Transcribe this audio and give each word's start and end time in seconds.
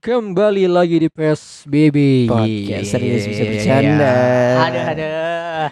Kembali 0.00 0.64
lagi 0.64 0.96
di 0.96 1.12
PSBB 1.12 2.24
Podcast 2.24 2.88
serius 2.88 3.20
bisa 3.20 3.44
Iya. 3.44 3.50
bercanda. 3.52 4.12
Ada 4.64 4.80
ada 4.88 5.10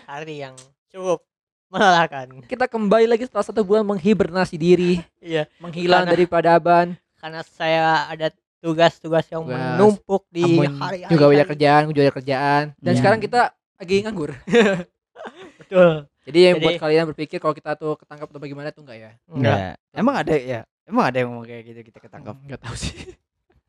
hari 0.04 0.34
yang 0.38 0.52
cukup 0.92 1.24
melelahkan. 1.68 2.44
Kita 2.44 2.68
kembali 2.68 3.08
lagi 3.08 3.24
setelah 3.24 3.40
satu 3.42 3.64
bulan 3.64 3.88
menghibernasi 3.88 4.60
diri 4.60 5.00
Iya, 5.18 5.48
Menghilang 5.56 6.04
Karena- 6.04 6.12
dari 6.12 6.24
peradaban 6.28 6.86
karena 7.16 7.40
saya 7.42 8.04
ada 8.04 8.28
tugas-tugas 8.60 9.24
yang 9.32 9.42
Tugas. 9.42 9.56
menumpuk 9.56 10.22
di 10.28 10.44
Amun 10.44 10.76
hari-hari. 10.76 11.08
Juga 11.08 11.24
banyak 11.26 11.46
kerjaan, 11.48 11.82
juga 11.88 12.00
banyak 12.04 12.16
kerjaan 12.20 12.64
Dan 12.76 12.92
Iya. 12.92 12.98
sekarang 13.00 13.20
kita 13.24 13.40
lagi 13.80 13.96
nganggur 14.04 14.30
Betul. 15.64 15.92
Jadi 16.28 16.38
yang 16.38 16.56
buat 16.60 16.76
Jadi- 16.76 16.82
kalian 16.84 17.04
berpikir 17.08 17.38
kalau 17.40 17.56
kita 17.56 17.72
tuh 17.74 17.96
ketangkap 17.96 18.28
atau 18.28 18.36
bagaimana 18.38 18.68
tuh 18.70 18.84
enggak 18.84 18.98
ya 18.98 19.10
Enggak. 19.24 19.56
Enggak. 19.56 19.74
Emang 19.96 20.14
ada 20.20 20.34
ya? 20.36 20.60
Emang 20.84 21.04
ada 21.04 21.16
yang 21.16 21.32
ngomong 21.32 21.48
kayak 21.48 21.64
gitu 21.64 21.80
kita 21.82 21.98
ketangkap. 21.98 22.36
Enggak 22.38 22.60
tahu 22.60 22.76
sih 22.76 22.92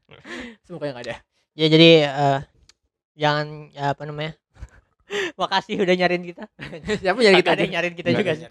Semoga 0.66 0.92
enggak 0.92 1.06
ada 1.06 1.16
Ya 1.58 1.68
jadi 1.68 1.90
eh, 2.08 2.40
jangan 3.20 3.68
ya, 3.76 3.92
apa 3.92 4.08
namanya? 4.08 4.34
Makasih 5.40 5.82
udah 5.84 5.96
nyariin 5.98 6.24
kita. 6.24 6.48
Siapa 7.04 7.20
jadi 7.20 7.36
kita 7.42 7.52
ada 7.52 7.62
yang 7.68 7.74
nyariin 7.76 7.96
kita 7.98 8.10
juga 8.16 8.32
sih. 8.38 8.48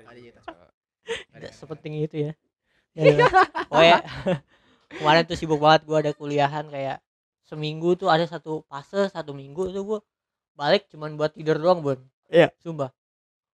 Sepenting 1.57 2.05
itu 2.05 2.17
ya. 2.29 2.33
ya 2.99 3.25
oh 3.73 3.81
ya. 3.81 4.05
Kemarin 4.93 5.25
tuh 5.25 5.37
sibuk 5.41 5.57
banget 5.63 5.89
gua 5.89 6.05
ada 6.05 6.13
kuliahan 6.13 6.69
kayak 6.69 7.01
seminggu 7.49 7.97
tuh 7.97 8.13
ada 8.13 8.29
satu 8.29 8.61
fase 8.69 9.09
satu 9.09 9.33
minggu 9.33 9.73
tuh 9.73 9.83
gua 9.85 10.01
balik 10.53 10.85
cuman 10.93 11.17
buat 11.17 11.33
tidur 11.33 11.57
doang 11.57 11.81
bun 11.81 11.99
Iya. 12.29 12.53
sumpah 12.61 12.93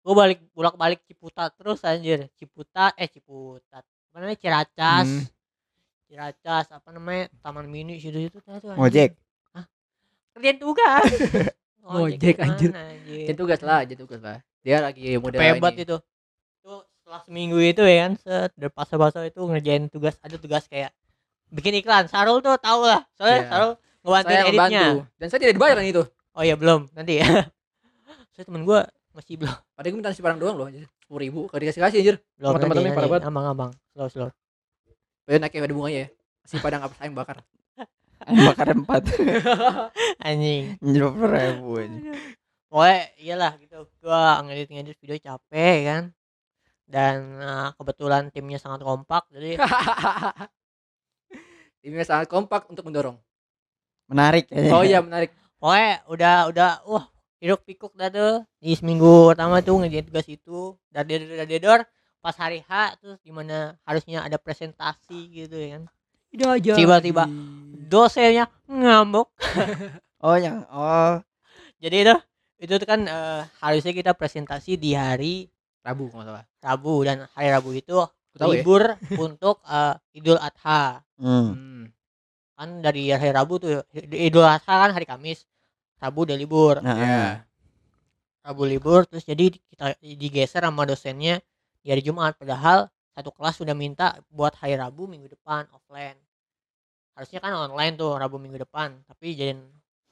gua 0.07 0.15
balik 0.15 0.39
bolak 0.55 0.79
balik 0.79 1.03
Ciputat 1.11 1.51
terus 1.59 1.83
anjir 1.83 2.31
Ciputat 2.39 2.95
eh 2.95 3.11
Ciputat 3.11 3.83
apa 3.83 4.17
namanya 4.23 4.39
Ciracas 4.39 5.09
Hmm. 5.11 5.27
Ciracas 6.11 6.67
apa 6.75 6.89
namanya 6.91 7.31
Taman 7.39 7.71
Mini 7.71 8.03
situ 8.03 8.19
situ 8.19 8.43
tuh. 8.43 8.75
Ngojek. 8.75 9.15
kerjaan 10.35 10.59
tugas. 10.59 11.07
Ngojek, 11.87 12.37
anjir. 12.39 12.71
Jadi 13.07 13.35
tugas 13.35 13.61
lah, 13.63 13.87
jadi 13.87 13.99
tugas 13.99 14.19
lah. 14.19 14.43
Dia 14.63 14.83
lagi 14.83 15.15
model 15.17 15.39
hebat 15.39 15.75
ini. 15.75 15.87
itu. 15.87 15.97
Itu 16.59 16.73
setelah 16.99 17.21
seminggu 17.27 17.59
itu 17.59 17.83
ya 17.83 18.11
kan 18.11 18.13
set 18.19 18.51
dari 18.55 18.71
pasar-pasar 18.71 19.27
itu 19.27 19.39
ngerjain 19.39 19.87
tugas 19.87 20.19
ada 20.19 20.35
tugas 20.35 20.67
kayak 20.67 20.91
bikin 21.49 21.79
iklan. 21.79 22.11
Sarul 22.11 22.43
tuh 22.43 22.59
tau 22.59 22.83
lah 22.83 23.07
soalnya 23.15 23.39
Iya. 23.39 23.49
Sarul 23.49 23.73
ngebantuin 24.01 24.31
Saya 24.35 24.43
editnya. 24.43 24.83
membantu 24.83 24.99
Dan 25.15 25.27
saya 25.31 25.41
tidak 25.41 25.55
dibayar 25.55 25.77
kan 25.79 25.87
itu 25.87 26.03
oh 26.09 26.43
ya 26.43 26.55
belum 26.59 26.81
nanti 26.95 27.13
ya. 27.23 27.27
Saya 28.35 28.45
temen 28.47 28.63
gua 28.63 28.81
masih 29.11 29.35
belum. 29.37 29.53
Padahal 29.75 29.91
gue 29.91 29.99
minta 29.99 30.11
nasi 30.11 30.23
padang 30.23 30.39
doang 30.39 30.57
loh. 30.57 30.67
Sepuluh 30.71 31.21
ribu 31.21 31.41
Kalau 31.51 31.61
dikasih 31.61 31.81
kasih 31.83 31.99
anjir. 32.01 32.17
Belum 32.39 32.47
Sama 32.47 32.55
nanti, 32.55 32.63
teman-temannya 32.63 32.87
nanti. 32.89 32.99
parah 32.99 33.11
banget. 33.11 33.23
abang 33.27 33.47
abang 33.47 33.71
slow 33.93 34.09
slow 34.09 34.31
Padahal 35.25 35.41
naiknya 35.45 35.61
ada 35.67 35.77
bunganya 35.77 36.01
ya 36.05 36.09
Nasi 36.41 36.57
padang 36.59 36.83
apa 36.83 36.95
sayang 36.97 37.15
bakar 37.15 37.37
Bakar 38.21 38.67
empat. 38.77 39.03
anjing 40.21 40.77
Berapa 40.79 41.25
ribu 41.25 41.81
aja. 41.81 41.99
pokoknya 42.69 42.99
iyalah 43.19 43.53
gitu 43.59 43.77
gua 43.99 44.39
ngedit 44.45 44.69
ngedit 44.71 44.97
video 45.01 45.17
capek 45.19 45.77
kan 45.89 46.03
dan 46.85 47.17
eh, 47.41 47.69
kebetulan 47.75 48.23
timnya 48.31 48.59
sangat 48.61 48.83
kompak 48.83 49.25
jadi 49.31 49.57
Timnya 51.81 52.05
sangat 52.05 52.29
kompak 52.29 52.69
untuk 52.69 52.85
mendorong 52.85 53.17
Menarik. 54.05 54.51
Oh 54.75 54.83
iya 54.83 55.01
menarik 55.01 55.31
pokoknya 55.57 56.03
udah 56.11 56.37
udah 56.51 56.71
wah 56.85 57.07
hiruk 57.39 57.63
pikuk 57.65 57.95
dah 57.97 58.11
tuh 58.13 58.43
di 58.59 58.75
seminggu 58.75 59.33
pertama 59.33 59.63
tuh 59.63 59.81
ngerjain 59.81 60.05
tugas 60.05 60.29
itu 60.29 60.75
dan 60.93 61.09
dedor 61.09 61.47
dedor 61.47 61.79
pas 62.21 62.37
hari 62.37 62.61
H 62.65 63.01
terus 63.01 63.19
di 63.25 63.33
mana 63.33 63.75
harusnya 63.89 64.25
ada 64.25 64.37
presentasi 64.37 65.33
gitu 65.33 65.57
ya 65.57 65.81
kan? 65.81 65.83
Tidak 66.31 66.49
aja. 66.49 66.73
Tiba-tiba. 66.79 67.25
dosennya 67.91 68.47
ngambek. 68.71 69.29
Oh 70.21 70.37
yang 70.37 70.69
oh. 70.69 71.17
Jadi 71.81 72.05
itu 72.05 72.15
itu 72.61 72.77
kan 72.85 73.09
eh, 73.09 73.41
harusnya 73.65 73.97
kita 73.97 74.13
presentasi 74.13 74.77
di 74.77 74.93
hari 74.93 75.49
Rabu 75.81 76.13
kalau 76.13 76.29
salah. 76.29 76.45
Rabu 76.61 76.95
dan 77.09 77.25
hari 77.33 77.49
Rabu 77.49 77.73
itu 77.73 78.05
ya. 78.37 78.45
libur 78.45 79.01
untuk 79.25 79.65
eh, 79.65 79.97
Idul 80.13 80.37
Adha. 80.37 81.01
Hmm. 81.17 81.57
Hmm. 81.57 81.85
kan 82.53 82.85
dari 82.85 83.09
hari 83.09 83.33
Rabu 83.33 83.57
tuh 83.65 83.81
Idul 83.97 84.45
Adha 84.45 84.75
kan 84.85 84.93
hari 84.93 85.09
Kamis 85.09 85.49
Rabu 85.97 86.29
udah 86.29 86.37
libur. 86.37 86.85
Nah, 86.85 86.97
Ya 87.01 87.25
Rabu 88.41 88.65
libur 88.65 89.05
terus 89.05 89.25
jadi 89.29 89.53
kita 89.53 90.01
digeser 90.01 90.65
sama 90.65 90.89
dosennya 90.89 91.45
di 91.81 91.89
hari 91.93 92.03
Jumat. 92.05 92.37
Padahal 92.37 92.89
satu 93.17 93.31
kelas 93.35 93.59
sudah 93.59 93.75
minta 93.75 94.17
buat 94.31 94.55
hari 94.57 94.77
Rabu 94.79 95.09
minggu 95.11 95.29
depan 95.33 95.67
offline. 95.75 96.17
Harusnya 97.17 97.41
kan 97.43 97.53
online 97.53 97.99
tuh 97.99 98.17
Rabu 98.17 98.37
minggu 98.41 98.61
depan. 98.63 98.97
Tapi 99.05 99.37
jadiin 99.37 99.61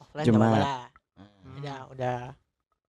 offline 0.01 0.27
Jumat. 0.27 0.41
coba 0.41 0.59
lah. 0.59 0.87
Hmm. 1.19 1.59
udah 1.59 1.79
udah 1.91 2.19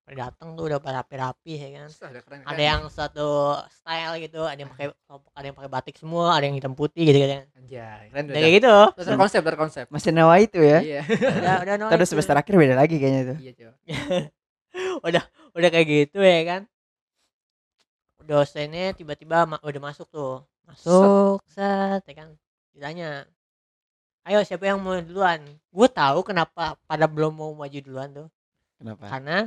udah 0.09 0.15
datang 0.25 0.57
tuh 0.57 0.69
udah 0.69 0.81
rapi-rapi 0.81 1.53
ya 1.53 1.69
kan? 1.81 1.89
Udah 1.89 2.21
keren, 2.25 2.39
ada 2.45 2.61
yang 2.61 2.81
satu 2.89 3.57
style 3.69 4.17
gitu 4.21 4.41
ada 4.41 4.57
yang 4.57 4.69
pakai 4.73 4.89
kelompok 5.05 5.31
ada 5.37 5.45
yang 5.45 5.57
pakai 5.57 5.69
batik 5.69 5.95
semua 6.01 6.33
ada 6.33 6.49
yang 6.49 6.57
hitam 6.57 6.73
putih 6.73 7.09
gitu 7.09 7.17
kan 7.25 7.45
Anjay 7.57 8.09
Keren 8.09 8.25
udah 8.29 8.41
kayak 8.41 8.53
gitu. 8.57 8.75
Terus 8.97 9.07
terkonsep 9.13 9.41
terkonsep 9.45 9.85
Masih 9.93 10.09
nawa 10.13 10.41
itu 10.41 10.61
ya. 10.61 10.81
Iya. 10.81 11.01
Udah 11.05 11.55
udah 11.61 11.75
no, 11.81 11.85
Terus 11.93 12.07
semester 12.09 12.33
akhir 12.37 12.53
beda 12.57 12.75
lagi 12.77 12.95
kayaknya 12.97 13.21
tuh. 13.33 13.37
Iya 13.37 13.51
coba 13.53 13.73
udah 15.57 15.69
kayak 15.69 15.87
gitu 15.89 16.19
ya 16.21 16.41
kan 16.45 16.61
dosennya 18.29 18.93
tiba-tiba 18.93 19.49
ma- 19.49 19.63
udah 19.65 19.81
masuk 19.89 20.07
tuh. 20.13 20.45
Masuk 20.69 21.41
set. 21.49 22.05
ya 22.05 22.13
kan? 22.13 22.29
Ditanya 22.77 23.25
ayo 24.29 24.39
siapa 24.45 24.69
yang 24.69 24.77
mau 24.85 24.93
duluan? 25.01 25.41
Gue 25.73 25.87
tahu 25.89 26.21
kenapa 26.21 26.77
pada 26.85 27.09
belum 27.09 27.33
mau 27.33 27.51
maju 27.57 27.79
duluan 27.81 28.09
tuh. 28.13 28.29
Kenapa? 28.79 29.11
karena 29.11 29.37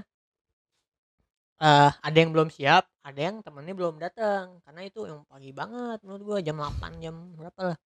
eh 1.62 1.90
ada 1.94 2.16
yang 2.18 2.30
belum 2.34 2.50
siap 2.50 2.84
ada 3.06 3.20
yang 3.22 3.36
temennya 3.40 3.74
belum 3.78 3.96
datang 4.02 4.58
karena 4.66 4.80
itu 4.82 5.06
yang 5.06 5.22
pagi 5.30 5.54
banget 5.54 5.98
menurut 6.02 6.22
gue 6.26 6.38
jam 6.50 6.58
8 6.58 6.98
jam 6.98 7.14
berapa 7.38 7.60
lah 7.72 7.78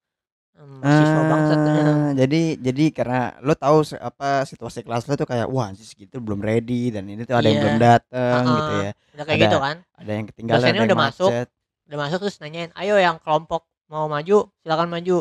Hmm, 0.57 0.81
mahasiswa 0.81 1.23
bangsat 1.23 1.59
Ah, 1.61 2.11
jadi 2.17 2.43
jadi 2.57 2.85
karena 2.89 3.21
lo 3.39 3.53
tahu 3.53 3.77
apa 3.95 4.29
situasi 4.43 4.81
kelas 4.81 5.05
lo 5.05 5.15
tuh 5.15 5.25
kayak 5.25 5.47
wah 5.47 5.69
anjir 5.69 5.85
segitu 5.85 6.17
belum 6.17 6.41
ready 6.41 6.89
dan 6.89 7.05
ini 7.05 7.23
tuh 7.23 7.35
ada 7.35 7.45
yang 7.45 7.55
Iya. 7.55 7.63
belum 7.63 7.79
datang 7.79 8.41
Ah, 8.43 8.55
gitu 8.55 8.73
ah. 8.73 8.81
ya. 8.81 8.93
udah 9.13 9.25
kayak 9.25 9.37
Ada- 9.37 9.45
gitu 9.45 9.59
kan 9.59 9.77
Ada 9.95 10.11
yang 10.11 10.27
ketinggalan, 10.27 10.61
Dosennya 10.63 10.83
udah 10.83 10.99
masuk. 10.99 11.31
macet. 11.31 11.49
udah 11.87 11.99
masuk 12.01 12.19
terus 12.19 12.37
nanyain 12.39 12.71
ayo 12.75 12.97
yang 12.97 13.17
kelompok 13.19 13.63
mau 13.87 14.07
maju 14.07 14.39
silakan 14.59 14.89
maju 14.91 15.17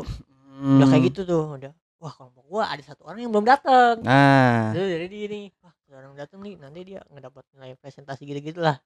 udah 0.72 0.88
kayak 0.88 0.98
Hmm. 0.98 1.10
gitu 1.10 1.22
tuh 1.22 1.44
udah 1.54 1.72
wah 1.98 2.12
kelompok 2.12 2.44
gua 2.46 2.64
ada 2.66 2.82
satu 2.82 3.04
orang 3.04 3.20
yang 3.20 3.30
belum 3.30 3.46
datang 3.46 4.00
Nah, 4.02 4.72
Terus 4.72 4.88
dari 4.90 5.06
dia 5.06 5.28
nih 5.28 5.46
wah 5.60 5.74
ada 5.76 5.94
orang 5.98 6.14
datang 6.16 6.40
nih 6.42 6.56
nanti 6.56 6.80
dia 6.86 7.04
ngedapat 7.06 7.44
nilai 7.52 7.76
presentasi 7.76 8.24
gitu 8.24 8.40
gitulah 8.42 8.80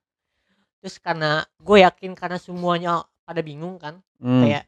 terus 0.77 0.97
karena 0.97 1.31
gue 1.55 1.77
yakin 1.79 2.11
karena 2.13 2.35
semuanya 2.35 2.93
pada 3.21 3.39
bingung 3.39 3.75
kan 3.75 3.99
hmm. 4.17 4.41
kayak 4.41 4.63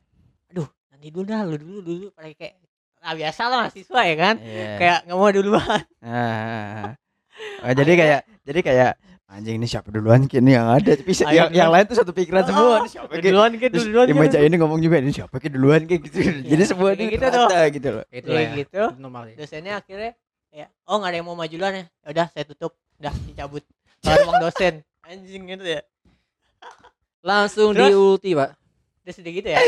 aduh 0.47 0.67
nanti 1.01 1.17
dulu 1.17 1.25
dah 1.25 1.41
lu 1.49 1.57
dulu 1.57 1.79
dulu. 1.81 2.05
Pada 2.13 2.29
kayak 2.29 2.61
ah, 3.01 3.17
biasa 3.17 3.41
lah 3.49 3.57
mahasiswa 3.65 4.01
ya 4.05 4.15
kan? 4.21 4.35
Iya. 4.37 4.69
kayak 4.77 4.97
nggak 5.09 5.17
mau 5.17 5.31
duluan. 5.33 5.81
Ah. 6.05 6.93
Oh, 7.65 7.73
jadi 7.73 7.93
kayak 7.97 8.21
jadi 8.45 8.59
kayak 8.61 8.91
anjing 9.25 9.57
ini 9.57 9.65
siapa 9.65 9.89
duluan 9.89 10.29
kini 10.29 10.53
yang 10.53 10.69
ada. 10.69 10.93
Tapi 10.93 11.09
Ayo, 11.25 11.33
yang, 11.33 11.49
yang 11.49 11.69
lain 11.73 11.89
tuh 11.89 11.97
satu 11.97 12.13
pikiran 12.13 12.45
semua. 12.53 12.85
Ini 12.85 12.89
siapa 12.93 13.09
ki 13.17 13.21
duluan 13.33 13.49
gitu 13.57 13.73
Terus 13.73 13.87
duluan 13.89 14.05
di 14.05 14.13
meja 14.13 14.37
ini 14.45 14.55
ngomong 14.61 14.77
juga 14.77 15.01
ini 15.01 15.09
siapa 15.09 15.41
ki 15.41 15.49
duluan 15.49 15.89
kayak 15.89 16.01
gitu. 16.05 16.17
Jadi 16.45 16.63
semua 16.69 16.93
ini 16.93 17.17
gitu 17.17 17.25
rata 17.25 17.59
gitu 17.73 17.89
loh. 17.97 18.05
Itu 18.13 18.29
ya. 18.29 18.53
gitu. 18.53 18.81
Itu 18.93 19.01
normal 19.01 19.33
ya 19.33 19.35
dosennya 19.41 19.73
akhirnya 19.81 20.11
ya 20.53 20.65
oh 20.85 20.95
nggak 21.01 21.09
ada 21.09 21.17
yang 21.17 21.25
mau 21.25 21.33
maju 21.33 21.55
duluan 21.57 21.73
ya. 21.73 21.85
Ya 21.89 22.07
udah 22.13 22.27
saya 22.29 22.45
tutup. 22.45 22.77
Udah 23.01 23.13
dicabut. 23.25 23.65
Ke 24.05 24.13
ruang 24.21 24.37
dosen. 24.37 24.73
Anjing 25.01 25.49
gitu 25.49 25.65
ya. 25.65 25.81
Langsung 27.25 27.73
Terus? 27.73 27.89
di 27.89 27.97
ulti 27.97 28.29
pak. 28.37 28.53
Udah 29.01 29.33
gitu 29.33 29.49
ya 29.49 29.61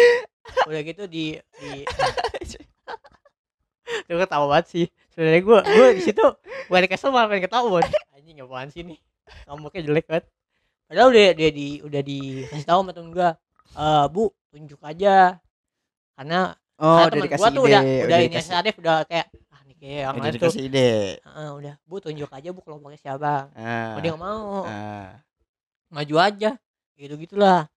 udah 0.67 0.81
gitu 0.83 1.03
di 1.07 1.37
di 1.39 1.71
Tuh 4.07 4.17
ketawa 4.19 4.45
banget 4.49 4.65
sih. 4.71 4.85
Sebenarnya 5.13 5.41
gue 5.43 5.59
gue 5.61 5.87
di 5.99 6.01
situ 6.01 6.25
bukan 6.67 6.87
kesel 6.89 7.13
malah 7.13 7.29
pengen 7.29 7.45
ketawa 7.45 7.79
anjing 8.15 8.41
apaan 8.41 8.69
sih 8.71 8.81
nih 8.81 8.99
ngomongnya 9.47 9.81
jelek 9.85 10.05
banget. 10.09 10.25
Padahal 10.89 11.07
udah 11.13 11.31
dia 11.35 11.49
di 11.53 11.67
udah 11.83 12.01
dikasih 12.01 12.65
tahu 12.67 12.79
sama 12.81 12.91
temen 12.95 13.11
gue 13.13 13.29
eh 13.77 14.05
bu 14.09 14.33
tunjuk 14.49 14.81
aja. 14.81 15.37
Karena 16.17 16.55
oh 16.79 16.97
karena 16.97 17.03
udah 17.03 17.11
temen 17.11 17.25
dikasih 17.27 17.43
gua 17.43 17.49
ide 17.49 17.55
tuh 17.55 17.63
udah 17.63 17.81
udah 17.81 18.05
udah 18.07 18.17
dikasih 18.17 18.31
inisiatif 18.33 18.73
udah 18.81 18.95
kayak 19.05 19.27
ah 19.53 19.61
nih 19.67 19.75
kayak 19.77 19.99
yang 19.99 20.13
udah 20.15 20.23
lain 20.23 20.31
tuh. 20.31 20.37
dikasih 20.39 20.61
ide. 20.65 20.89
Heeh, 21.21 21.49
udah 21.53 21.73
bu 21.85 21.95
tunjuk 22.01 22.29
aja 22.33 22.49
bu 22.49 22.59
kelompoknya 22.65 22.99
siapa. 22.99 23.33
Oh, 23.53 23.99
dia 24.01 24.09
nggak 24.09 24.23
mau. 24.23 24.65
Ah. 24.65 25.21
maju 25.93 26.15
aja. 26.17 26.51
Gitu 26.97 27.13
gitulah 27.21 27.69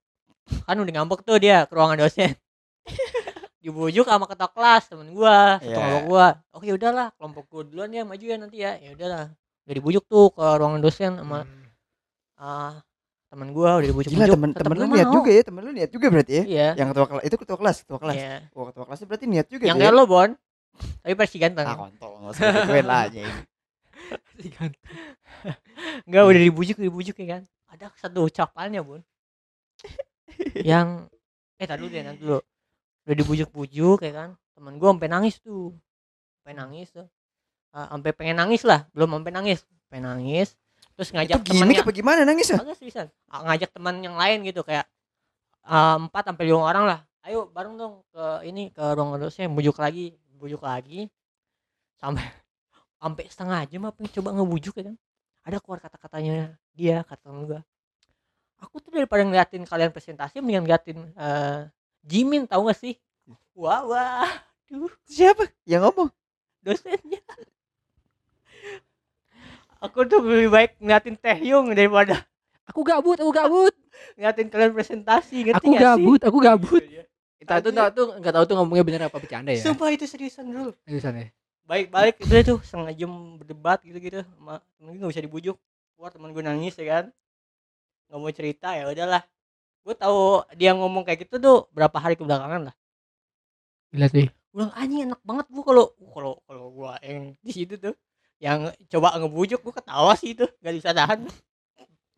kan 0.47 0.79
udah 0.79 0.93
ngambek 0.95 1.27
tuh 1.27 1.43
dia 1.43 1.67
ke 1.67 1.75
ruangan 1.75 2.07
dosen 2.07 2.39
dibujuk 3.65 4.07
sama 4.07 4.25
ketua 4.25 4.51
kelas 4.51 4.83
temen 4.87 5.11
gua 5.11 5.59
satu 5.59 5.67
Iya. 5.67 5.75
kelompok 5.75 6.03
gua 6.07 6.27
oke 6.55 6.67
udahlah 6.71 7.07
kelompok 7.19 7.45
gua 7.51 7.63
duluan 7.67 7.91
ya 7.91 8.03
maju 8.07 8.25
ya 8.25 8.37
nanti 8.39 8.57
ya 8.63 8.73
ya 8.79 8.91
udahlah 8.95 9.25
udah 9.67 9.75
dibujuk 9.75 10.05
tuh 10.07 10.31
ke 10.31 10.45
ruangan 10.45 10.81
dosen 10.81 11.13
sama 11.19 11.43
Hmm. 11.43 11.67
ah 12.39 12.75
temen 13.27 13.51
gua 13.51 13.83
udah 13.83 13.89
dibujuk 13.91 14.11
gila 14.15 14.27
temen 14.31 14.51
temen 14.55 14.77
lu 14.79 14.87
niat 14.87 15.11
juga 15.11 15.31
ya 15.35 15.43
temen 15.43 15.63
lu 15.67 15.71
niat 15.75 15.91
juga 15.91 16.07
berarti 16.09 16.33
ya 16.33 16.43
iya 16.47 16.69
yang 16.79 16.89
ketua 16.95 17.07
kelas 17.11 17.23
itu 17.27 17.37
ketua 17.37 17.57
kelas 17.59 17.77
ketua 17.83 17.99
kelas 17.99 18.17
iya 18.17 18.35
oh 18.55 18.65
ketua 18.71 18.85
kelasnya 18.87 19.07
berarti 19.11 19.27
niat 19.27 19.47
juga 19.51 19.65
yang 19.67 19.77
kayak 19.77 19.93
ya? 19.93 19.99
lo 19.99 20.05
bon 20.07 20.31
tapi 21.03 21.13
versi 21.17 21.37
ganteng 21.41 21.67
Ah 21.67 21.75
kontol 21.75 22.13
nggak 22.21 22.33
usah 22.37 22.45
gituin 22.53 22.85
lah 22.85 23.09
aja. 23.09 23.21
Enggak 26.05 26.25
udah 26.29 26.43
dibujuk 26.45 26.77
dibujuk 26.77 27.17
ya 27.17 27.41
kan. 27.41 27.43
Ada 27.73 27.89
satu 27.97 28.29
ucapannya 28.29 28.85
bun. 28.85 29.01
yang 30.69 31.09
eh 31.57 31.65
tadi 31.65 31.81
dulu 31.81 31.89
deh 31.89 32.03
nanti 32.05 32.21
dulu. 32.21 32.39
Udah 33.07 33.15
dibujuk-bujuk 33.15 34.03
ya 34.03 34.13
kan. 34.13 34.29
Temen 34.59 34.77
gua 34.83 34.93
sampai 34.93 35.09
nangis 35.09 35.39
tuh. 35.39 35.73
Sampai 36.43 36.53
nangis 36.59 36.91
tuh. 36.91 37.07
Ah, 37.71 37.95
sampai 37.95 38.11
pengen 38.17 38.41
nangis 38.41 38.67
lah, 38.67 38.89
belum 38.93 39.21
sampai 39.21 39.33
nangis. 39.33 39.63
Sampai 39.63 40.01
nangis. 40.03 40.59
Terus 40.97 41.13
Itu 41.13 41.17
ngajak 41.21 41.39
gimmick 41.45 41.61
temennya 41.61 41.81
apa 41.85 41.93
gimana 41.93 42.21
nangis 42.25 42.49
ya? 42.51 42.59
Ah, 43.29 43.41
ngajak 43.53 43.71
teman 43.71 44.01
yang 44.01 44.17
lain 44.17 44.43
gitu 44.49 44.65
kayak 44.65 44.89
ah, 45.67 45.99
empat 46.01 46.33
sampai 46.33 46.45
lima 46.47 46.63
orang 46.63 46.85
lah 46.87 47.01
ayo 47.27 47.51
bareng 47.51 47.75
dong 47.75 48.07
ke 48.15 48.25
ini 48.47 48.71
ke 48.71 48.83
ruang 48.95 49.19
dosen 49.19 49.51
bujuk 49.51 49.83
lagi 49.83 50.15
bujuk 50.39 50.63
lagi 50.63 51.11
sampai 51.99 52.23
sampai 53.03 53.25
setengah 53.27 53.61
jam 53.67 53.83
apa 53.91 53.99
yang 53.99 54.11
coba 54.15 54.29
ngebujuk 54.39 54.75
ya 54.79 54.85
kan 54.95 54.97
ada 55.43 55.57
keluar 55.59 55.79
kata-katanya 55.83 56.55
dia 56.71 57.03
kata 57.03 57.27
gua 57.43 57.61
aku 58.63 58.79
tuh 58.79 58.95
daripada 58.95 59.27
ngeliatin 59.27 59.67
kalian 59.67 59.91
presentasi 59.91 60.39
mendingan 60.39 60.71
ngeliatin 60.71 60.99
eh, 61.19 61.61
Jimin 62.07 62.47
tahu 62.47 62.71
gak 62.71 62.79
sih 62.79 62.95
wah 63.53 63.83
wah 63.83 64.31
duh 64.67 64.91
Siapa 65.05 65.51
yang 65.67 65.83
ngomong? 65.85 66.11
dosennya 66.63 67.23
aku 69.79 70.03
tuh 70.05 70.19
lebih 70.23 70.51
baik 70.51 70.71
ngeliatin 70.79 71.15
Taehyung 71.15 71.71
daripada 71.71 72.25
Aku 72.67 72.83
gabut, 72.83 73.15
aku 73.15 73.31
gabut. 73.31 73.71
ngeliatin 74.19 74.51
kalian 74.51 74.75
presentasi 74.75 75.47
ngerti 75.47 75.63
Aku 75.63 75.71
gak 75.71 75.79
sih? 75.79 75.87
gabut, 75.87 76.21
aku 76.23 76.39
gabut. 76.43 76.83
Iya. 76.83 77.07
Kita 77.39 77.63
tuh 77.63 77.71
tahu 77.71 77.89
tuh 77.95 78.07
enggak 78.19 78.33
tahu 78.35 78.45
tuh 78.45 78.55
ngomongnya 78.59 78.83
bener 78.83 79.01
apa 79.07 79.19
bercanda 79.23 79.55
ya. 79.55 79.63
Sumpah 79.63 79.95
itu 79.95 80.03
seriusan 80.03 80.51
dulu. 80.51 80.75
Seriusan 80.83 81.15
ya. 81.15 81.27
Baik-balik 81.63 82.19
itu 82.19 82.35
tuh 82.43 82.59
setengah 82.67 82.91
jam 82.91 83.11
berdebat 83.39 83.79
gitu-gitu. 83.83 84.27
sama 84.27 84.59
temen 84.75 84.91
gue 84.93 85.01
gak 85.01 85.13
bisa 85.15 85.23
dibujuk. 85.23 85.57
Keluar 85.95 86.11
temen 86.11 86.35
gue 86.35 86.43
nangis 86.43 86.75
ya 86.75 86.87
kan. 86.91 87.05
Gak 88.11 88.19
mau 88.19 88.33
cerita 88.35 88.69
ya 88.75 88.91
udahlah. 88.91 89.23
Gue 89.87 89.95
tahu 89.95 90.43
dia 90.59 90.75
ngomong 90.75 91.07
kayak 91.07 91.31
gitu 91.31 91.39
tuh 91.39 91.57
berapa 91.71 91.95
hari 91.95 92.19
kebelakangan 92.19 92.69
lah. 92.69 92.75
Gila 93.95 94.11
sih. 94.11 94.27
Bilang 94.51 94.75
anjing 94.75 95.07
enak 95.07 95.23
banget 95.23 95.47
gue 95.47 95.63
kalau 95.63 95.95
kalau 96.11 96.33
kalau 96.43 96.67
gue 96.75 96.93
yang 97.07 97.39
di 97.39 97.53
situ 97.55 97.79
tuh 97.79 97.95
yang 98.43 98.75
coba 98.91 99.15
ngebujuk 99.17 99.63
gue 99.63 99.75
ketawa 99.79 100.13
sih 100.19 100.35
itu 100.35 100.45
gak 100.61 100.75
bisa 100.75 100.91
tahan 100.93 101.25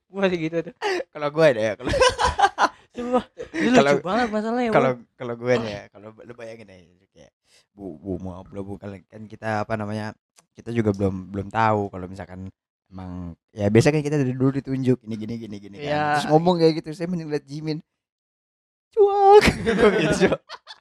gue 0.08 0.18
masih 0.18 0.38
gitu 0.40 0.56
tuh 0.64 0.74
Kalau 1.12 1.28
gue 1.28 1.44
ada 1.44 1.60
ya, 1.60 1.72
kalau 1.76 1.92
Sumpah, 2.98 3.24
itu 3.54 3.70
lucu 3.70 4.02
banget 4.02 4.28
masalahnya 4.32 4.70
kalau 4.74 4.92
kalau 5.14 5.34
gue 5.38 5.54
nih 5.62 5.70
ya, 5.70 5.82
kalau 5.92 6.08
lu 6.18 6.34
bayangin 6.34 6.66
aja 6.66 7.06
kayak 7.14 7.32
bu 7.70 7.94
bu 7.94 8.18
mau 8.18 8.42
belum 8.42 8.74
bukan 8.74 9.06
kan 9.06 9.22
kita 9.30 9.62
apa 9.62 9.78
namanya 9.78 10.18
kita 10.58 10.74
juga 10.74 10.90
belum 10.90 11.30
belum 11.30 11.46
tahu 11.46 11.94
kalau 11.94 12.10
misalkan 12.10 12.50
emang 12.88 13.10
ya 13.50 13.66
biasa 13.66 13.88
kan 13.88 14.00
kita 14.00 14.16
dari 14.16 14.32
dulu 14.32 14.50
ditunjuk 14.54 14.98
ini 15.02 15.14
gini 15.14 15.34
gini 15.36 15.56
gini 15.58 15.76
kan 15.76 15.84
Iya. 15.84 16.04
terus 16.14 16.26
ngomong 16.28 16.54
kayak 16.56 16.72
gitu 16.78 16.88
saya 16.92 17.06
mending 17.06 17.28
liat 17.28 17.44
Jimin 17.44 17.78
cuak 18.90 19.44
gitu 19.98 20.28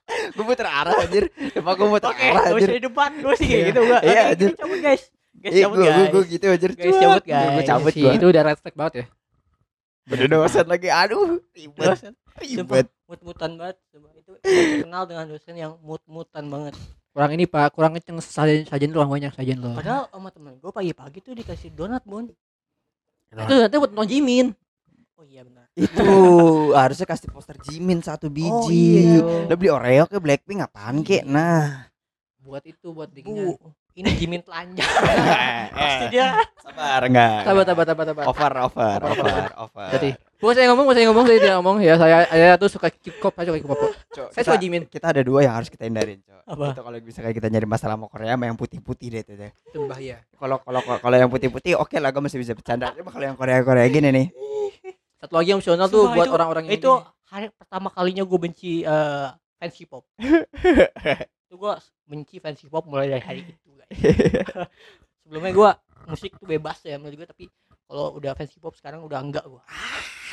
gue 0.08 0.44
muter 0.44 0.64
arah 0.66 0.96
anjir 0.98 1.28
emang 1.54 1.76
gue 1.76 1.88
muter 1.90 2.08
Oke, 2.08 2.24
arah 2.24 2.44
anjir 2.48 2.64
usah 2.64 2.74
di 2.74 2.84
depan, 2.84 3.10
gue 3.18 3.34
sih 3.36 3.46
kayak 3.46 3.58
Iya. 3.58 3.68
gitu 3.68 3.80
gua. 3.82 4.00
Iya, 4.00 4.22
anjir. 4.30 4.50
cabut 4.56 4.80
guys. 4.80 5.04
Guys, 5.36 5.52
Iya, 5.52 5.64
cabut 5.64 5.76
gue 5.76 5.86
guys. 5.86 6.08
gue 6.08 6.24
gitu 6.28 6.46
anjir 6.48 6.72
Guys, 6.74 6.96
cabut, 6.98 7.22
gue 7.22 7.30
guys. 7.30 7.68
cabut 7.68 7.92
Si 7.92 8.00
gue 8.00 8.12
itu 8.14 8.26
udah 8.26 8.42
red 8.42 8.58
flag 8.58 8.76
banget 8.76 8.94
ya. 8.96 9.06
udah 10.08 10.28
dosen 10.32 10.66
lagi 10.66 10.88
aduh 10.88 11.44
ribet 11.52 12.00
ribet 12.40 12.88
mut-mutan 13.06 13.52
banget. 13.54 13.78
Itu 14.16 14.32
terkenal 14.40 15.04
dengan 15.04 15.26
dosen 15.28 15.54
yang 15.54 15.72
mut-mutan 15.82 16.48
banget. 16.48 16.76
Kurang 17.18 17.34
ini 17.34 17.50
Pak, 17.50 17.74
kurang 17.74 17.98
kenceng 17.98 18.22
sajen 18.22 18.62
sajen 18.64 18.94
lu 18.94 19.02
banyak 19.02 19.34
sajen 19.34 19.58
lu. 19.58 19.74
Padahal 19.74 20.06
sama 20.06 20.30
temen 20.30 20.54
gue 20.54 20.70
pagi-pagi 20.70 21.18
tuh 21.18 21.34
dikasih 21.34 21.74
donat, 21.74 22.06
Bun. 22.06 22.30
Itu 23.34 23.54
nanti 23.58 23.74
buat 23.74 23.90
nonton 23.90 24.06
Jimin. 24.06 24.54
Oh 25.18 25.26
iya 25.26 25.42
benar. 25.42 25.66
itu 25.74 26.06
harusnya 26.74 27.06
kasih 27.06 27.30
poster 27.30 27.58
Jimin 27.60 28.06
satu 28.06 28.30
Oh, 28.30 28.34
biji 28.70 29.18
iya. 29.18 29.46
lo 29.46 29.54
beli 29.54 29.70
Oreo 29.70 30.06
ke 30.06 30.18
Blackpink 30.18 30.62
apaan 30.62 31.02
kek 31.02 31.22
nah 31.22 31.90
Buat 32.38 32.62
itu 32.64 32.94
buat 32.94 33.10
dinginnya. 33.10 33.58
Bu, 33.58 33.74
ini 33.94 34.14
Jimin 34.14 34.42
telanjang. 34.42 34.86
Pasti 35.74 36.06
dia. 36.10 36.38
sabar 36.62 37.02
enggak 37.04 37.44
Sabar, 37.44 37.64
sabar, 37.66 37.86
sabar, 37.88 38.06
sabar. 38.06 38.24
over 38.26 38.52
over 38.62 38.98
Over, 39.02 39.10
over 39.10 39.46
over 39.58 39.88
Jadi, 39.98 40.10
bukan 40.38 40.54
saya 40.54 40.68
ngomong, 40.70 40.86
bukan 40.86 40.98
saya 40.98 41.08
ngomong, 41.10 41.26
saya 41.26 41.38
tidak 41.42 41.56
ngomong. 41.62 41.78
Ya, 41.82 41.94
saya 41.98 42.18
saya 42.30 42.54
tuh 42.56 42.70
suka 42.70 42.88
K-pop, 42.90 43.34
saya 43.34 43.46
suka 43.50 43.60
K-pop. 43.62 43.80
Saya 43.82 44.26
kita, 44.32 44.42
suka 44.46 44.58
Jimin. 44.58 44.84
kita 44.86 45.06
ada 45.10 45.22
dua 45.22 45.40
yang 45.46 45.54
harus 45.58 45.70
kita 45.70 45.86
hindarin 45.86 46.22
cok 46.26 46.42
Apa? 46.48 46.66
itu 46.72 46.82
kalau 46.82 46.98
misalkan 47.04 47.34
kita 47.36 47.48
nyari 47.52 47.68
masalah 47.68 47.96
sama 48.00 48.08
Korea 48.08 48.34
sama 48.34 48.46
yang 48.48 48.58
putih-putih 48.58 49.08
deh 49.14 49.22
itu 49.22 49.34
deh 49.36 49.52
Itu 49.68 49.80
bahaya. 49.86 50.18
kalau 50.40 50.58
kalau 50.64 50.80
kalau 50.82 51.18
yang 51.20 51.30
putih-putih 51.30 51.76
oke 51.76 51.94
lah 52.00 52.10
gue 52.10 52.22
masih 52.24 52.40
bisa 52.40 52.56
bercanda 52.56 52.90
cuma 52.96 53.12
kalau 53.12 53.26
yang 53.28 53.38
Korea 53.38 53.60
Korea 53.62 53.86
gini 53.92 54.10
nih 54.10 54.28
Satu 55.18 55.34
lagi 55.36 55.50
yang 55.52 55.60
opsional 55.60 55.86
tuh 55.86 56.08
buat 56.14 56.30
orang-orang 56.30 56.72
yang 56.72 56.78
Itu 56.80 56.92
ini. 56.98 57.06
hari 57.28 57.46
pertama 57.52 57.88
kalinya 57.92 58.24
gue 58.24 58.40
benci 58.40 58.72
eh, 58.82 59.28
fans 59.58 59.74
K-pop. 59.76 60.04
itu 61.46 61.56
gue 61.56 61.74
benci 62.06 62.36
fans 62.38 62.58
K-pop 62.58 62.84
mulai 62.86 63.10
dari 63.10 63.24
hari 63.26 63.42
itu, 63.44 63.70
guys. 63.74 63.92
Sebelumnya 65.26 65.52
gue 65.52 65.70
musik 66.08 66.32
tuh 66.38 66.48
bebas 66.48 66.78
ya 66.82 66.96
menurut 66.96 67.20
gue 67.20 67.28
tapi 67.28 67.46
kalau 67.88 68.14
udah 68.14 68.32
fans 68.34 68.52
K-pop 68.52 68.76
sekarang 68.76 69.00
udah 69.02 69.18
enggak 69.18 69.44
gue. 69.44 69.62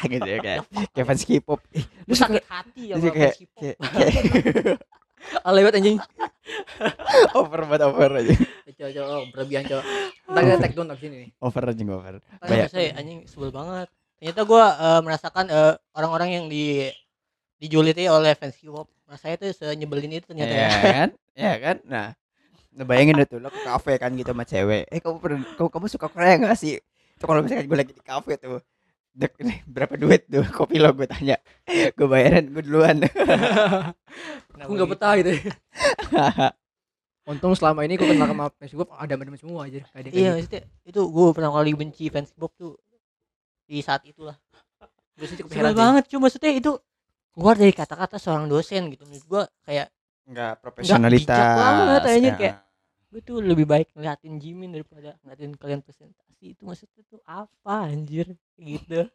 gitu 0.05 0.27
ya 0.27 0.39
kayak 0.39 0.59
kayak 0.91 1.07
fans 1.07 1.23
K-pop 1.23 1.61
lu 2.05 2.13
sakit 2.13 2.45
hati 2.45 2.83
ya 2.91 2.95
sama 2.99 3.11
kayak- 3.11 3.31
fans 3.31 3.39
K-pop. 3.41 3.63
Ah, 5.41 5.51
lewat 5.51 5.73
anjing. 5.79 5.97
over 7.39 7.65
banget 7.65 7.83
over 7.83 8.11
aja 8.15 8.35
Coba, 8.75 8.91
coba, 8.91 9.07
oh, 9.09 9.23
berlebihan 9.31 9.65
coba. 9.65 9.83
Ntar 10.27 10.43
kita 10.43 10.57
take 10.61 10.75
down 10.75 10.91
abis 10.91 11.05
ini 11.05 11.17
nih. 11.17 11.31
over 11.39 11.63
aja 11.65 11.83
over 11.87 12.15
Banyak. 12.43 12.69
saya 12.69 12.89
anjing 12.95 13.21
sebel 13.25 13.49
banget. 13.49 13.89
Ternyata 14.19 14.41
gue 14.43 14.65
merasakan 15.01 15.45
eh, 15.49 15.75
orang-orang 15.93 16.29
yang 16.33 16.45
di 16.47 16.91
dijuliti 17.57 18.05
oleh 18.05 18.35
fans 18.35 18.55
K-pop. 18.55 18.91
Rasanya 19.05 19.37
tuh 19.39 19.51
senyebelin 19.55 20.13
itu 20.13 20.27
ternyata 20.27 20.51
ya 20.51 20.61
ya. 20.61 20.71
kan 20.83 21.09
ya 21.35 21.53
kan 21.57 21.77
nah 21.85 22.09
Nah, 22.73 22.83
bayangin 22.83 23.15
deh 23.15 23.29
tuh 23.29 23.39
lo 23.39 23.47
ke 23.47 23.63
kafe 23.63 23.95
kan 23.95 24.11
gitu 24.13 24.27
sama 24.29 24.43
cewek 24.43 24.91
eh 24.91 24.99
kamu 24.99 25.23
pernah 25.23 25.47
kamu, 25.55 25.69
kamu 25.71 25.87
suka 25.87 26.11
Korea 26.11 26.35
gak 26.43 26.59
sih 26.59 26.75
itu 27.25 27.27
kalau 27.27 27.41
misalkan 27.41 27.65
gue 27.65 27.79
lagi 27.81 27.93
di 27.97 28.05
kafe 28.05 28.37
tuh 28.37 28.61
Dek, 29.15 29.39
nih, 29.39 29.63
berapa 29.65 29.95
duit 29.95 30.27
tuh 30.27 30.43
kopi 30.59 30.77
lo 30.77 30.93
gue 30.93 31.07
tanya 31.07 31.41
gue 31.67 32.05
bayarin 32.05 32.51
gue 32.51 32.61
duluan 32.61 33.01
Aku 34.61 34.71
nggak 34.71 34.91
betah 34.91 35.13
gitu. 35.19 35.31
Untung 37.31 37.57
selama 37.57 37.83
ini 37.83 37.97
gue 37.97 38.05
kenal 38.05 38.29
sama 38.29 38.53
fans 38.53 38.71
gue 38.71 38.85
ada 38.85 39.15
macam 39.17 39.35
semua 39.35 39.65
aja. 39.65 39.81
Kayak 39.91 40.13
Iya, 40.13 40.13
gitu. 40.13 40.31
maksudnya 40.37 40.63
itu 40.85 41.01
gue 41.09 41.27
pernah 41.33 41.51
kali 41.51 41.71
benci 41.73 42.05
fans 42.13 42.29
K-pop 42.31 42.53
tuh 42.55 42.77
di 43.65 43.81
saat 43.81 44.05
itulah. 44.05 44.37
Gue 45.17 45.27
sih 45.31 45.41
cukup 45.41 45.57
heran 45.57 45.73
banget, 45.73 46.05
cuma 46.11 46.29
maksudnya 46.29 46.53
itu 46.53 46.77
keluar 47.33 47.57
dari 47.57 47.73
kata-kata 47.73 48.21
seorang 48.21 48.45
dosen 48.47 48.93
gitu. 48.93 49.09
Menurut 49.09 49.25
gue 49.25 49.43
kayak 49.65 49.89
nggak 50.25 50.53
bijak 50.53 50.61
profesionalitas 50.61 51.39
banget, 51.57 52.01
anjir, 52.05 52.25
ya. 52.27 52.37
kayak- 52.37 52.59
gue 53.15 53.23
tuh 53.23 53.39
lebih 53.39 53.63
baik 53.65 53.95
ngeliatin 53.95 54.35
Jimin 54.37 54.75
daripada 54.75 55.15
ngeliatin 55.23 55.55
kalian 55.55 55.81
presentasi 55.81 56.19
itu 56.51 56.61
maksudnya 56.61 57.03
tuh 57.05 57.23
apa 57.23 57.87
anjir 57.87 58.27
gitu 58.57 59.07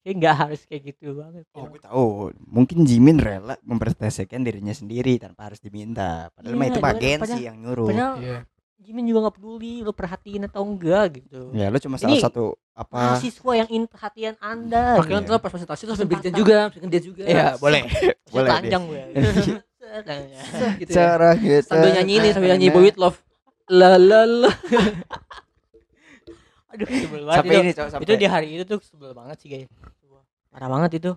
kayak 0.00 0.14
nggak 0.16 0.34
harus 0.36 0.60
kayak 0.64 0.82
gitu 0.88 1.14
banget 1.14 1.46
Oh, 1.52 1.66
gue 1.66 1.78
tahu. 1.78 2.04
Mungkin 2.40 2.82
Jimin 2.82 3.18
rela 3.18 3.54
mempresentasikan 3.62 4.42
dirinya 4.42 4.70
sendiri 4.70 5.18
tanpa 5.18 5.46
harus 5.46 5.58
diminta. 5.58 6.30
Padahal 6.32 6.54
mah 6.54 6.66
Iya, 6.66 6.72
itu 6.72 6.80
agensi 6.80 7.40
yang 7.44 7.56
nyuruh. 7.58 7.88
padahal 7.88 8.14
Iya. 8.18 8.38
Jimin 8.78 9.04
juga 9.06 9.18
nggak 9.22 9.36
peduli 9.36 9.74
lo 9.80 9.90
perhatiin 9.90 10.42
atau 10.44 10.62
enggak 10.62 11.18
gitu 11.18 11.50
Ya, 11.50 11.66
lu 11.66 11.78
cuma 11.78 11.94
Ini 11.94 12.02
salah 12.04 12.18
satu 12.20 12.44
apa? 12.72 12.94
mahasiswa 12.94 13.52
yang 13.54 13.68
ingin 13.68 13.86
perhatian 13.86 14.34
anda 14.38 14.96
Makanya 14.96 15.18
Iya. 15.20 15.28
tuh 15.28 15.34
pas 15.36 15.50
presentasi 15.50 15.82
terus 15.84 15.94
Kesempatan. 15.94 16.10
berikan 16.10 16.32
juga, 16.32 16.58
berikan 16.70 16.88
dia 16.88 17.02
juga. 17.02 17.22
Ya, 17.24 17.46
boleh. 17.54 17.82
Boleh 17.86 18.14
Boleh, 18.28 18.48
telanjang 18.48 18.82
gue 18.84 19.02
gitu 20.78 20.90
ya. 20.90 20.94
Cara 20.94 21.30
kita 21.34 21.64
Sambil 21.66 21.90
nyanyi 21.92 22.12
ini, 22.16 22.28
sambil 22.30 22.48
nyanyi 22.52 22.68
Boy 22.68 22.82
With 22.86 22.98
Love. 22.98 23.18
La 23.68 23.96
la 23.96 24.24
la. 24.24 24.48
aduh 26.68 26.84
sebel 26.86 27.22
banget 27.24 27.38
Sampai 27.40 27.54
itu. 27.54 27.62
ini, 27.62 27.72
sampai. 27.72 28.04
itu 28.04 28.12
di 28.14 28.26
hari 28.26 28.48
itu 28.52 28.64
tuh 28.66 28.78
sebel 28.80 29.12
banget 29.12 29.36
sih 29.40 29.48
guys 29.48 29.68
parah 30.48 30.68
banget 30.68 31.00
itu 31.00 31.10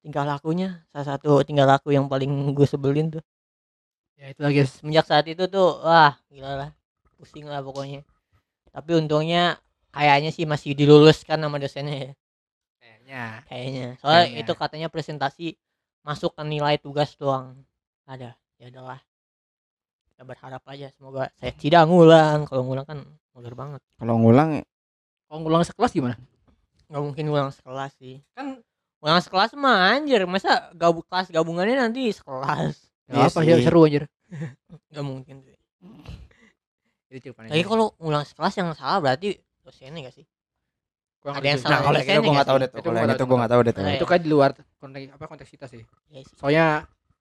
tingkah 0.00 0.22
lakunya 0.22 0.84
salah 0.90 1.06
satu 1.10 1.40
tingkah 1.40 1.64
laku 1.64 1.88
yang 1.90 2.04
paling 2.04 2.28
gue 2.52 2.64
sebelin 2.64 3.08
tuh 3.10 3.24
Ya 4.14 4.30
itu 4.30 4.40
lagi. 4.40 4.62
semenjak 4.64 5.04
saat 5.04 5.26
itu 5.26 5.44
tuh 5.46 5.80
wah 5.80 6.14
gila 6.28 6.52
lah 6.54 6.70
pusing 7.14 7.44
lah 7.44 7.60
pokoknya 7.60 8.04
tapi 8.70 8.90
untungnya 8.94 9.56
kayaknya 9.90 10.30
sih 10.30 10.44
masih 10.44 10.72
diluluskan 10.72 11.36
sama 11.38 11.56
dosennya 11.56 11.96
ya 11.96 12.12
Kayaknya. 12.78 13.22
kayaknya 13.48 13.86
soalnya 13.98 14.20
Kayaknya. 14.26 14.40
itu 14.40 14.52
katanya 14.54 14.88
presentasi 14.88 15.46
masuk 16.02 16.32
ke 16.32 16.42
nilai 16.42 16.76
tugas 16.76 17.16
doang 17.16 17.56
ada 18.04 18.36
ya 18.54 18.68
adalah 18.68 19.00
kita 20.14 20.22
berharap 20.24 20.62
aja 20.64 20.94
semoga 20.94 21.26
saya 21.34 21.50
tidak 21.50 21.84
ngulang 21.84 22.46
kalau 22.46 22.62
ngulang 22.62 22.86
kan 22.86 23.02
mulur 23.34 23.50
banget 23.52 23.82
Kalau 23.98 24.14
ngulang 24.16 24.62
Kalau 25.26 25.38
ngulang 25.42 25.66
sekelas 25.66 25.90
gimana? 25.90 26.14
nggak 26.86 27.02
mungkin 27.02 27.24
ngulang 27.26 27.50
sekelas 27.50 27.92
sih 27.98 28.22
Kan 28.32 28.62
ngulang 29.02 29.18
sekelas 29.18 29.50
mah 29.58 29.90
anjir 29.90 30.22
masa 30.24 30.70
gabung 30.72 31.02
kelas 31.04 31.28
gabungannya 31.28 31.74
nanti 31.80 32.06
sekelas 32.08 32.78
Gak 33.04 33.10
Iya 33.10 33.26
apa 33.26 33.38
sih. 33.42 33.50
sih 33.52 33.64
seru 33.66 33.80
anjir. 33.84 34.04
nggak 34.94 35.02
mungkin 35.04 35.36
sih 35.42 35.56
Tapi 37.34 37.62
kalau 37.62 37.90
ulang 37.98 38.22
kelas 38.24 38.54
yang 38.54 38.70
salah 38.72 38.98
berarti 38.98 39.34
dosennya 39.62 40.06
gak 40.06 40.14
sih? 40.14 40.26
Nggak 41.22 41.34
ada 41.34 41.46
yang 41.46 41.58
salah 41.58 41.74
Nah, 41.74 41.80
kalau 41.82 41.98
itu 41.98 42.20
gue 42.22 42.44
tahu 42.44 42.56
sih? 42.56 42.62
deh 42.62 42.68
tuh. 42.70 42.78
Itu 42.78 43.24
gue 43.24 43.36
nggak 43.38 43.50
tahu 43.50 43.60
deh 43.62 43.72
tuh. 43.72 43.82
Nah, 43.82 43.92
itu 43.94 44.06
kan 44.06 44.18
di 44.18 44.28
luar 44.30 44.50
konteks 44.78 45.04
apa 45.10 45.24
konteks 45.26 45.50
kita 45.50 45.66
sih 45.66 45.82
Iya 46.10 46.20
sih. 46.22 46.34
soalnya 46.38 46.66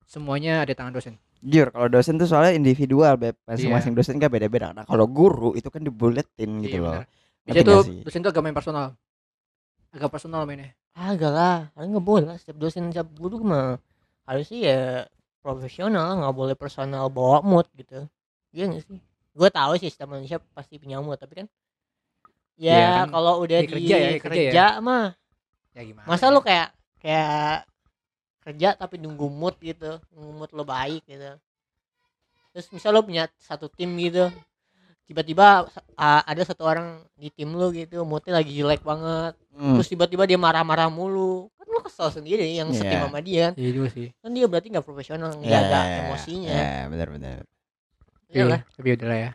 semuanya 0.04 0.54
ada 0.62 0.74
tangan 0.74 0.94
dosen 0.94 1.16
Jujur, 1.44 1.68
kalau 1.76 1.88
dosen 1.92 2.16
tuh 2.16 2.24
soalnya 2.24 2.56
individual, 2.56 3.20
beb. 3.20 3.36
Iya. 3.36 3.44
Masing-masing 3.52 3.94
dosen 4.00 4.16
kan 4.16 4.32
beda-beda. 4.32 4.72
Nah, 4.72 4.88
kalau 4.88 5.04
guru 5.12 5.52
itu 5.60 5.68
kan 5.68 5.84
dibuletin 5.84 6.64
gitu 6.64 6.80
Iya, 6.80 6.84
loh. 6.88 6.94
benar. 7.04 7.06
Ngerti 7.44 7.52
biasanya 7.52 7.68
tuh 7.68 7.82
sih? 7.84 8.00
dosen 8.08 8.20
tuh 8.24 8.32
agak 8.32 8.44
main 8.48 8.56
personal 8.56 8.86
agak 9.94 10.10
personal 10.10 10.42
mainnya 10.48 10.72
Agak 10.96 11.32
lah, 11.36 11.58
kalian 11.76 11.90
nggak 12.00 12.06
boleh 12.08 12.26
lah. 12.32 12.38
Setiap 12.40 12.58
dosen 12.58 12.88
setiap 12.90 13.12
guru 13.18 13.44
mah 13.44 13.76
harusnya 14.24 14.60
ya 14.64 14.80
profesional, 15.44 16.24
nggak 16.24 16.36
boleh 16.38 16.56
personal 16.56 17.12
bawa 17.12 17.44
mood 17.44 17.68
gitu. 17.76 18.08
Iya 18.56 18.72
nggak 18.72 18.84
sih? 18.88 19.00
Gue 19.36 19.50
tahu 19.52 19.76
sih 19.76 19.90
sistem 19.92 20.16
Indonesia 20.16 20.40
pasti 20.56 20.80
punya 20.80 21.02
mood, 21.04 21.20
tapi 21.20 21.44
kan 21.44 21.48
ya 22.56 22.72
Iya 22.72 22.88
kan, 23.04 23.08
kalau 23.10 23.42
udah 23.42 23.60
di 23.60 23.68
di 23.68 23.74
kerja 23.74 23.96
ya, 23.98 24.10
kerja 24.22 24.22
kerja, 24.22 24.66
ya. 24.78 24.80
mah 24.80 25.18
ya 25.74 25.82
gimana 25.82 26.06
masa 26.06 26.30
lu 26.30 26.38
kayak 26.46 26.70
kayak 27.02 27.66
kerja 28.44 28.76
tapi 28.76 29.00
nunggu 29.00 29.26
mood 29.32 29.56
gitu, 29.58 29.98
nunggu 30.12 30.32
mood 30.36 30.52
lo 30.52 30.64
baik 30.64 31.02
gitu. 31.08 31.32
Terus 32.52 32.68
misal 32.70 32.94
lo 32.94 33.02
punya 33.02 33.26
satu 33.40 33.66
tim 33.66 33.90
gitu, 33.98 34.30
tiba-tiba 35.04 35.66
uh, 35.96 36.22
ada 36.24 36.42
satu 36.46 36.64
orang 36.64 37.02
di 37.16 37.32
tim 37.32 37.50
lo 37.56 37.72
gitu, 37.72 38.04
moodnya 38.04 38.38
lagi 38.38 38.52
jelek 38.54 38.84
banget. 38.84 39.34
Hmm. 39.54 39.78
terus 39.78 39.86
tiba-tiba 39.86 40.26
dia 40.26 40.36
marah-marah 40.36 40.90
mulu. 40.90 41.46
Kan 41.56 41.68
lu 41.70 41.80
kesel 41.86 42.10
sendiri 42.10 42.42
yang 42.58 42.74
setim 42.74 42.98
Iya. 42.98 43.06
sama 43.06 43.20
dia. 43.22 43.46
Iya 43.54 43.70
juga 43.70 43.90
sih. 43.94 44.10
Kan 44.18 44.34
dia 44.34 44.46
berarti 44.50 44.68
nggak 44.74 44.82
profesional 44.86 45.30
nggak 45.38 45.46
Ya, 45.46 45.60
ada 45.62 45.80
emosinya. 46.10 46.50
Ya, 46.52 46.74
benar-benar. 46.90 47.38
ya 48.30 48.34
iya 48.34 48.44
lah. 48.50 48.62
tapi 48.74 48.88
udah 48.98 49.08
lah 49.08 49.20
ya. 49.22 49.32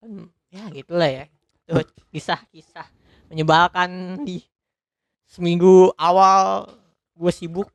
Kan 0.00 0.10
ya 0.48 0.62
gitulah 0.72 1.10
ya. 1.12 1.24
Tuh 1.68 1.84
kisah-kisah 2.08 2.88
menyebalkan 3.28 4.24
di 4.24 4.40
seminggu 5.28 5.92
awal 6.00 6.64
gue 7.12 7.28
sibuk 7.28 7.68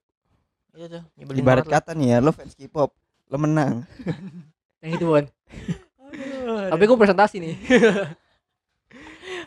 itu 0.73 0.85
tuh 0.89 1.03
nyebelin 1.17 1.41
Ibarat 1.45 1.65
kata 1.69 1.93
nih 1.93 2.07
ya, 2.13 2.17
lo 2.19 2.33
fans 2.33 2.57
K-pop, 2.57 2.89
lo 3.29 3.37
menang. 3.37 3.85
yang 4.81 4.91
itu 4.97 5.05
Bon. 5.05 5.25
Aduh, 6.13 6.69
tapi 6.69 6.83
gue 6.89 6.97
presentasi 6.97 7.35
nih. 7.39 7.55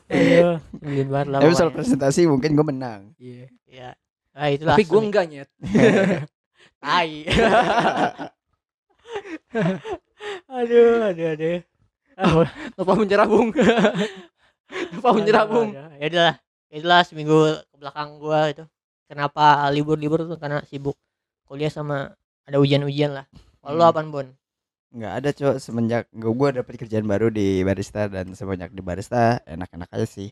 Aduh, 0.07 0.57
nyebelin 0.81 1.09
banget 1.11 1.29
lah 1.35 1.39
Tapi 1.43 1.55
soal 1.59 1.71
presentasi 1.75 2.31
mungkin 2.31 2.55
gue 2.55 2.67
menang. 2.67 3.01
iya. 3.19 3.51
Ya 3.67 3.91
ah, 4.33 4.49
itulah. 4.53 4.79
Tapi 4.79 4.85
gue 4.87 5.01
enggak 5.03 5.25
nyet. 5.27 5.51
Tai. 6.85 7.11
Aduh 10.47 11.13
aduh 11.13 11.29
aduh. 11.37 11.59
Lupa 12.77 12.93
menyerah 12.97 13.29
bung 13.29 13.53
lupa 14.97 15.11
menyerah 15.17 15.45
bung 15.47 15.71
ya 15.73 16.07
udah 16.11 16.33
ya 16.73 16.77
udah 16.83 17.01
seminggu 17.07 17.39
ke 17.71 17.77
belakang 17.79 18.19
gua 18.19 18.51
itu. 18.51 18.65
Kenapa 19.07 19.71
libur-libur 19.71 20.27
tuh? 20.27 20.35
Karena 20.35 20.59
sibuk 20.67 20.99
kuliah 21.47 21.71
sama 21.71 22.13
ada 22.45 22.59
ujian-ujian 22.59 23.11
lah 23.13 23.27
kalau 23.59 23.83
Hmm. 23.83 23.91
apaan 23.91 24.09
Bon 24.11 24.29
Nggak 24.87 25.13
ada 25.13 25.31
cok 25.31 25.55
semenjak 25.59 26.03
gue 26.09 26.31
gue 26.31 26.49
dapet 26.57 26.75
kerjaan 26.79 27.05
baru 27.05 27.29
di 27.29 27.61
barista 27.61 28.07
dan 28.07 28.33
semenjak 28.33 28.71
di 28.71 28.81
barista 28.81 29.43
enak-enak 29.45 29.91
aja 29.91 30.07
sih. 30.07 30.31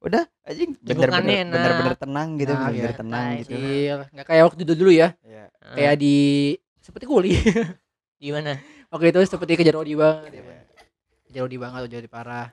Udah 0.00 0.24
anjing 0.40 0.72
Lingkungannya 0.80 1.44
bener-bener 1.44 1.52
bener-bener 1.52 1.96
tenang 1.98 2.28
gitu, 2.34 2.52
Nah, 2.54 2.60
bener-bener 2.64 2.88
iya. 2.88 2.96
tenang 2.96 3.26
Santai 3.26 3.42
gitu. 3.42 3.52
Iya, 3.52 3.94
nggak 4.08 4.26
kayak 4.26 4.44
waktu 4.46 4.62
dulu 4.64 4.76
dulu 4.78 4.92
ya 4.94 5.08
Iya. 5.20 5.44
Nah, 5.52 5.74
kayak 5.76 5.94
di 6.00 6.14
seperti 6.80 7.04
kuliah 7.04 7.44
di 8.16 8.28
mana 8.32 8.52
waktu 8.94 9.06
itu 9.12 9.20
seperti 9.28 9.52
kejar 9.58 9.76
Odi 9.76 9.92
banget 9.92 10.30
ya. 10.32 10.42
Bang. 10.48 10.60
kejar 11.28 11.42
Odi 11.44 11.56
banget 11.60 11.80
jadi 11.90 12.08
parah 12.08 12.48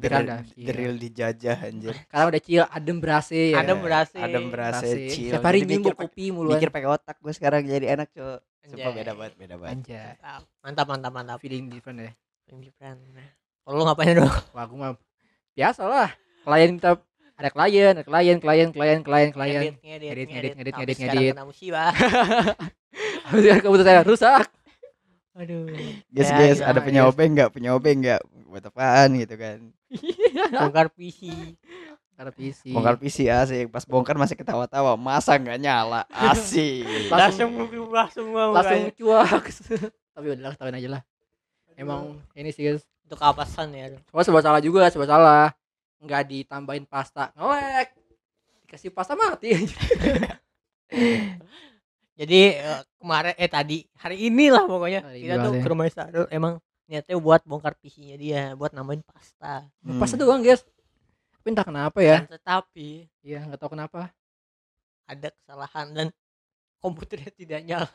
the 0.00 0.08
chill. 0.56 0.72
real 0.72 0.94
dijajah 0.96 1.58
anjir. 1.68 1.92
sekarang 2.08 2.26
udah 2.32 2.42
chill 2.42 2.64
adem 2.64 2.96
berase 2.96 3.52
ya 3.52 3.60
Adem 3.60 3.78
berase. 3.84 4.16
Adem 4.16 4.44
berase 4.48 4.86
Berase. 4.88 5.08
chill. 5.12 5.30
Setiap 5.36 5.44
hari 5.44 5.60
kopi 5.92 6.24
mulu 6.32 6.56
Mikir 6.56 6.72
pakai 6.72 6.88
otak 6.88 7.16
gue 7.20 7.32
sekarang 7.32 7.60
jadi 7.64 7.96
enak 7.96 8.08
cok. 8.10 8.40
Sumpah 8.62 8.92
beda 8.94 9.12
banget, 9.18 9.32
beda 9.36 9.54
banget. 9.58 9.72
anjay 9.74 10.14
mantap 10.62 10.86
mantap 10.86 11.12
mantap 11.12 11.36
feeling 11.42 11.66
different 11.66 11.98
ya 11.98 12.10
Feeling 12.46 12.62
different. 12.62 12.98
Nah, 13.10 13.26
kalau 13.66 13.74
lu 13.76 13.84
ngapain 13.84 14.14
dong 14.16 14.32
wah 14.54 14.62
aku 14.64 14.74
mah 14.78 14.94
biasa 15.52 15.82
lah 15.84 16.08
klien 16.42 16.70
minta 16.72 16.96
ada 17.36 17.50
klien 17.50 17.92
ada 17.98 18.02
klien 18.06 18.38
klien 18.38 18.68
klien 18.70 18.98
klien 19.02 19.28
klien 19.34 19.72
ngedit 19.76 19.76
ngedit 19.82 20.06
Ngedit, 20.06 20.28
ngedit, 20.30 20.52
ngedit, 20.56 20.74
ngedit, 20.78 20.96
sekarang 20.96 21.14
ngedit. 21.20 21.34
kena 21.34 21.44
musibah 21.44 21.90
kemudian 23.62 23.84
saya 23.84 24.02
rusak 24.06 24.46
aduh 25.32 25.64
Guys, 26.08 26.28
Ya, 26.28 26.36
guys, 26.36 26.60
ada 26.60 26.80
punya 26.80 27.02
guys. 27.02 27.10
obeng 27.10 27.30
nggak? 27.32 27.50
Punya 27.50 27.70
obeng 27.72 27.98
nggak? 28.00 28.20
Buat 28.46 28.68
apaan 28.68 29.16
gitu 29.16 29.34
kan? 29.34 29.58
bongkar 30.60 30.88
PC 30.88 31.20
karena 32.12 32.28
PC 32.30 32.60
Bongkar 32.70 32.96
PC 32.96 33.18
asik. 33.26 33.66
Pas 33.68 33.82
bongkar 33.82 34.14
masih 34.14 34.36
ketawa-tawa. 34.36 34.94
Masa 34.94 35.34
nggak 35.34 35.56
nyala? 35.56 36.04
Asik. 36.06 36.84
Langsung- 37.10 37.48
langsung 37.48 37.50
berubah 37.66 38.06
semua 38.12 38.42
langsung 38.52 38.92
cuak 39.00 39.48
tapi 40.12 40.26
udahlah 40.28 40.52
ketahuin 40.52 40.76
aja 40.76 40.88
lah 40.92 41.02
emang 41.72 42.20
ini 42.36 42.52
sih 42.52 42.68
guys 42.68 42.84
itu 43.02 43.16
keapasan 43.16 43.72
ya 43.72 43.96
Cuma 44.12 44.20
sebab 44.20 44.44
salah 44.44 44.60
juga, 44.60 44.92
sebab 44.92 45.08
salah. 45.08 45.56
Nggak 46.04 46.22
ditambahin 46.28 46.84
pasta, 46.84 47.32
ngelek. 47.32 47.96
Dikasih 48.68 48.92
pasta 48.92 49.16
mati. 49.16 49.56
Jadi 52.12 52.40
eh, 52.54 52.80
kemarin 52.96 53.34
eh 53.34 53.48
tadi 53.48 53.76
hari 53.96 54.16
ini 54.22 54.52
lah 54.52 54.64
pokoknya 54.64 55.00
Hari 55.02 55.18
kita 55.18 55.34
tuh 55.40 55.52
ke 55.56 55.66
rumah 55.66 55.84
Sadul 55.88 56.26
emang 56.28 56.60
niatnya 56.84 57.16
buat 57.16 57.40
bongkar 57.42 57.72
PC-nya 57.74 58.16
dia, 58.16 58.42
buat 58.52 58.70
nambahin 58.70 59.00
pasta. 59.02 59.64
Hmm. 59.80 59.96
pasta 59.96 60.14
doang, 60.14 60.44
guys. 60.44 60.60
Tapi 61.32 61.46
entah 61.48 61.64
kenapa 61.64 61.98
ya. 61.98 62.20
Dan 62.22 62.36
tetapi 62.36 63.08
Iya, 63.20 63.40
nggak 63.44 63.58
tahu 63.58 63.72
kenapa. 63.72 64.12
ada 65.04 65.28
kesalahan 65.34 65.86
dan 65.90 66.06
komputernya 66.78 67.32
tidak 67.40 67.60
nyala. 67.64 67.88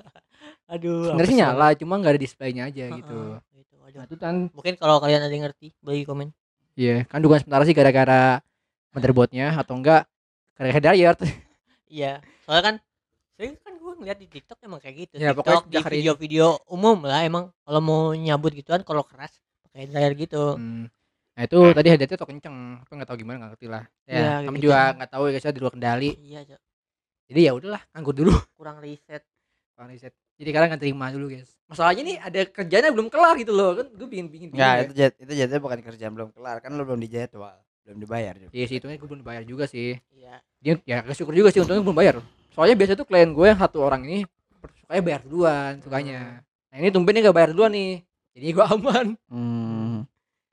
Aduh. 0.66 1.14
Sebenarnya 1.14 1.36
nyala, 1.46 1.68
cuma 1.78 1.94
nggak 1.96 2.14
ada 2.14 2.22
displaynya 2.22 2.64
aja 2.68 2.84
gitu. 2.90 3.18
Gitu. 3.54 3.78
Aduh. 3.86 3.98
Nah, 3.98 4.04
itu 4.04 4.16
kan 4.18 4.36
Mungkin 4.52 4.76
kalau 4.76 5.00
kalian 5.00 5.22
ada 5.24 5.32
yang 5.32 5.46
ngerti, 5.48 5.72
bagi 5.80 6.04
komen. 6.04 6.30
iya, 6.74 7.08
kan 7.08 7.22
dugaan 7.22 7.42
sementara 7.42 7.64
sih 7.64 7.74
gara-gara 7.74 8.42
motherboardnya 8.94 9.56
atau 9.56 9.78
enggak 9.78 10.10
gara-gara 10.54 10.84
dayard. 10.92 11.18
Iya, 11.88 12.20
soalnya 12.44 12.64
kan 12.66 12.76
sering 13.38 13.54
kan 13.62 13.78
gue 13.78 13.92
ngeliat 14.02 14.18
di 14.18 14.28
TikTok 14.28 14.58
emang 14.66 14.82
kayak 14.82 14.96
gitu. 15.06 15.14
Ya, 15.22 15.32
pokoknya 15.38 15.62
TikTok 15.62 15.70
di 15.70 15.78
video-video 16.02 16.58
umum 16.74 16.98
lah 17.06 17.22
emang 17.22 17.54
kalau 17.62 17.82
mau 17.86 18.02
nyabut 18.12 18.50
gituan 18.50 18.82
kalau 18.82 19.06
keras 19.06 19.30
pakai 19.70 19.86
dryer 19.86 20.14
gitu. 20.18 20.58
Hmm. 20.58 20.90
Nah, 21.38 21.46
itu 21.46 21.60
tadi 21.70 21.88
headsetnya 21.94 22.18
tuh 22.18 22.26
kenceng, 22.26 22.82
tapi 22.82 22.94
nggak 22.98 23.10
tahu 23.14 23.18
gimana 23.22 23.36
nggak 23.38 23.52
ngerti 23.54 23.68
lah. 23.70 23.84
Iya, 24.10 24.18
Ya, 24.18 24.22
kayak 24.26 24.42
kami 24.50 24.58
gitu. 24.58 24.66
juga 24.66 24.80
nggak 24.98 25.10
tahu 25.14 25.24
ya 25.24 25.32
guys 25.38 25.46
ya 25.46 25.52
di 25.54 25.62
luar 25.62 25.74
kendali. 25.78 26.10
Iya, 26.18 26.40
Cok. 26.50 26.60
Jadi 27.30 27.40
ya 27.46 27.52
udahlah, 27.54 27.82
nganggur 27.94 28.16
dulu. 28.18 28.34
kurang 28.58 28.78
riset. 28.82 29.22
Bang 29.78 29.88
riset. 29.94 30.14
Jadi 30.42 30.50
kalian 30.50 30.70
nggak 30.74 30.82
terima 30.82 31.06
dulu 31.14 31.26
guys. 31.30 31.50
Masalahnya 31.70 32.02
nih 32.10 32.18
ada 32.18 32.40
kerjanya 32.50 32.90
belum 32.90 33.08
kelar 33.14 33.38
gitu 33.38 33.54
loh 33.54 33.78
kan. 33.78 33.86
Gue 33.94 34.08
bikin 34.10 34.26
bikin. 34.34 34.48
Nggak, 34.50 34.74
itu 34.90 34.94
jat, 34.98 35.14
itu 35.22 35.32
jatuhnya 35.38 35.62
bukan 35.62 35.80
kerjaan 35.86 36.14
belum 36.18 36.30
kelar. 36.34 36.58
Kan 36.58 36.74
lo 36.74 36.82
belum 36.82 36.98
dijadwal, 37.06 37.58
belum 37.86 37.98
dibayar. 38.02 38.34
juga. 38.42 38.50
Iya 38.58 38.66
sih, 38.66 38.76
itu 38.82 38.86
gue 38.90 39.08
belum 39.14 39.22
bayar 39.22 39.44
juga 39.46 39.70
sih. 39.70 39.94
Iya. 40.10 40.42
Dia 40.58 40.74
ya 40.90 41.06
syukur 41.14 41.38
juga 41.38 41.54
sih 41.54 41.62
untungnya 41.62 41.86
belum 41.86 41.98
bayar. 42.02 42.18
Soalnya 42.58 42.74
biasa 42.74 42.98
tuh 42.98 43.06
klien 43.06 43.30
gue 43.30 43.46
yang 43.46 43.62
satu 43.62 43.86
orang 43.86 44.02
ini 44.02 44.26
sukanya 44.82 45.04
bayar 45.06 45.22
duluan 45.22 45.74
sukanya. 45.86 46.42
Nah 46.74 46.78
ini 46.82 46.90
tumben 46.90 47.14
dia 47.14 47.30
gak 47.30 47.38
bayar 47.38 47.54
duluan 47.54 47.70
nih. 47.70 48.02
Jadi 48.34 48.48
gue 48.50 48.66
aman. 48.66 49.06
Hmm. 49.30 49.96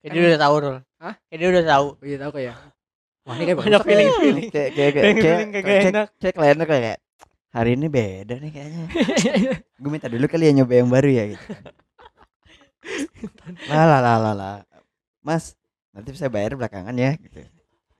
Kayak 0.05 0.13
dia 0.13 0.23
udah 0.29 0.41
tahu, 0.45 0.55
Rul. 0.61 0.77
Hah? 1.01 1.15
Kayak 1.29 1.39
dia 1.41 1.49
udah 1.49 1.65
tahu. 1.65 1.87
Oh 1.97 2.05
iya 2.05 2.17
tahu 2.21 2.33
kayak. 2.37 2.55
Wah 3.25 3.35
ini 3.35 3.45
kayak 3.49 3.57
Ada 3.57 3.65
bagus. 3.73 3.87
feeling 3.89 4.11
feeling. 4.21 4.45
Kayak 4.53 4.71
kayak 4.77 4.93
kayak 4.93 5.15
kayak 5.17 5.65
kayak- 5.65 5.85
enak. 5.89 6.07
kayak 6.21 6.35
kliennya 6.37 6.67
kayak 6.69 6.97
hari 7.57 7.71
ini 7.73 7.87
beda 7.89 8.35
nih 8.37 8.51
kayaknya. 8.53 8.85
Gue 9.81 9.89
minta 9.89 10.09
dulu 10.13 10.27
kali 10.29 10.45
ya 10.45 10.53
nyoba 10.53 10.75
yang 10.77 10.91
baru 10.93 11.09
ya 11.09 11.25
gitu. 11.33 11.47
lah 13.73 13.85
lah 13.89 14.01
lah 14.05 14.17
lah 14.21 14.35
lah. 14.37 14.57
Mas, 15.25 15.57
nanti 15.97 16.13
saya 16.13 16.29
bayar 16.29 16.53
belakangan 16.53 16.93
ya 16.93 17.17
gitu. 17.17 17.41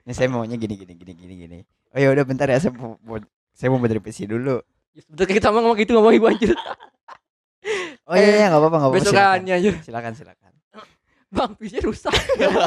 Ini 0.05 0.13
saya 0.13 0.29
maunya 0.29 0.61
gini 0.61 0.77
gini 0.77 0.93
gini 0.93 1.13
gini 1.17 1.33
gini. 1.41 1.59
Oh 1.89 1.97
ya 1.97 2.13
udah 2.13 2.21
bentar 2.21 2.45
ya 2.45 2.61
saya 2.61 2.69
mau, 2.77 3.01
mau- 3.01 3.33
saya 3.55 3.71
mau 3.71 3.79
benerin 3.79 4.03
PC 4.03 4.27
dulu. 4.27 4.59
Ya, 4.91 5.01
Betul 5.07 5.25
kita 5.31 5.47
ngomong 5.49 5.79
gitu 5.79 5.95
ngomong 5.95 6.13
ibu 6.13 6.27
anjir. 6.27 6.51
Oh 8.05 8.13
iya 8.13 8.45
iya 8.45 8.45
nggak 8.53 8.61
apa-apa 8.61 8.77
nggak 8.77 8.91
apa-apa. 8.93 9.01
Besokannya 9.01 9.53
anjir. 9.57 9.73
silakan 9.81 10.13
silakan. 10.13 10.53
Bang 11.33 11.57
PC 11.57 11.81
rusak. 11.81 12.13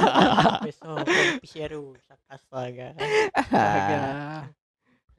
Besok 0.67 1.07
PC 1.39 1.55
rusak 1.71 2.19
astaga. 2.27 2.99
Astaga. 3.31 4.03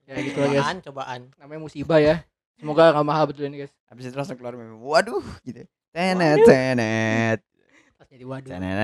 ya 0.03 0.13
gitu 0.19 0.38
lah 0.43 0.49
guys. 0.51 0.59
Cobaan, 0.59 0.77
cobaan. 0.83 1.21
Namanya 1.39 1.59
musibah 1.63 2.03
ya. 2.03 2.27
Semoga 2.59 2.91
gak 2.91 3.07
mahal 3.07 3.31
betul 3.31 3.47
ini 3.47 3.63
guys. 3.63 3.71
Habis 3.88 4.11
itu 4.11 4.15
langsung 4.19 4.35
keluar 4.35 4.59
meme. 4.59 4.75
Waduh 4.83 5.23
gitu. 5.47 5.63
Tenet 5.95 6.38
tenet. 6.43 7.39
Pas 7.95 8.07
jadi 8.11 8.25
waduh. 8.27 8.51
Tenet 8.51 8.75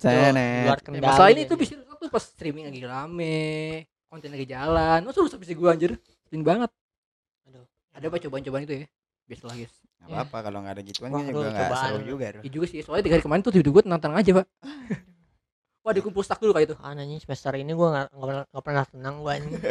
tenet. 0.00 0.64
luar 0.64 0.80
Ya, 0.80 0.84
kendali. 0.88 1.04
masalah 1.04 1.30
ini 1.36 1.42
tuh 1.44 1.60
bisa 1.60 1.76
tuh 1.76 2.08
pas 2.08 2.24
streaming 2.24 2.64
lagi 2.72 2.80
rame, 2.88 3.84
konten 4.08 4.32
lagi 4.32 4.48
jalan. 4.48 5.04
Masa 5.04 5.20
rusak 5.20 5.36
PC 5.44 5.52
gue 5.52 5.68
anjir? 5.68 5.92
Sering 6.28 6.44
banget. 6.44 6.70
Aduh. 7.44 7.64
Ada 7.92 8.04
apa 8.06 8.16
cobaan-cobaan 8.20 8.64
itu 8.64 8.74
ya? 8.78 8.88
biasa 9.28 9.44
lah 9.44 9.56
guys 9.60 9.74
Gak 9.98 10.08
apa-apa 10.08 10.38
kalau 10.40 10.58
nggak 10.64 10.72
ada 10.72 10.82
gituan 10.82 11.10
Wah, 11.12 11.20
kan 11.20 11.28
juga 11.28 11.48
nggak 11.52 11.68
cobaan. 11.68 11.84
seru 11.84 12.04
juga 12.08 12.26
tuh. 12.32 12.40
ya 12.40 12.48
juga 12.48 12.64
sih 12.64 12.78
soalnya 12.80 13.04
tiga 13.04 13.14
hari 13.18 13.24
kemarin 13.28 13.42
tuh 13.44 13.52
hidup 13.52 13.72
gue 13.76 13.82
tenang-tenang 13.84 14.16
aja 14.16 14.30
pak 14.32 14.46
wah 15.84 15.92
dikumpul 15.92 16.22
stuck 16.24 16.40
dulu 16.40 16.52
kayak 16.56 16.72
itu 16.72 16.76
ah 16.80 16.92
nanya 16.96 17.20
semester 17.20 17.52
ini 17.52 17.72
gue 17.76 17.88
nggak 17.92 18.06
nggak 18.08 18.24
pernah 18.24 18.44
nggak 18.48 18.64
pernah 18.64 18.84
tenang 18.88 19.14
gue 19.20 19.32
anjing 19.36 19.54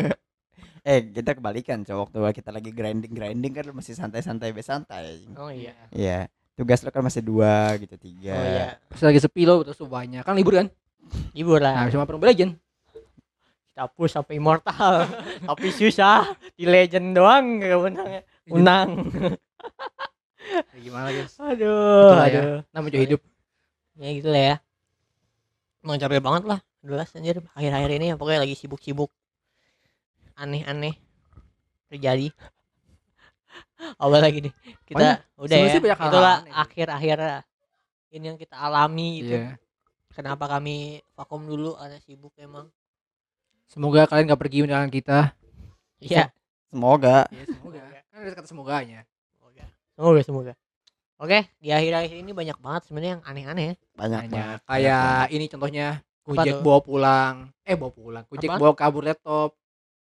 Eh 0.87 1.03
kita 1.11 1.35
kebalikan 1.35 1.81
cowok 1.83 2.07
tuh 2.13 2.21
kita 2.31 2.53
lagi 2.53 2.69
grinding 2.71 3.11
grinding 3.11 3.51
kan 3.51 3.65
masih 3.75 3.91
santai-santai 3.91 4.55
besantai. 4.55 5.25
oh 5.35 5.49
iya 5.49 5.73
Iya. 5.91 6.19
Tugas 6.53 6.79
lu 6.79 6.93
kan 6.93 7.01
masih 7.01 7.19
dua 7.19 7.75
gitu 7.75 7.97
tiga. 7.97 8.37
oh 8.37 8.45
iya 8.45 8.67
pas 8.87 9.01
lagi 9.01 9.19
sepi 9.19 9.41
lo 9.43 9.65
terus 9.65 9.75
tuh 9.75 9.89
banyak 9.89 10.21
kan 10.21 10.37
libur 10.37 10.53
kan 10.61 10.69
libur 11.33 11.57
nah 11.59 11.81
lah 11.81 11.89
bisa 11.89 11.97
main 11.97 12.05
Mobile 12.05 12.29
Legend 12.29 12.51
kita 13.77 13.93
push 13.93 14.17
sampai 14.17 14.41
immortal? 14.41 15.05
Tapi 15.53 15.69
susah. 15.69 16.33
Di 16.57 16.65
legend 16.65 17.13
doang 17.13 17.61
gak 17.61 17.77
menang 17.77 18.09
menang. 18.49 18.89
Ya, 20.47 20.79
gimana 20.79 21.11
guys? 21.11 21.35
Aduh 21.43 22.07
Itulah 22.07 22.27
ya. 22.31 22.39
aduh. 22.39 22.57
Namanya 22.71 22.91
juga 22.95 23.03
hidup 23.03 23.21
ya 23.99 24.09
gitu 24.15 24.29
lah 24.31 24.43
ya. 24.47 24.55
Emang 25.83 25.99
capek 25.99 26.23
banget 26.23 26.43
lah 26.47 26.59
jelas 26.79 27.11
anjir. 27.19 27.43
Akhir-akhir 27.51 27.89
ini 27.99 28.05
ya 28.07 28.15
pokoknya 28.15 28.47
lagi 28.47 28.55
sibuk-sibuk. 28.55 29.11
Aneh-aneh. 30.39 30.95
Terjadi. 31.91 32.31
Apa 34.01 34.23
lagi 34.23 34.47
nih? 34.47 34.53
Kita 34.87 35.19
udah 35.35 35.57
sebenarnya 35.67 35.99
ya. 35.99 36.07
itulah 36.07 36.35
akhir-akhir 36.47 37.17
ini 38.15 38.25
yang 38.31 38.39
kita 38.39 38.55
alami 38.55 39.09
gitu. 39.27 39.35
Iya. 39.43 39.59
kenapa 40.15 40.47
kami 40.47 41.03
vakum 41.11 41.43
dulu? 41.43 41.75
Karena 41.75 41.99
sibuk 41.99 42.31
emang 42.39 42.71
semoga 43.67 44.03
kalian 44.05 44.27
gak 44.27 44.39
pergi 44.39 44.57
dengan 44.63 44.87
kita 44.87 45.31
iya 45.99 46.31
Semoga. 46.67 47.27
ya 47.29 47.43
semoga 47.45 47.79
kan 48.07 48.17
ada 48.17 48.33
kata 48.33 48.47
semoganya 48.47 48.99
semoga 49.31 49.63
semoga 49.93 50.19
semoga 50.21 50.53
oke 51.17 51.39
di 51.57 51.69
akhir-akhir 51.69 52.15
ini 52.17 52.31
banyak 52.31 52.57
banget 52.57 52.81
sebenarnya 52.85 53.11
yang 53.13 53.23
aneh-aneh 53.23 53.65
ya. 53.65 53.75
Banyak 53.93 54.21
Banyak. 54.21 54.31
banget. 54.33 54.59
kayak 54.65 55.25
ini 55.31 55.45
contohnya 55.47 55.87
Gojek 56.21 56.55
bawa 56.59 56.79
pulang 56.81 57.35
eh 57.63 57.73
bawa 57.73 57.91
pulang 57.91 58.23
Gojek 58.27 58.49
bawa 58.51 58.73
kabur 58.73 59.01
laptop 59.01 59.55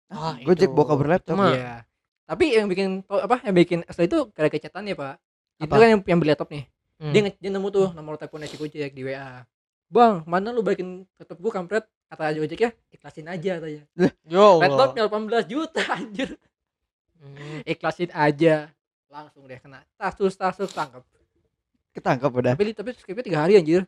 Ah, 0.07 0.35
Gojek 0.37 0.67
itu. 0.67 0.75
bawa 0.75 0.85
kabur 0.85 1.07
laptop. 1.07 1.33
Cuma- 1.33 1.55
Iya. 1.55 1.87
Tapi 2.27 2.45
yang 2.51 2.67
bikin 2.67 2.99
apa 3.07 3.39
yang 3.41 3.55
bikin 3.55 3.79
setelah 3.85 4.07
itu 4.07 4.19
kayak 4.29 4.51
kecetan 4.51 4.83
ya 4.83 4.91
pak. 4.93 5.15
Itu 5.55 5.67
Apa? 5.67 5.75
kan 5.77 5.87
yang, 5.89 6.01
yang 6.03 6.19
beli 6.19 6.29
laptop 6.29 6.51
nih. 6.51 6.67
Hmm. 6.99 7.11
Dia, 7.11 7.21
dia 7.31 7.49
nemu 7.49 7.67
tuh 7.67 7.87
nomor 7.91 8.15
telepon 8.15 8.43
si 8.43 8.55
Gojek 8.55 8.91
di 8.91 9.01
WA. 9.01 9.47
Bang, 9.87 10.23
mana 10.25 10.51
lu 10.51 10.59
balikin 10.59 11.07
laptop 11.15 11.39
gua 11.39 11.51
kampret? 11.53 11.87
Kata 12.11 12.35
Gojek 12.35 12.59
ya, 12.59 12.69
ikhlasin 12.91 13.23
aja 13.25 13.51
katanya. 13.55 13.83
Yo 14.27 14.59
Laptopnya 14.59 15.07
18 15.07 15.47
juta 15.47 15.79
anjir. 15.95 16.35
Hmm. 17.15 17.63
Ikhlasin 17.63 18.11
aja. 18.11 18.67
Langsung 19.07 19.47
deh 19.47 19.55
kena 19.55 19.79
tasus 19.95 20.35
tasus 20.35 20.67
tangkap. 20.69 21.07
Ketangkep 21.91 22.27
udah. 22.29 22.53
Tapi 22.53 22.71
tapi 22.71 22.89
skripnya 22.93 23.23
tiga 23.23 23.39
hari 23.39 23.55
anjir. 23.55 23.87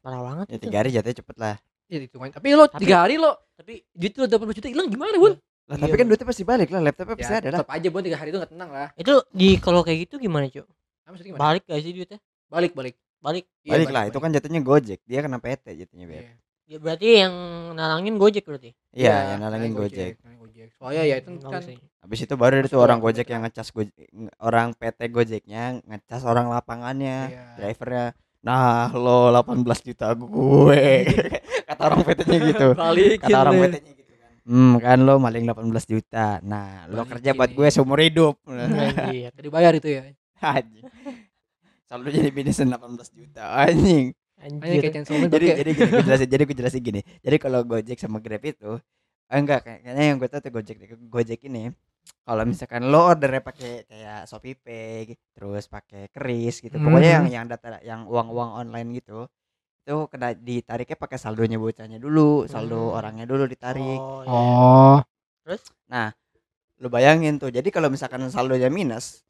parah 0.00 0.18
banget 0.18 0.46
Ya 0.48 0.58
tiga 0.58 0.76
hari 0.78 0.90
jatuhnya 0.90 1.16
cepet 1.20 1.36
lah. 1.36 1.56
Ya 1.86 2.00
itu 2.00 2.16
kan. 2.16 2.32
Tapi 2.32 2.48
lo 2.52 2.64
Tapi- 2.66 2.80
tiga 2.80 2.96
hari 2.98 3.14
lo 3.16 3.30
tapi 3.52 3.84
duit 3.92 4.16
lo 4.16 4.24
80 4.26 4.56
juta 4.56 4.66
hilang 4.66 4.88
gimana, 4.88 5.14
Bun? 5.14 5.36
Lah 5.62 5.76
Iya, 5.76 5.78
tapi 5.78 5.92
kan 5.92 5.98
Bang. 6.00 6.08
duitnya 6.10 6.26
pasti 6.26 6.42
balik 6.42 6.68
lah. 6.68 6.80
Laptopnya 6.82 7.14
pasti 7.14 7.28
Ya, 7.28 7.38
ada 7.38 7.46
lah. 7.46 7.58
tetap 7.60 7.70
aja 7.70 7.88
Bun 7.88 8.02
tiga 8.02 8.16
hari 8.16 8.28
itu 8.28 8.38
gak 8.38 8.50
tenang 8.50 8.70
lah. 8.72 8.88
itu 8.94 9.12
di 9.30 9.48
kalau 9.56 9.80
kayak 9.80 9.98
gitu 10.02 10.16
gimana 10.18 10.48
cuy 10.48 10.64
balik 11.34 11.62
gak 11.62 11.78
sih 11.78 11.92
duitnya 11.92 12.18
Balik 12.48 12.72
balik. 12.72 12.96
balik 13.18 13.44
Iya, 13.62 13.72
Balik 13.76 13.88
lah. 13.90 14.02
Itu 14.06 14.18
kan 14.18 14.28
jatuhnya 14.28 14.60
Gojek. 14.60 15.00
Dia 15.04 15.20
kena 15.20 15.38
PT 15.38 15.64
jatuhnya 15.78 16.06
Beb. 16.06 16.24
Iya. 16.72 16.74
ya 16.74 16.78
berarti 16.80 17.08
yang 17.18 17.34
nalangin 17.72 18.14
gojek 18.16 18.44
berarti 18.44 18.72
Iya, 18.92 19.08
Ya, 19.08 19.16
yang 19.32 19.40
nalangin 19.40 19.72
naik 19.72 19.80
Gojek. 19.80 20.12
naik 20.20 20.38
Gojek. 20.38 20.68
Soalnya 20.76 21.02
ya 21.02 21.16
itu 21.16 21.28
Hmm, 21.30 21.40
kan 21.42 21.60
sih. 21.60 21.76
Habis 22.02 22.18
itu 22.24 22.34
baru 22.34 22.52
ada 22.54 22.66
tuh 22.66 22.76
Masuk 22.76 22.84
orang 22.84 22.98
Gojek 22.98 23.26
yang 23.26 23.40
ngecas 23.42 23.68
Gojek, 23.70 24.08
orang 24.36 24.68
PT 24.72 25.00
Gojeknya 25.08 25.62
ngecas 25.82 26.22
orang 26.22 26.46
lapangannya, 26.48 27.18
Iya. 27.28 27.44
drivernya. 27.56 28.06
Nah, 28.42 28.92
lo 28.92 29.30
18 29.30 29.80
juta 29.80 30.12
gue. 30.12 30.84
Kata 31.68 31.82
orang 31.82 32.00
PT-nya 32.02 32.38
gitu. 32.42 32.68
balikin 32.74 33.22
Kata 33.22 33.38
orang. 33.38 33.54
PT-nya 33.64 33.92
gitu 33.94 34.12
kan. 34.12 34.30
Hmm, 34.42 34.74
kan 34.76 34.98
lo 34.98 35.14
maling 35.16 35.44
18 35.46 35.86
juta. 35.86 36.26
Nah, 36.42 36.84
lo 36.84 37.00
Balikin 37.00 37.12
kerja 37.12 37.30
buat 37.32 37.50
gue 37.54 37.68
seumur 37.70 37.96
hidup. 37.96 38.34
Anjir. 38.50 39.30
Gak 39.30 39.40
dibayar 39.40 39.72
itu 39.72 39.88
ya. 39.88 40.02
Anjing. 40.36 40.84
Selalu 41.86 42.08
jadi 42.10 42.30
minusan 42.30 42.68
18 42.68 43.08
juta 43.10 43.44
anjing. 43.62 44.16
Anjir. 44.42 44.80
Kayak 44.82 44.92
Chainsaw 44.98 45.14
Man 45.16 45.30
jadi 45.30 45.46
jadi 45.54 45.70
gini, 45.72 45.88
gue 45.88 46.02
jelasin 46.02 46.28
jadi 46.28 46.42
gue 46.42 46.56
jelasin 46.58 46.82
gini. 46.82 47.00
Jadi 47.24 47.36
kalau 47.38 47.60
Gojek 47.62 47.98
sama 47.98 48.18
Grab 48.18 48.42
itu 48.42 48.70
eh, 49.30 49.38
enggak 49.38 49.60
kayak- 49.62 49.80
kayaknya 49.86 50.04
yang 50.04 50.16
gue 50.18 50.28
tahu 50.28 50.40
tuh 50.42 50.52
Gojek 50.52 50.76
Gojek 51.06 51.40
ini 51.46 51.70
kalau 52.26 52.42
misalkan 52.42 52.82
lo 52.90 53.14
ordernya 53.14 53.40
pakai 53.40 53.86
kayak 53.86 54.20
Shopee 54.26 54.58
Pay 54.58 55.14
terus 55.32 55.70
pakai 55.70 56.10
Kris 56.10 56.58
gitu. 56.58 56.74
Pokoknya 56.76 57.22
yang 57.22 57.26
yang 57.30 57.46
data 57.46 57.78
yang 57.80 58.10
uang-uang 58.10 58.66
online 58.66 58.98
gitu 58.98 59.30
itu 59.82 59.96
kena 60.06 60.30
ditariknya 60.30 60.94
pakai 60.94 61.18
saldonya 61.18 61.58
bocahnya 61.58 61.98
dulu 61.98 62.46
saldo 62.46 62.90
Hmm. 62.90 62.98
orangnya 62.98 63.26
dulu 63.26 63.46
ditarik. 63.46 63.98
Oh, 63.98 64.22
iya. 64.22 64.30
Oh. 64.30 66.10
lo 66.82 66.90
bayangin 66.90 67.38
tuh 67.38 67.54
jadi 67.54 67.66
kalau 67.70 67.86
misalkan 67.86 68.26
saldonya 68.26 68.66
minus 68.66 69.22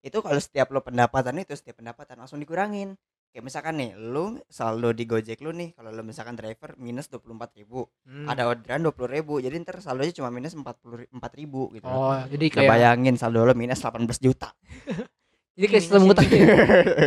itu 0.00 0.24
kalau 0.24 0.40
setiap 0.40 0.72
lo 0.72 0.80
pendapatan 0.80 1.36
itu 1.36 1.52
setiap 1.52 1.84
pendapatan 1.84 2.16
langsung 2.16 2.40
dikurangin 2.40 2.96
kayak 3.28 3.44
misalkan 3.44 3.74
nih 3.74 3.90
lo 3.94 4.24
saldo 4.46 4.90
di 4.90 5.04
Gojek 5.04 5.38
lo 5.38 5.50
nih 5.50 5.72
kalau 5.72 5.90
lo 5.90 6.00
misalkan 6.00 6.32
driver 6.32 6.74
minus 6.76 7.06
24.000 7.06 7.28
ribu 7.56 7.80
Hmm. 8.02 8.24
ada 8.24 8.46
orderan 8.46 8.80
20.000 8.80 9.04
ribu 9.10 9.34
jadi 9.36 9.54
ntar 9.58 9.78
saldonya 9.78 10.12
cuma 10.12 10.28
minus 10.28 10.52
40 10.52 10.64
empat 11.08 11.32
ribu 11.34 11.68
gitu 11.70 11.84
Oh, 11.84 12.16
jadi 12.24 12.44
Nah, 12.46 12.54
kayak 12.54 12.70
bayangin 12.70 13.14
saldo 13.14 13.42
lo 13.42 13.52
minus 13.52 13.78
18 13.78 14.00
juta 14.18 14.48
jadi 15.54 15.66
kayak 15.66 15.82
sistem 15.82 16.02
ngutang 16.04 16.24
gitu. 16.24 16.36
ya? 16.36 16.46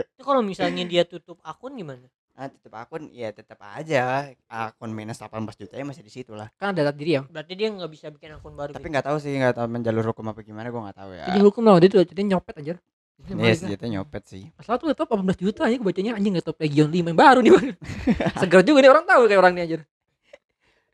itu 0.06 0.22
kalau 0.22 0.42
misalnya 0.42 0.84
dia 0.84 1.04
tutup 1.04 1.42
akun 1.42 1.74
gimana 1.74 2.06
nah 2.32 2.48
tetap 2.48 2.74
akun 2.76 3.12
ya 3.12 3.28
tetap 3.30 3.60
aja 3.60 4.30
akun 4.46 4.90
minus 4.90 5.20
18 5.20 5.36
juta 5.58 5.74
ya 5.74 5.84
masih 5.84 6.00
di 6.00 6.10
situ 6.10 6.32
lah 6.32 6.48
Kan 6.56 6.72
ada 6.72 6.86
data 6.86 6.94
diri 6.94 7.18
ya. 7.18 7.22
berarti 7.24 7.54
dia 7.54 7.68
nggak 7.68 7.92
bisa 7.92 8.08
bikin 8.08 8.32
akun 8.32 8.54
baru 8.54 8.72
tapi 8.72 8.84
gitu. 8.84 8.94
nggak 8.94 9.06
tahu 9.06 9.18
sih 9.18 9.36
nggak 9.36 9.54
tahu 9.54 9.68
menjalur 9.68 10.06
hukum 10.08 10.26
apa 10.28 10.40
gimana 10.42 10.68
gue 10.68 10.80
nggak 10.80 10.96
tahu 10.96 11.12
ya 11.12 11.26
Jadi 11.28 11.40
hukum 11.42 11.62
lah 11.64 11.76
dia 11.78 11.90
tuh 11.90 12.02
jadi 12.04 12.22
nyopet 12.26 12.56
aja. 12.58 12.74
Jadi 13.22 13.38
Iya 13.38 13.48
yes, 13.48 13.60
senjata 13.62 13.86
nyopet 13.86 14.24
sih 14.26 14.44
Masalah 14.54 14.78
tuh 14.78 14.88
laptop 14.90 15.08
18 15.14 15.38
juta 15.38 15.62
aja 15.64 15.76
bacanya 15.78 16.12
anjing 16.16 16.34
laptop 16.34 16.58
Legion 16.58 16.88
5 16.88 17.06
yang 17.06 17.14
baru 17.14 17.40
nih. 17.40 17.52
Bang. 17.52 17.68
Seger 18.42 18.62
juga 18.62 18.80
nih 18.80 18.90
orang 18.90 19.06
tahu 19.06 19.22
kayak 19.26 19.40
orang 19.40 19.54
ini 19.54 19.62
aja. 19.64 19.78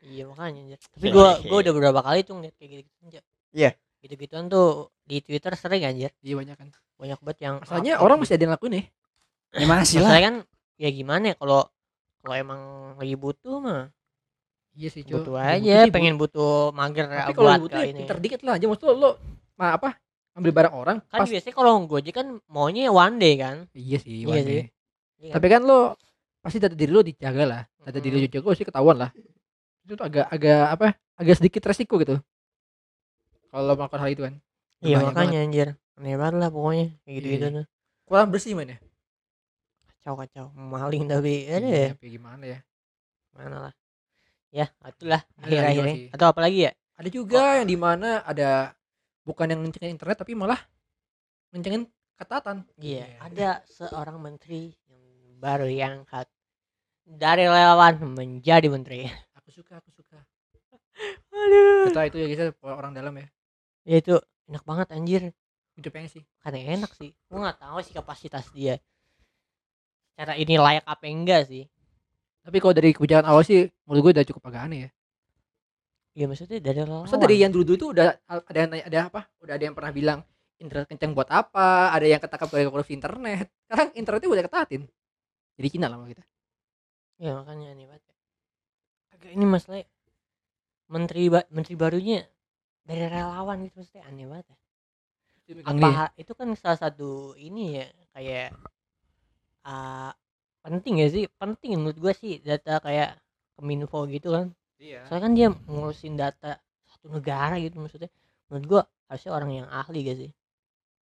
iya 0.00 0.24
makanya 0.24 0.60
anjir. 0.64 0.78
tapi 0.88 1.06
gua 1.08 1.36
gua 1.42 1.58
udah 1.60 1.72
beberapa 1.72 2.00
kali 2.00 2.20
tuh 2.22 2.34
ngeliat 2.34 2.54
kayak 2.56 2.70
gitu 2.80 2.90
anjir 3.02 3.22
Iya. 3.50 3.70
gitu 3.98 4.14
gituan 4.16 4.44
tuh 4.46 4.68
di 5.02 5.20
Twitter 5.20 5.52
sering 5.52 5.82
anjir 5.82 6.10
Iya 6.18 6.34
banyak 6.34 6.56
kan. 6.56 6.68
banyak 6.96 7.18
banget 7.20 7.38
yang 7.42 7.54
Masalahnya 7.60 7.92
upload 7.94 8.04
orang 8.04 8.16
gitu. 8.16 8.22
masih 8.24 8.34
ada 8.34 8.42
yang 8.42 8.52
lakuin 8.52 8.72
nih. 8.72 8.84
ya 9.50 9.66
masih 9.66 9.96
lah 9.98 10.04
Masalahnya 10.06 10.24
kan 10.24 10.34
ya 10.76 10.88
gimana 10.90 11.24
ya 11.24 11.34
kalau 11.34 11.60
kalau 12.18 12.34
emang 12.34 12.60
lagi 12.96 13.14
butuh 13.14 13.56
mah 13.58 13.82
Iya 14.72 14.88
sih, 14.88 15.02
butuh 15.02 15.34
Lagi 15.34 15.66
aja 15.66 15.76
sih, 15.82 15.90
Bu. 15.90 15.94
pengen 15.98 16.14
butuh 16.14 16.70
mager 16.70 17.04
Tapi 17.04 17.34
buat 17.34 17.36
kalau 17.36 17.62
butuh 17.66 17.80
ya 17.82 17.88
ini 17.90 17.98
pinter 17.98 18.16
dikit 18.16 18.40
lah 18.42 18.54
aja 18.54 18.64
maksud 18.64 18.84
lo, 18.84 18.94
lo 18.94 19.10
ma, 19.58 19.74
apa? 19.74 19.90
Ambil 20.38 20.52
barang 20.54 20.74
orang 20.74 20.96
kan 21.10 21.18
pas 21.18 21.28
biasanya 21.28 21.54
kalau 21.58 21.82
Gojek 21.84 22.14
kan 22.14 22.38
maunya 22.46 22.88
one 22.94 23.18
day 23.18 23.34
kan 23.34 23.66
Iya 23.74 23.98
sih, 23.98 24.22
Iya 24.22 24.30
one 24.30 24.38
sih. 24.46 24.46
day. 24.46 24.64
Iya 25.18 25.32
Tapi 25.34 25.46
kan 25.50 25.62
lo 25.66 25.98
pasti 26.38 26.62
data 26.62 26.78
diri 26.78 26.94
lo 26.94 27.02
dijaga 27.02 27.42
lah. 27.44 27.62
Data 27.82 27.98
diri 27.98 28.14
lo 28.14 28.22
dijaga 28.22 28.46
pasti 28.54 28.62
ketahuan 28.62 28.96
lah. 29.02 29.10
Itu 29.82 29.98
tuh 29.98 30.06
agak 30.06 30.26
agak 30.30 30.62
apa? 30.72 30.86
Agak 31.18 31.34
sedikit 31.42 31.66
resiko 31.66 31.98
gitu. 31.98 32.22
Kalau 33.48 33.74
melakukan 33.74 33.98
hal 33.98 34.10
itu 34.12 34.22
kan. 34.22 34.34
iya 34.78 35.02
makanya 35.02 35.38
anjir 35.42 35.68
aneh 35.98 36.14
banget 36.14 36.38
lah 36.38 36.48
pokoknya 36.54 36.86
kayak 37.02 37.14
gitu 37.18 37.26
gitu 37.34 37.42
Iya. 37.42 37.54
tuh 37.58 37.66
Kurang 38.06 38.28
bersih 38.30 38.54
mana? 38.54 38.78
kacau 39.90 40.14
kacau 40.14 40.46
maling 40.54 41.04
tapi 41.10 41.50
ada 41.50 41.66
Iya, 41.66 41.78
ya 41.82 41.90
tapi 41.98 42.06
gimana 42.14 42.44
ya? 42.46 42.58
mana 43.34 43.56
lah 43.68 43.74
ya 44.54 44.66
itulah 44.86 45.18
akhir 45.42 45.60
akhirnya 45.66 45.94
sih. 45.98 46.06
atau 46.14 46.26
apa 46.30 46.40
lagi 46.40 46.58
ya 46.70 46.72
Ada 46.94 47.08
juga 47.10 47.42
yang 47.58 47.66
di 47.66 47.74
mana 47.74 48.22
ada 48.22 48.77
bukan 49.28 49.52
yang 49.52 49.60
ngencengin 49.60 49.92
internet 49.92 50.16
tapi 50.16 50.32
malah 50.32 50.56
ngencengin 51.52 51.84
ketatan. 52.16 52.64
iya 52.80 53.04
ada 53.20 53.60
seorang 53.68 54.16
menteri 54.18 54.72
yang 54.88 55.04
baru 55.38 55.68
yang 55.68 55.94
kat 56.02 56.26
dari 57.04 57.44
relawan 57.46 57.94
menjadi 58.16 58.66
menteri 58.72 59.06
Aku 59.38 59.48
suka, 59.54 59.78
aku 59.80 59.88
suka. 59.92 60.18
aduh 61.32 61.88
Kita 61.92 62.00
itu 62.08 62.16
ya 62.18 62.28
kita 62.28 62.44
orang 62.64 62.92
dalam 62.96 63.14
ya. 63.16 63.26
ya 63.86 63.96
itu 64.00 64.14
enak 64.48 64.64
banget 64.64 64.88
anjir 64.92 65.22
Udah 65.78 65.90
pengen 65.94 66.10
sih. 66.10 66.24
kan 66.42 66.52
enak 66.56 66.90
sih 66.98 67.14
gua 67.30 67.38
nggak 67.48 67.58
tahu 67.62 67.78
sih 67.86 67.94
kapasitas 67.94 68.50
dia 68.50 68.82
cara 70.18 70.34
ini 70.34 70.58
layak 70.58 70.82
apa 70.82 71.04
enggak 71.06 71.46
sih 71.46 71.64
Tapi 72.42 72.56
kalau 72.58 72.74
dari 72.74 72.90
kebijakan 72.96 73.28
awal 73.28 73.44
sih 73.44 73.68
menurut 73.86 74.08
gue 74.08 74.12
udah 74.18 74.26
cukup 74.26 74.42
agak 74.48 74.62
aneh 74.66 74.78
ya. 74.88 74.90
Ya 76.18 76.26
maksudnya 76.26 76.58
dari 76.58 76.82
relawan 76.82 77.06
Maksudnya 77.06 77.22
dari 77.24 77.36
yang 77.38 77.52
dulu-dulu 77.54 77.76
tuh 77.78 77.88
udah 77.94 78.06
ada 78.26 78.58
yang 78.58 78.70
nanya- 78.74 78.86
ada 78.90 78.98
apa? 79.06 79.20
Udah 79.38 79.54
ada 79.54 79.64
yang 79.64 79.76
pernah 79.78 79.92
bilang 79.94 80.20
internet 80.58 80.86
kenceng 80.90 81.14
buat 81.14 81.30
apa? 81.30 81.94
Ada 81.94 82.06
yang 82.08 82.18
ketangkap 82.18 82.48
kayak 82.50 82.68
korupsi 82.68 82.92
internet. 82.92 83.46
Sekarang 83.62 83.88
internetnya 83.94 84.28
udah 84.28 84.44
ketatin. 84.44 84.82
Jadi 85.54 85.68
Cina 85.70 85.86
lah 85.86 85.98
sama 85.98 86.08
kita. 86.08 86.24
ya 87.18 87.34
makanya 87.34 87.74
aneh 87.74 87.86
banget 87.86 88.02
agak 89.10 89.30
ini 89.34 89.42
masalah 89.44 89.82
menteri 90.86 91.26
ba- 91.26 91.50
menteri 91.50 91.74
barunya 91.74 92.22
dari 92.80 93.02
relawan 93.04 93.66
gitu 93.66 93.82
maksudnya 93.82 94.06
aneh 94.06 94.22
banget 94.24 94.46
ya 94.48 94.56
apa 95.66 95.88
itu 96.14 96.32
kan 96.32 96.48
salah 96.54 96.78
satu 96.78 97.10
ini 97.34 97.74
ya 97.74 97.86
kayak 98.14 98.54
ah, 99.64 100.12
penting 100.62 100.94
ya 101.02 101.06
sih 101.08 101.24
penting 101.34 101.74
menurut 101.74 101.98
gua 101.98 102.12
sih 102.14 102.38
data 102.38 102.78
kayak 102.78 103.18
kominfo 103.54 104.06
gitu 104.06 104.30
kan 104.30 104.46
Iya. 104.78 105.02
soalnya 105.04 105.24
kan 105.26 105.32
dia 105.34 105.48
ngurusin 105.50 106.14
data 106.14 106.58
satu 106.86 107.10
negara 107.10 107.58
gitu 107.58 107.76
maksudnya 107.76 108.10
menurut 108.46 108.64
gua 108.64 108.82
harusnya 109.06 109.32
orang 109.32 109.50
yang 109.54 109.66
ahli 109.68 109.98
gak 110.02 110.18
sih 110.18 110.32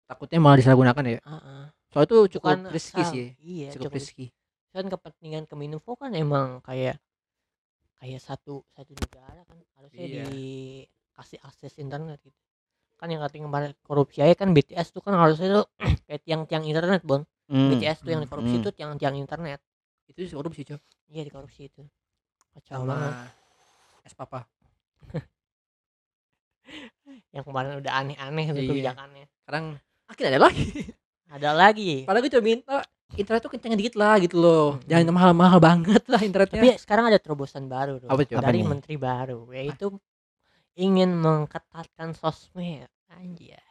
Takutnya 0.06 0.38
malah 0.38 0.54
disalahgunakan 0.54 1.04
ya. 1.04 1.18
Ah, 1.26 1.34
ah. 1.34 1.64
Soalnya 1.90 2.06
itu 2.06 2.38
cukup 2.38 2.46
Bukan 2.46 2.60
riski 2.70 3.02
sih. 3.02 3.26
iya 3.42 3.74
Cukup 3.74 3.90
cukup 3.90 3.98
riski. 3.98 4.26
kan 4.70 4.86
kepentingan 4.86 5.42
kominfo 5.44 5.98
kan 5.98 6.14
emang 6.14 6.62
kayak 6.62 7.02
kayak 7.96 8.20
satu 8.20 8.62
satu 8.70 8.92
negara 8.94 9.42
kan 9.42 9.58
harusnya 9.74 10.04
Iya. 10.06 10.24
dikasih 10.28 11.38
akses 11.42 11.74
internet 11.76 12.22
gitu 12.22 12.38
kan 12.96 13.08
yang 13.08 13.18
katanya 13.18 13.44
kemarin 13.44 13.70
korupsi 13.82 14.22
aja 14.22 14.32
kan 14.32 14.52
BTS 14.52 14.94
tuh 14.94 15.02
kan 15.02 15.16
harusnya 15.16 15.48
tuh 15.52 15.66
kayak 16.06 16.22
tiang-tiang 16.22 16.64
internet 16.64 17.02
bon 17.02 17.26
Hmm. 17.46 17.70
BTS 17.70 18.02
tuh 18.02 18.10
yang 18.10 18.20
hmm, 18.20 18.26
dikorupsi 18.26 18.54
hmm. 18.58 18.64
tuh 18.66 18.72
tiang-tiang 18.74 19.14
internet 19.14 19.62
Itu 20.06 20.22
sih 20.22 20.34
korupsi, 20.34 20.62
Cok. 20.62 20.82
iya 21.08 21.22
dikorupsi 21.22 21.66
itu 21.66 21.82
kacau 22.52 22.82
banget 22.82 23.14
es 24.06 24.14
papa. 24.14 24.46
yang 27.34 27.44
kemarin 27.46 27.78
udah 27.78 27.92
aneh-aneh 28.02 28.44
tuh 28.50 28.62
Iya. 28.62 28.70
kebijakannya 28.72 29.24
Sekarang 29.44 29.64
akhirnya 30.08 30.30
ada 30.34 30.40
lagi. 30.48 30.66
ada 31.36 31.50
lagi 31.52 31.92
Padahal 32.06 32.22
gue 32.22 32.32
cuma 32.32 32.44
minta 32.44 32.76
internet 33.14 33.40
tuh 33.44 33.50
kenceng 33.54 33.78
dikit 33.78 33.94
lah 33.94 34.18
gitu 34.18 34.36
loh. 34.38 34.66
Hmm. 34.78 34.82
Jangan 34.90 35.14
mahal-mahal 35.14 35.58
banget 35.62 36.02
lah 36.10 36.18
internetnya. 36.22 36.58
tapi 36.58 36.68
sekarang 36.78 37.04
ada 37.06 37.18
terobosan 37.22 37.70
baru 37.70 38.02
tuh 38.02 38.08
Apa 38.10 38.22
dari 38.42 38.62
Apa 38.62 38.70
menteri 38.70 38.94
baru 38.98 39.46
yaitu 39.54 39.94
ingin 40.74 41.14
mengketatkan 41.14 42.12
sosmed 42.12 42.90
anjir 43.14 43.62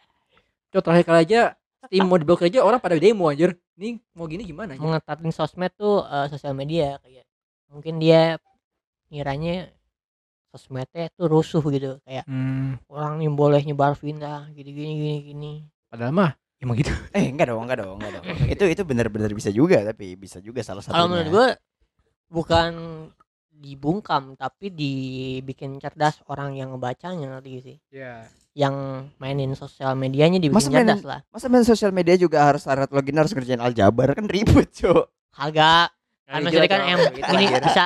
Cok 0.71 0.81
terakhir 0.81 1.05
kali 1.05 1.19
aja 1.27 1.41
Steam 1.85 2.09
mau 2.09 2.17
diblokir 2.17 2.49
aja 2.49 2.65
orang 2.65 2.81
pada 2.81 2.97
demo 2.97 3.29
anjir. 3.29 3.53
Ini 3.77 4.01
mau 4.17 4.25
gini 4.25 4.41
gimana 4.41 4.73
anjir? 4.73 4.81
mengetatin 4.81 5.29
sosmed 5.29 5.69
tuh 5.77 6.01
eh, 6.01 6.27
sosial 6.31 6.57
media 6.57 6.97
kayak 7.03 7.25
mungkin 7.69 7.99
dia 8.01 8.39
ngiranya 9.11 9.69
sosmednya 10.55 11.11
tuh 11.11 11.27
rusuh 11.27 11.59
gitu 11.67 11.99
kayak 12.01 12.23
Hmm, 12.23 12.79
orang 12.87 13.19
nih 13.19 13.27
boleh 13.27 13.59
nyebar 13.61 13.91
fitnah 13.93 14.47
gini 14.49 14.71
gini 14.71 14.91
gini 14.95 15.15
gini 15.25 15.51
padahal 15.91 16.11
mah 16.11 16.31
emang 16.55 16.79
gitu. 16.79 16.89
Eh 17.13 17.27
enggak 17.27 17.51
dong, 17.51 17.67
enggak 17.67 17.83
dong, 17.83 17.99
enggak 17.99 18.11
dong. 18.15 18.25
itu 18.55 18.63
itu 18.65 18.81
benar-benar 18.81 19.27
bisa 19.29 19.51
juga 19.51 19.83
tapi 19.83 20.15
bisa 20.15 20.39
juga 20.39 20.63
salah 20.63 20.79
satunya. 20.79 20.95
kalau 20.95 21.07
menurut 21.11 21.29
gue 21.29 21.47
bukan 22.25 22.71
dibungkam 23.51 24.35
tapi 24.35 24.67
dibikin 24.67 25.79
cerdas 25.79 26.19
orang 26.27 26.55
yang 26.55 26.71
ngebacanya 26.71 27.39
gak 27.39 27.47
sih 27.61 27.77
Iya. 27.87 28.27
yang 28.51 28.75
mainin 29.15 29.51
sosial 29.53 29.95
medianya 29.95 30.39
dibikin 30.39 30.59
Masa 30.59 30.71
cerdas 30.73 31.03
lah 31.03 31.19
Masa 31.27 31.47
main 31.47 31.63
sosial 31.63 31.91
media 31.91 32.15
juga 32.15 32.43
harus 32.43 32.63
syarat 32.63 32.91
login 32.91 33.15
harus 33.15 33.31
kerjain 33.31 33.59
aljabar 33.59 34.11
kan 34.11 34.27
ribet, 34.27 34.71
Cok. 34.73 35.07
agak 35.39 35.91
kan 36.25 36.39
maksudnya 36.41 36.67
kan 36.67 36.81
em 36.83 36.99
ini 37.15 37.45
bisa 37.53 37.85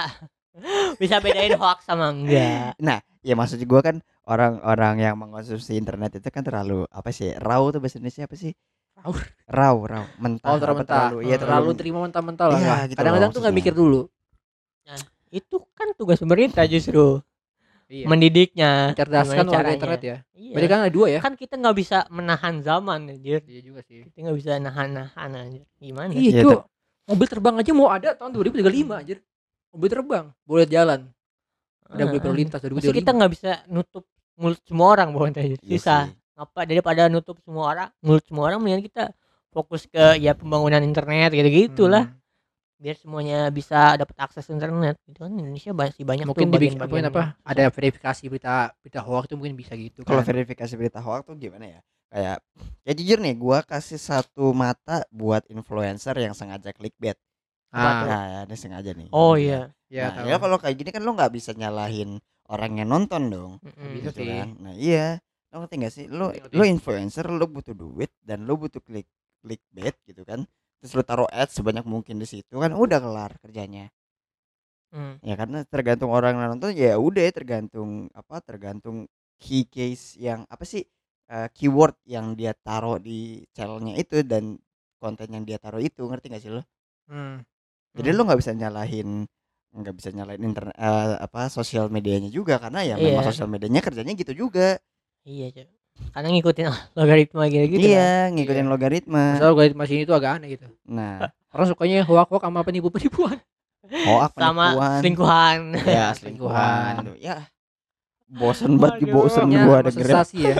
bisa 1.01 1.21
bedain 1.21 1.55
hoax 1.55 1.85
sama 1.85 2.09
enggak 2.11 2.73
Ya 3.19 3.35
maksud 3.35 3.59
gua 3.67 3.83
kan 3.83 3.99
orang-orang 4.23 5.03
yang 5.03 5.15
mengkonsumsi 5.19 5.75
internet 5.75 6.23
itu 6.23 6.27
kan 6.31 6.39
terlalu 6.39 6.87
apa 6.87 7.11
sih? 7.11 7.35
Raw 7.35 7.67
tuh 7.67 7.83
bahasa 7.83 7.99
Indonesia 7.99 8.23
apa 8.23 8.35
sih? 8.39 8.55
Raw. 8.95 9.11
Raw, 9.51 9.75
raw. 9.83 10.05
Mentah. 10.15 10.55
Oh, 10.55 10.57
terlalu 10.59 10.79
mentah. 10.83 11.11
terlalu, 11.11 11.17
iya 11.27 11.35
terlalu 11.35 11.69
terima 11.75 11.99
mentah-mentah 12.07 12.47
lah. 12.47 12.59
Iya, 12.59 12.67
Kak. 12.71 12.79
gitu 12.87 12.97
Kadang-kadang 13.03 13.29
tuh 13.35 13.41
nggak 13.43 13.55
mikir 13.55 13.73
dulu. 13.75 14.01
itu 15.29 15.61
kan 15.77 15.93
tugas 15.93 16.17
pemerintah 16.17 16.65
justru 16.65 17.21
Iya. 17.85 18.05
mendidiknya 18.05 18.93
Mencerdaskan 18.93 19.45
gimana 19.45 19.49
warga 19.53 19.73
internet 19.77 20.01
ya. 20.01 20.17
iya. 20.33 20.53
Berarti 20.57 20.67
kan 20.69 20.79
ada 20.85 20.93
dua 20.93 21.07
ya? 21.09 21.19
kan 21.21 21.33
kita 21.37 21.53
nggak 21.57 21.77
bisa 21.77 21.97
menahan 22.09 22.65
zaman 22.65 23.09
anjir 23.09 23.41
Iya 23.45 23.61
juga 23.61 23.81
sih. 23.85 24.05
kita 24.09 24.29
nggak 24.29 24.37
bisa 24.41 24.51
nahan-nahan 24.57 25.29
anjir 25.33 25.65
gimana 25.77 26.09
Iya, 26.13 26.21
Iya, 26.21 26.41
Cok. 26.45 26.61
Mobil 27.09 27.27
terbang 27.29 27.55
aja 27.57 27.71
mau 27.73 27.89
ada 27.89 28.09
tahun 28.13 28.31
2035 28.33 28.93
anjir. 28.93 29.17
Mobil 29.69 29.89
terbang 29.89 30.25
boleh 30.43 30.65
jalan. 30.65 30.99
Udah 31.89 32.05
boleh 32.05 32.21
Ah, 32.21 32.23
berlalu 32.25 32.39
lintas 32.45 32.59
Maksudnya 32.61 32.89
2035. 32.93 32.99
kita 33.01 33.11
nggak 33.13 33.31
bisa 33.33 33.51
nutup 33.65 34.03
mulut 34.39 34.59
semua 34.63 34.87
orang 34.93 35.07
bukan 35.11 35.31
susah 35.59 36.01
sih. 36.07 36.15
apa 36.39 36.61
daripada 36.63 37.01
nutup 37.11 37.35
semua 37.43 37.65
orang 37.67 37.89
mulut 37.99 38.23
semua 38.23 38.47
orang 38.47 38.59
mendingan 38.63 38.83
kita 38.87 39.03
fokus 39.51 39.83
ke 39.83 40.15
ya 40.15 40.31
pembangunan 40.31 40.79
internet 40.79 41.35
gitu 41.35 41.49
gitulah 41.49 42.07
Hmm. 42.07 42.15
biar 42.79 42.95
semuanya 42.95 43.51
bisa 43.51 43.99
dapat 43.99 44.15
akses 44.15 44.47
internet 44.47 44.95
itu 45.03 45.19
kan 45.19 45.27
Indonesia 45.35 45.75
masih 45.75 46.07
banyak 46.07 46.23
Mungkin 46.23 46.47
tuh 46.47 46.55
dibikin 46.55 46.79
bagian-bagian 46.79 47.05
apa, 47.11 47.19
apa? 47.35 47.43
Ada 47.43 47.63
verifikasi 47.67 48.21
berita 48.31 48.53
berita 48.79 48.99
hoax 49.03 49.23
itu 49.27 49.35
mungkin 49.35 49.55
bisa 49.59 49.73
gitu 49.75 49.99
Kalau 50.07 50.23
kan. 50.23 50.29
verifikasi 50.31 50.73
berita 50.79 50.99
hoax 51.03 51.21
tuh 51.27 51.35
gimana 51.35 51.65
ya? 51.67 51.79
Kayak 52.07 52.37
ya 52.87 52.91
jujur 52.95 53.19
nih, 53.19 53.35
gua 53.35 53.59
kasih 53.61 53.99
satu 53.99 54.55
mata 54.55 55.03
buat 55.11 55.43
influencer 55.51 56.15
yang 56.17 56.31
sengaja 56.31 56.71
clickbait. 56.71 57.19
Ah, 57.69 58.01
Nah, 58.01 58.23
ya, 58.33 58.39
ini 58.49 58.55
sengaja 58.57 58.91
nih. 58.97 59.09
oh 59.13 59.33
iya 59.37 59.69
ya, 59.89 60.09
nah, 60.13 60.25
ya 60.29 60.35
kalau 60.41 60.57
kayak 60.61 60.75
gini 60.79 60.89
kan 60.93 61.01
lo 61.05 61.11
nggak 61.17 61.33
bisa 61.37 61.51
nyalahin 61.53 62.17
orang 62.49 62.71
yang 62.81 62.89
nonton 62.89 63.23
dong. 63.29 63.51
Mm-mm. 63.61 63.93
Bisa 63.93 64.09
gitu 64.09 64.21
sih. 64.21 64.29
kan. 64.29 64.47
Nah, 64.63 64.73
iya. 64.77 65.05
Lo 65.49 65.55
ngerti 65.65 65.75
gak 65.81 65.93
sih? 65.97 66.05
Lo 66.09 66.29
lo 66.29 66.63
influencer, 66.65 67.25
lo 67.29 67.45
butuh 67.49 67.73
duit 67.73 68.11
dan 68.21 68.45
lo 68.45 68.53
butuh 68.53 68.81
klik 68.85 69.09
clickbait 69.41 69.95
gitu 70.05 70.21
kan. 70.21 70.45
Terus 70.81 70.93
lo 70.97 71.01
taruh 71.01 71.29
ads 71.29 71.57
sebanyak 71.57 71.85
mungkin 71.89 72.21
di 72.21 72.27
situ 72.29 72.53
kan 72.61 72.71
udah 72.73 72.99
kelar 73.01 73.31
kerjanya. 73.41 73.89
Mm. 74.93 75.19
Ya 75.19 75.35
karena 75.35 75.67
tergantung 75.67 76.11
orang 76.15 76.39
yang 76.39 76.49
nonton 76.55 76.71
ya 76.77 76.95
udah 76.95 77.23
ya, 77.27 77.31
tergantung 77.35 78.07
apa 78.15 78.39
tergantung 78.39 79.03
key 79.41 79.67
case 79.67 80.15
yang 80.15 80.47
apa 80.47 80.63
sih 80.63 80.83
eh, 81.33 81.47
keyword 81.51 81.95
yang 82.07 82.33
dia 82.39 82.55
taruh 82.55 82.97
di 83.03 83.43
channelnya 83.55 83.99
itu 83.99 84.23
dan 84.23 84.55
konten 85.01 85.27
yang 85.35 85.43
dia 85.47 85.57
taruh 85.59 85.81
itu 85.83 86.01
ngerti 86.07 86.25
gak 86.31 86.43
sih 86.43 86.51
lo? 86.55 86.63
Hmm. 87.07 87.41
Jadi 87.91 88.07
Hmm. 88.07 88.15
lo 88.15 88.21
nggak 88.23 88.39
bisa 88.39 88.51
nyalahin 88.53 89.09
nggak 89.69 89.95
bisa 89.95 90.09
nyalain 90.09 90.41
internet 90.41 90.73
eh, 90.73 91.13
apa 91.19 91.45
sosial 91.47 91.87
medianya 91.87 92.25
juga 92.27 92.57
karena 92.57 92.81
ya 92.81 92.95
memang 92.95 93.21
Iya. 93.21 93.29
sosial 93.29 93.45
medianya 93.45 93.79
kerjanya 93.79 94.13
gitu 94.13 94.33
juga. 94.35 94.81
iya 95.21 95.51
Cok. 95.51 95.67
karena 96.09 96.27
ngikutin 96.31 96.65
logaritma 96.97 97.43
gitu 97.45 97.65
gitu 97.69 97.85
iya, 97.85 98.31
ngikutin 98.31 98.65
Iya. 98.65 98.71
logaritma. 98.71 99.23
Masalah 99.37 99.53
gue 99.53 99.65
masih 99.75 99.95
itu 100.01 100.11
agak 100.11 100.41
aneh 100.41 100.55
gitu. 100.55 100.65
Nah, 100.85 101.29
Orang 101.53 101.65
sukanya 101.65 102.01
hoax-hoax 102.01 102.41
sama 102.41 102.61
penipu-penipuan. 102.63 103.37
hoax 104.09 104.31
sama 104.41 104.65
penipuan. 104.73 104.97
selingkuhan 105.01 105.59
Ya, 105.83 106.05
Selingkuhan. 106.13 106.93
Ya. 107.19 107.37
Bosen 108.25 108.77
banget 108.77 109.01
Waduh. 109.01 109.13
bosen 109.15 109.47
Ya, 109.49 109.61
gua 109.65 109.77
dengerin. 109.81 110.05
sensasi 110.07 110.37
ya. 110.39 110.55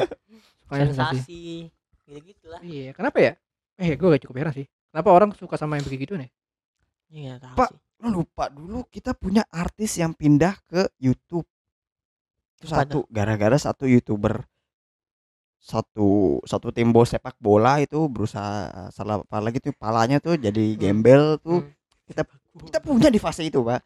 Sensasi. 0.67 1.41
gitu 2.03 2.19
gitulah 2.25 2.61
Iya, 2.61 2.93
kenapa 2.93 3.17
ya? 3.19 3.31
Eh, 3.77 3.93
gue 3.93 4.05
gak 4.07 4.21
cukup 4.21 4.35
heran 4.37 4.53
sih. 4.53 4.65
Kenapa 4.89 5.09
orang 5.09 5.29
suka 5.33 5.55
sama 5.55 5.77
yang 5.77 5.85
begitu 5.85 6.13
nih? 6.13 6.29
Iya 7.12 7.36
tahu 7.38 7.56
Pak. 7.58 7.69
sih 7.74 7.80
Lo 8.00 8.08
lupa 8.15 8.48
dulu 8.48 8.88
kita 8.88 9.12
punya 9.12 9.43
artis 9.52 10.00
yang 10.00 10.15
pindah 10.15 10.56
ke 10.63 10.88
YouTube. 10.98 11.43
Itu 12.56 12.72
Apa 12.72 12.88
satu 12.88 13.04
gara-gara 13.12 13.58
satu 13.60 13.84
YouTuber 13.86 14.39
satu 15.60 16.39
satu 16.48 16.72
tim 16.72 16.95
bola 16.95 17.04
sepak 17.04 17.36
bola 17.36 17.84
itu 17.84 18.08
berusaha 18.08 18.72
salah 18.89 19.19
apa 19.19 19.38
lagi 19.43 19.60
tuh 19.60 19.76
palanya 19.76 20.24
tuh 20.24 20.39
jadi 20.39 20.72
Hmm. 20.72 20.80
gembel 20.80 21.24
tuh 21.43 21.60
Hmm. 21.60 21.76
kita 22.08 22.22
kita 22.63 22.80
punya 22.80 23.12
di 23.12 23.19
fase 23.19 23.43
itu 23.43 23.60
pak 23.60 23.84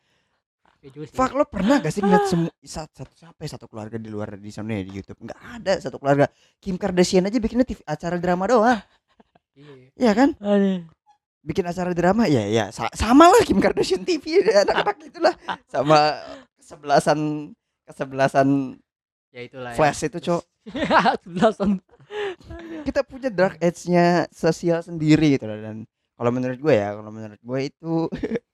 Ya 0.84 0.92
sih. 0.92 1.16
Fak 1.16 1.32
lo 1.32 1.48
pernah 1.48 1.80
gak 1.80 1.90
sih 1.90 2.04
ngeliat 2.04 2.28
semua 2.28 2.52
satu, 2.60 2.92
satu 3.08 3.14
siapa 3.16 3.40
ya 3.40 3.56
satu 3.56 3.66
keluarga 3.66 3.96
di 3.96 4.12
luar 4.12 4.36
di 4.36 4.52
sana 4.52 4.76
ya, 4.76 4.84
di 4.84 5.00
YouTube 5.00 5.16
nggak 5.24 5.40
ada 5.40 5.74
satu 5.80 5.96
keluarga 5.96 6.28
Kim 6.60 6.76
Kardashian 6.76 7.24
aja 7.24 7.40
bikinnya 7.40 7.64
TV, 7.64 7.80
acara 7.88 8.20
drama 8.20 8.44
doang 8.46 8.80
Iya. 9.56 9.90
Iya 9.96 10.12
kan 10.14 10.30
Aduh. 10.38 10.84
Bikin 11.44 11.64
acara 11.64 11.92
drama 11.92 12.24
ya 12.26 12.48
ya 12.48 12.66
sa- 12.70 12.92
sama 12.92 13.28
lah 13.28 13.44
Kim 13.44 13.60
Kardashian 13.60 14.02
TV 14.02 14.40
ya, 14.40 14.64
anak-anak 14.64 14.98
itulah 15.04 15.36
sama 15.68 16.00
kesebelasan 16.58 17.20
kesebelasan 17.84 18.80
Ya 19.30 19.42
itulah 19.44 19.72
ya. 19.72 19.76
flash 19.76 20.02
itu 20.04 20.20
cok 20.20 20.44
Sebelasan. 21.24 21.82
kita 22.84 23.02
punya 23.02 23.28
dark 23.28 23.58
edge-nya 23.60 24.30
sosial 24.30 24.80
sendiri 24.80 25.36
gitu 25.36 25.44
loh 25.44 25.58
dan 25.58 25.78
kalau 26.14 26.30
menurut 26.30 26.56
gue 26.56 26.74
ya 26.74 26.94
kalau 26.94 27.10
menurut 27.10 27.38
gue 27.38 27.60
itu 27.66 27.94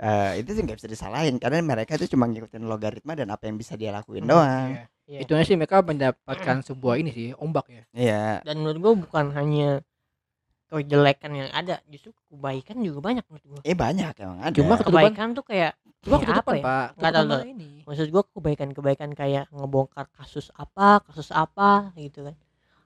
eh, 0.00 0.30
itu 0.38 0.50
sih 0.50 0.62
nggak 0.62 0.78
bisa 0.78 0.88
disalahin 0.88 1.36
karena 1.36 1.60
mereka 1.60 1.94
itu 1.94 2.08
cuma 2.08 2.24
ngikutin 2.24 2.64
logaritma 2.64 3.12
dan 3.12 3.28
apa 3.28 3.44
yang 3.44 3.54
bisa 3.54 3.74
dia 3.74 3.90
lakuin 3.90 4.24
doang 4.24 4.74
Iya. 4.74 4.88
Iya. 5.04 5.18
Itu 5.20 5.36
sih 5.38 5.52
mereka 5.52 5.84
mendapatkan 5.84 6.64
sebuah 6.64 6.96
ini 6.96 7.12
sih, 7.12 7.28
ombak 7.36 7.68
ya. 7.68 7.84
iya 7.92 8.24
dan 8.40 8.56
menurut 8.56 8.78
gua 8.80 8.92
bukan 8.96 9.36
hanya 9.36 9.84
kejelekan 10.66 11.30
yang 11.32 11.48
ada 11.50 11.78
justru 11.86 12.10
kebaikan 12.26 12.76
juga 12.78 12.98
banyak 13.00 13.24
menurut 13.26 13.44
gua 13.46 13.60
eh 13.62 13.74
banyak 13.74 14.12
emang 14.16 14.38
ada 14.40 14.54
Cuma 14.54 14.74
ketutupan- 14.74 14.86
kebaikan 15.06 15.28
tuh 15.32 15.44
kayak 15.44 15.72
Cuma 16.00 16.16
kayak 16.18 16.36
apa 16.38 16.50
ya? 16.52 16.62
Pak. 16.62 16.86
Nggak 16.94 17.12
tahu 17.14 17.26
ini. 17.46 17.70
maksud 17.84 18.06
gua 18.08 18.22
kebaikan-kebaikan 18.26 19.10
kayak 19.12 19.44
ngebongkar 19.50 20.06
kasus 20.10 20.48
apa 20.52 21.00
kasus 21.02 21.28
apa 21.30 21.68
gitu 21.94 22.24
kan 22.24 22.34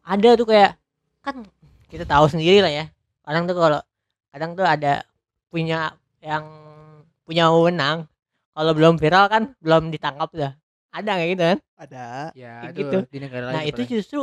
ada 0.04 0.30
tuh 0.34 0.46
kayak 0.46 0.76
kan 1.20 1.42
kita 1.86 2.04
tahu 2.04 2.26
sendiri 2.26 2.60
lah 2.60 2.72
ya 2.72 2.86
kadang 3.22 3.44
tuh 3.44 3.54
kalau 3.54 3.80
kadang 4.28 4.50
tuh 4.52 4.62
ada 4.62 5.02
punya 5.48 5.92
yang 6.18 6.44
punya 7.22 7.48
wewenang 7.48 8.04
kalau 8.52 8.72
belum 8.72 8.96
viral 8.96 9.26
kan 9.26 9.42
belum 9.58 9.88
ditangkap 9.88 10.28
dah 10.30 10.52
ada 10.90 11.10
kayak 11.14 11.30
gitu 11.30 11.44
kan 11.46 11.58
ada 11.78 12.04
Ya, 12.32 12.52
Kayak 12.60 12.72
itu 12.72 12.80
gitu. 12.80 12.98
di 13.06 13.18
negara 13.18 13.44
lain. 13.44 13.54
nah 13.54 13.62
itu 13.62 13.76
pernah. 13.78 13.92
justru 13.92 14.20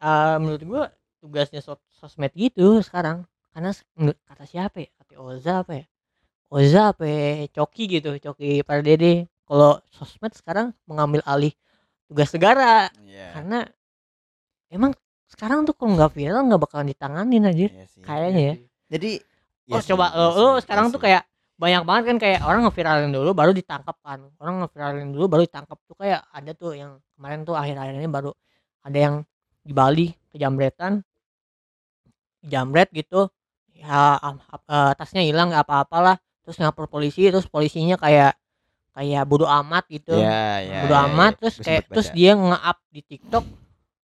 eh, 0.00 0.36
menurut 0.36 0.62
gua 0.64 0.82
tugasnya 1.18 1.60
sos- 1.60 1.84
sosmed 2.00 2.32
gitu 2.32 2.80
sekarang. 2.80 3.28
Karena 3.52 3.70
kata 4.24 4.44
siapa 4.48 4.80
ya? 4.80 4.88
Kata 4.96 5.12
Oza 5.20 5.52
apa 5.60 5.72
ya? 5.76 5.84
Oza 6.48 6.80
apa 6.96 7.04
ya? 7.04 7.44
Coki 7.52 7.84
gitu 8.00 8.16
Coki 8.16 8.64
Pardede. 8.64 9.28
Kalau 9.44 9.76
sosmed 9.92 10.32
sekarang 10.32 10.72
mengambil 10.88 11.20
alih 11.28 11.52
tugas 12.08 12.32
negara. 12.32 12.88
Iya. 13.04 13.36
karena 13.36 13.58
emang 14.70 14.92
sekarang 15.30 15.62
tuh 15.62 15.74
kalau 15.78 15.94
nggak 15.94 16.10
viral 16.14 16.42
nggak 16.46 16.62
bakalan 16.62 16.90
ditanganin 16.90 17.44
aja 17.46 17.66
Iya 17.70 17.86
sih. 17.86 18.02
kayaknya 18.02 18.42
ya. 18.42 18.54
Jadi 18.90 19.10
oh 19.70 19.78
iya 19.78 19.78
sih, 19.82 19.88
coba 19.94 20.06
iya 20.10 20.18
lo, 20.18 20.26
lo 20.34 20.48
iya 20.56 20.62
sekarang 20.64 20.86
tuh 20.90 20.98
sih. 20.98 21.04
kayak 21.06 21.22
banyak 21.60 21.82
banget 21.84 22.04
kan 22.08 22.16
kayak 22.18 22.40
orang 22.42 22.60
ngeviralin 22.66 23.10
dulu 23.12 23.30
baru 23.36 23.52
ditangkap 23.52 23.96
kan. 24.02 24.20
Orang 24.40 24.54
ngeviralin 24.64 25.08
dulu 25.12 25.24
baru 25.28 25.42
ditangkap. 25.46 25.78
Tuh 25.86 25.96
kayak 25.98 26.20
ada 26.32 26.50
tuh 26.56 26.72
yang 26.74 26.98
kemarin 27.14 27.44
tuh 27.44 27.54
akhir-akhir 27.54 27.94
ini 28.00 28.08
baru 28.08 28.32
ada 28.80 28.98
yang 28.98 29.14
di 29.60 29.72
Bali 29.76 30.06
kejamretan 30.32 31.04
jamret 32.42 32.88
gitu 32.90 33.28
ya 33.70 34.16
eh, 34.20 34.92
tasnya 34.94 35.22
hilang 35.22 35.52
nggak 35.52 35.64
apa-apalah 35.64 36.16
terus 36.40 36.56
ngapor 36.56 36.88
polisi 36.88 37.28
terus 37.28 37.46
polisinya 37.46 37.96
kayak 37.96 38.36
kayak 38.90 39.22
bodo 39.24 39.46
amat 39.46 39.86
gitu 39.86 40.18
Iya, 40.18 40.44
iya. 40.60 40.78
bodo 40.84 40.94
iya, 40.94 41.06
amat 41.08 41.32
iya. 41.32 41.38
terus 41.40 41.54
kayak 41.60 41.82
terus 41.88 42.08
dia 42.10 42.32
nge-up 42.34 42.78
di 42.90 43.00
TikTok 43.00 43.44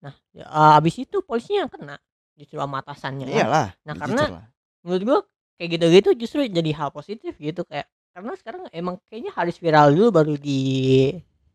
nah 0.02 0.14
ya, 0.34 0.44
eh, 0.44 0.78
abis 0.78 0.94
itu 0.98 1.22
polisinya 1.22 1.66
yang 1.66 1.70
kena 1.70 1.96
justru 2.32 2.56
sama 2.56 2.80
atasannya 2.80 3.28
kan. 3.28 3.36
Iyalah. 3.36 3.66
Nah, 3.84 3.94
digital 3.94 4.00
karena- 4.00 4.28
lah. 4.32 4.44
menurut 4.82 5.02
gua 5.04 5.18
kayak 5.54 5.68
gitu-gitu 5.78 6.10
justru 6.18 6.38
jadi 6.48 6.70
hal 6.74 6.88
positif 6.90 7.36
gitu 7.36 7.62
kayak 7.62 7.86
karena 8.12 8.32
sekarang 8.34 8.62
emang 8.72 8.98
kayaknya 9.06 9.30
harus 9.30 9.54
viral 9.56 9.94
dulu 9.94 10.08
baru 10.10 10.34
di 10.34 10.60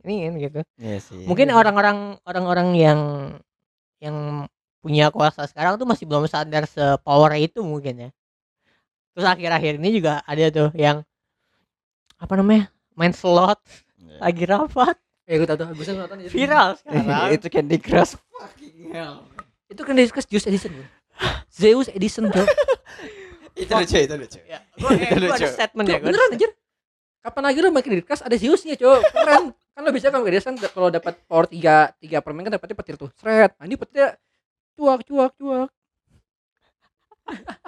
ini 0.02 0.16
kan 0.24 0.34
gitu 0.38 0.60
Iya 0.80 0.98
sih. 1.02 1.26
mungkin 1.28 1.52
orang-orang 1.52 1.98
orang-orang 2.24 2.70
yang 2.74 3.00
yang 4.00 4.48
punya 4.88 5.12
kuasa 5.12 5.44
sekarang 5.44 5.76
tuh 5.76 5.84
masih 5.84 6.08
belum 6.08 6.24
sadar 6.26 6.64
sepower 6.64 7.36
itu 7.36 7.60
mungkin 7.60 8.08
ya. 8.08 8.10
Terus 9.12 9.28
akhir-akhir 9.28 9.84
ini 9.84 10.00
juga 10.00 10.24
ada 10.24 10.48
tuh 10.48 10.70
yang 10.80 11.04
apa 12.16 12.34
namanya 12.34 12.72
main 12.96 13.12
slot 13.12 13.60
Iya. 13.98 14.18
lagi 14.24 14.44
rapat. 14.48 14.96
Ya 15.28 15.34
gue 15.36 15.48
tau 15.50 15.58
tuh 15.60 15.68
gue 15.76 15.86
nonton 15.92 16.18
viral 16.32 16.70
sekarang. 16.80 17.28
Itu 17.36 17.48
Candy 17.52 17.78
Crush. 17.78 18.16
Fucking 18.16 18.96
hell. 18.96 19.28
itu 19.68 19.82
kan 19.84 20.00
diskus 20.00 20.24
Zeus 20.24 20.48
Edison 20.48 20.72
bro. 20.72 20.86
Zeus 21.52 21.88
Edison 21.92 22.32
bro. 22.32 22.48
Itu 23.58 23.74
lucu, 23.74 23.98
itu 23.98 24.14
lucu. 24.14 24.38
ya 24.46 24.62
gua, 24.78 24.94
eh, 24.94 25.10
Itu 25.18 25.26
gua 25.26 25.34
ada 25.34 25.42
lucu. 25.42 25.48
statement 25.50 25.88
ya 25.90 25.98
ada 25.98 26.06
beneran 26.06 26.30
anjir. 26.30 26.52
kapan 27.26 27.44
lagi 27.50 27.60
lo 27.60 27.70
makin 27.74 27.92
diskus 28.00 28.22
ada 28.22 28.36
Zeusnya 28.38 28.78
cok. 28.78 29.02
Keren. 29.12 29.44
Kan 29.74 29.82
lo 29.82 29.90
bisa 29.92 30.08
kan 30.14 30.22
gak 30.22 30.42
kan 30.46 30.56
kalau 30.72 30.90
dapat 30.94 31.14
power 31.26 31.50
tiga 31.50 31.90
tiga 31.98 32.22
permen 32.22 32.46
kan 32.46 32.54
dapatnya 32.56 32.78
petir 32.78 32.96
tuh. 32.96 33.10
Seret. 33.18 33.58
Nah, 33.58 33.66
ini 33.66 33.76
petirnya 33.76 34.14
cuak 34.78 35.02
cuak 35.04 35.32
cuak. 35.36 35.70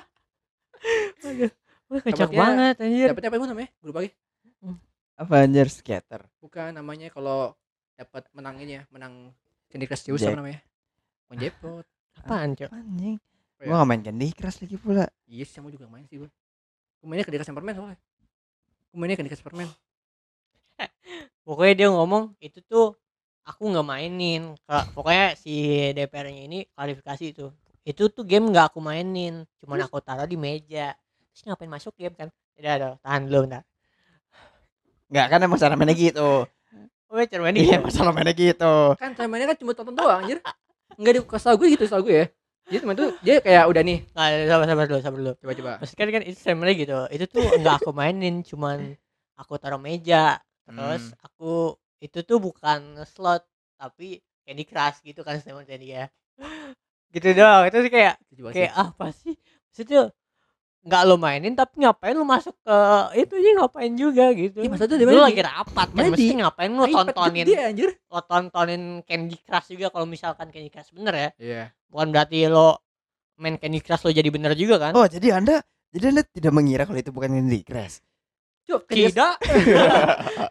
Wah, 1.90 2.00
kocak 2.00 2.30
Dapatnya- 2.30 2.38
banget 2.40 2.76
anjir. 2.80 3.08
dapatnya 3.10 3.28
apa 3.28 3.36
emang 3.36 3.50
namanya? 3.50 3.70
Lupa 3.82 3.98
lagi. 4.00 4.12
Apa 5.16 5.34
anjir 5.44 5.68
skater? 5.68 6.22
bukan 6.40 6.72
namanya 6.72 7.10
kalau 7.10 7.52
dapat 7.94 8.24
menang 8.32 8.56
ini 8.58 8.80
ya 8.80 8.84
menang 8.88 9.36
Candy 9.68 9.84
Crush 9.84 10.08
Zeus 10.08 10.18
Jack. 10.18 10.32
apa 10.32 10.40
namanya 10.40 10.60
Menjepot 11.28 11.84
apaan 12.16 12.56
cok? 12.56 12.72
Anjing. 12.72 13.20
Oh, 13.20 13.60
iya. 13.60 13.68
Gua 13.68 13.76
gak 13.76 13.90
main 13.90 14.02
Candy 14.02 14.28
Crush 14.32 14.58
lagi 14.64 14.78
pula. 14.78 15.06
iya 15.26 15.44
sih 15.44 15.52
sama 15.52 15.68
juga 15.68 15.86
main 15.86 16.08
sih 16.08 16.16
gue 16.16 16.30
gue 16.96 17.06
mainnya 17.06 17.28
Candy 17.28 17.38
Crush 17.38 17.50
yang 17.50 17.58
permen 17.58 17.76
soalnya. 17.76 18.00
Gue 18.88 18.98
mainnya 18.98 19.18
Candy 19.20 19.30
Crush 19.30 19.44
permen 19.44 19.68
pokoknya 21.44 21.74
dia 21.76 21.88
ngomong 21.90 22.38
itu 22.40 22.64
tuh 22.64 22.96
aku 23.50 23.62
nggak 23.74 23.88
mainin 23.88 24.54
Ka- 24.70 24.86
pokoknya 24.94 25.34
si 25.34 25.54
DPR-nya 25.98 26.44
ini 26.46 26.60
klarifikasi 26.70 27.24
itu. 27.34 27.46
Itu 27.82 28.14
tuh 28.14 28.22
game 28.22 28.54
nggak 28.54 28.70
aku 28.74 28.80
mainin 28.80 29.50
cuman 29.58 29.90
aku 29.90 29.98
taruh 30.06 30.30
di 30.30 30.38
meja. 30.38 30.94
Terus 31.34 31.42
ngapain 31.50 31.72
masuk 31.72 31.98
game 31.98 32.14
kan? 32.14 32.30
Udah 32.60 32.74
udah 32.78 32.92
tahan 33.02 33.22
dulu 33.26 33.40
bentar. 33.50 33.64
Enggak 35.10 35.26
kan 35.34 35.40
emang 35.42 35.58
cara 35.58 35.74
mainnya 35.74 35.96
gitu. 35.98 36.30
oh 37.10 37.16
cara 37.26 37.42
main 37.42 37.58
Iya, 37.58 37.82
masalah 37.82 38.14
mainnya 38.14 38.34
gitu. 38.38 38.74
kan 39.02 39.18
cara 39.18 39.26
mainnya 39.26 39.50
kan 39.50 39.58
cuma 39.58 39.74
tonton 39.74 39.98
doang 39.98 40.22
anjir. 40.22 40.38
Nggak 41.00 41.14
di 41.16 41.20
kasih 41.26 41.56
gue 41.58 41.68
gitu 41.74 41.86
tau 41.90 42.02
gue 42.06 42.14
ya. 42.14 42.28
Jadi 42.70 42.80
temen 42.86 42.94
tuh 42.94 43.10
dia 43.26 43.42
kayak 43.42 43.64
udah 43.66 43.82
nih. 43.82 43.98
Nggak 44.14 44.30
sabar 44.46 44.66
sabar 44.70 44.86
dulu 44.86 45.00
sabar 45.02 45.18
dulu. 45.18 45.34
Coba 45.42 45.54
coba. 45.58 45.72
Maksudnya 45.82 46.06
kan 46.14 46.24
itu 46.30 46.38
sebenarnya 46.38 46.76
gitu. 46.78 46.98
Itu 47.10 47.26
tuh 47.26 47.44
nggak 47.58 47.76
aku 47.82 47.90
mainin 47.98 48.36
cuman 48.46 48.78
aku 49.34 49.54
taruh 49.58 49.82
meja. 49.82 50.38
Terus 50.70 51.02
Hmm. 51.10 51.26
aku 51.26 51.52
itu 52.00 52.20
tuh 52.24 52.40
bukan 52.40 53.04
slot 53.04 53.44
tapi 53.76 54.24
Candy 54.48 54.66
Crush 54.66 55.04
gitu 55.04 55.22
kan 55.22 55.40
sebenarnya 55.40 55.78
dia 55.80 56.04
gitu 57.16 57.28
doang 57.36 57.68
itu 57.68 57.78
sih 57.86 57.92
kayak 57.92 58.16
coba 58.38 58.50
kayak 58.54 58.74
apa 58.74 59.06
sih? 59.14 59.34
Maksudnya 59.70 60.14
nggak 60.80 61.02
lo 61.12 61.20
mainin 61.20 61.54
tapi 61.60 61.84
ngapain 61.84 62.16
lo 62.16 62.24
masuk 62.24 62.56
ke 62.64 62.78
itu 63.20 63.36
sih 63.36 63.52
ngapain 63.58 63.92
juga 64.00 64.32
gitu. 64.32 64.64
Iya, 64.64 64.70
maksudnya 64.72 64.96
dia 64.96 65.08
lu 65.12 65.20
lagi 65.20 65.44
rapat 65.44 65.88
kan 65.92 66.04
mesti 66.08 66.34
ngapain 66.40 66.72
lo 66.72 66.86
tontonin 66.88 67.44
gede, 67.44 67.56
anjir. 67.60 67.90
lo 68.08 68.20
tontonin 68.24 68.84
Candy 69.04 69.38
Crush 69.44 69.76
juga 69.76 69.92
kalau 69.92 70.08
misalkan 70.08 70.48
Candy 70.54 70.72
Crush 70.72 70.96
bener 70.96 71.14
ya? 71.14 71.30
Iya. 71.36 71.64
Bukan 71.92 72.08
berarti 72.16 72.48
lo 72.48 72.80
main 73.36 73.60
Candy 73.60 73.84
Crush 73.84 74.08
lo 74.08 74.12
jadi 74.16 74.30
bener 74.32 74.56
juga 74.56 74.80
kan? 74.80 74.96
Oh, 74.96 75.04
jadi 75.04 75.36
Anda 75.36 75.60
jadi 75.92 76.16
Anda 76.16 76.24
tidak 76.24 76.54
mengira 76.56 76.88
kalau 76.88 77.00
itu 77.02 77.12
bukan 77.12 77.36
Candy 77.36 77.60
Crush. 77.68 78.00
Cuk, 78.70 78.82
tidak 78.86 79.34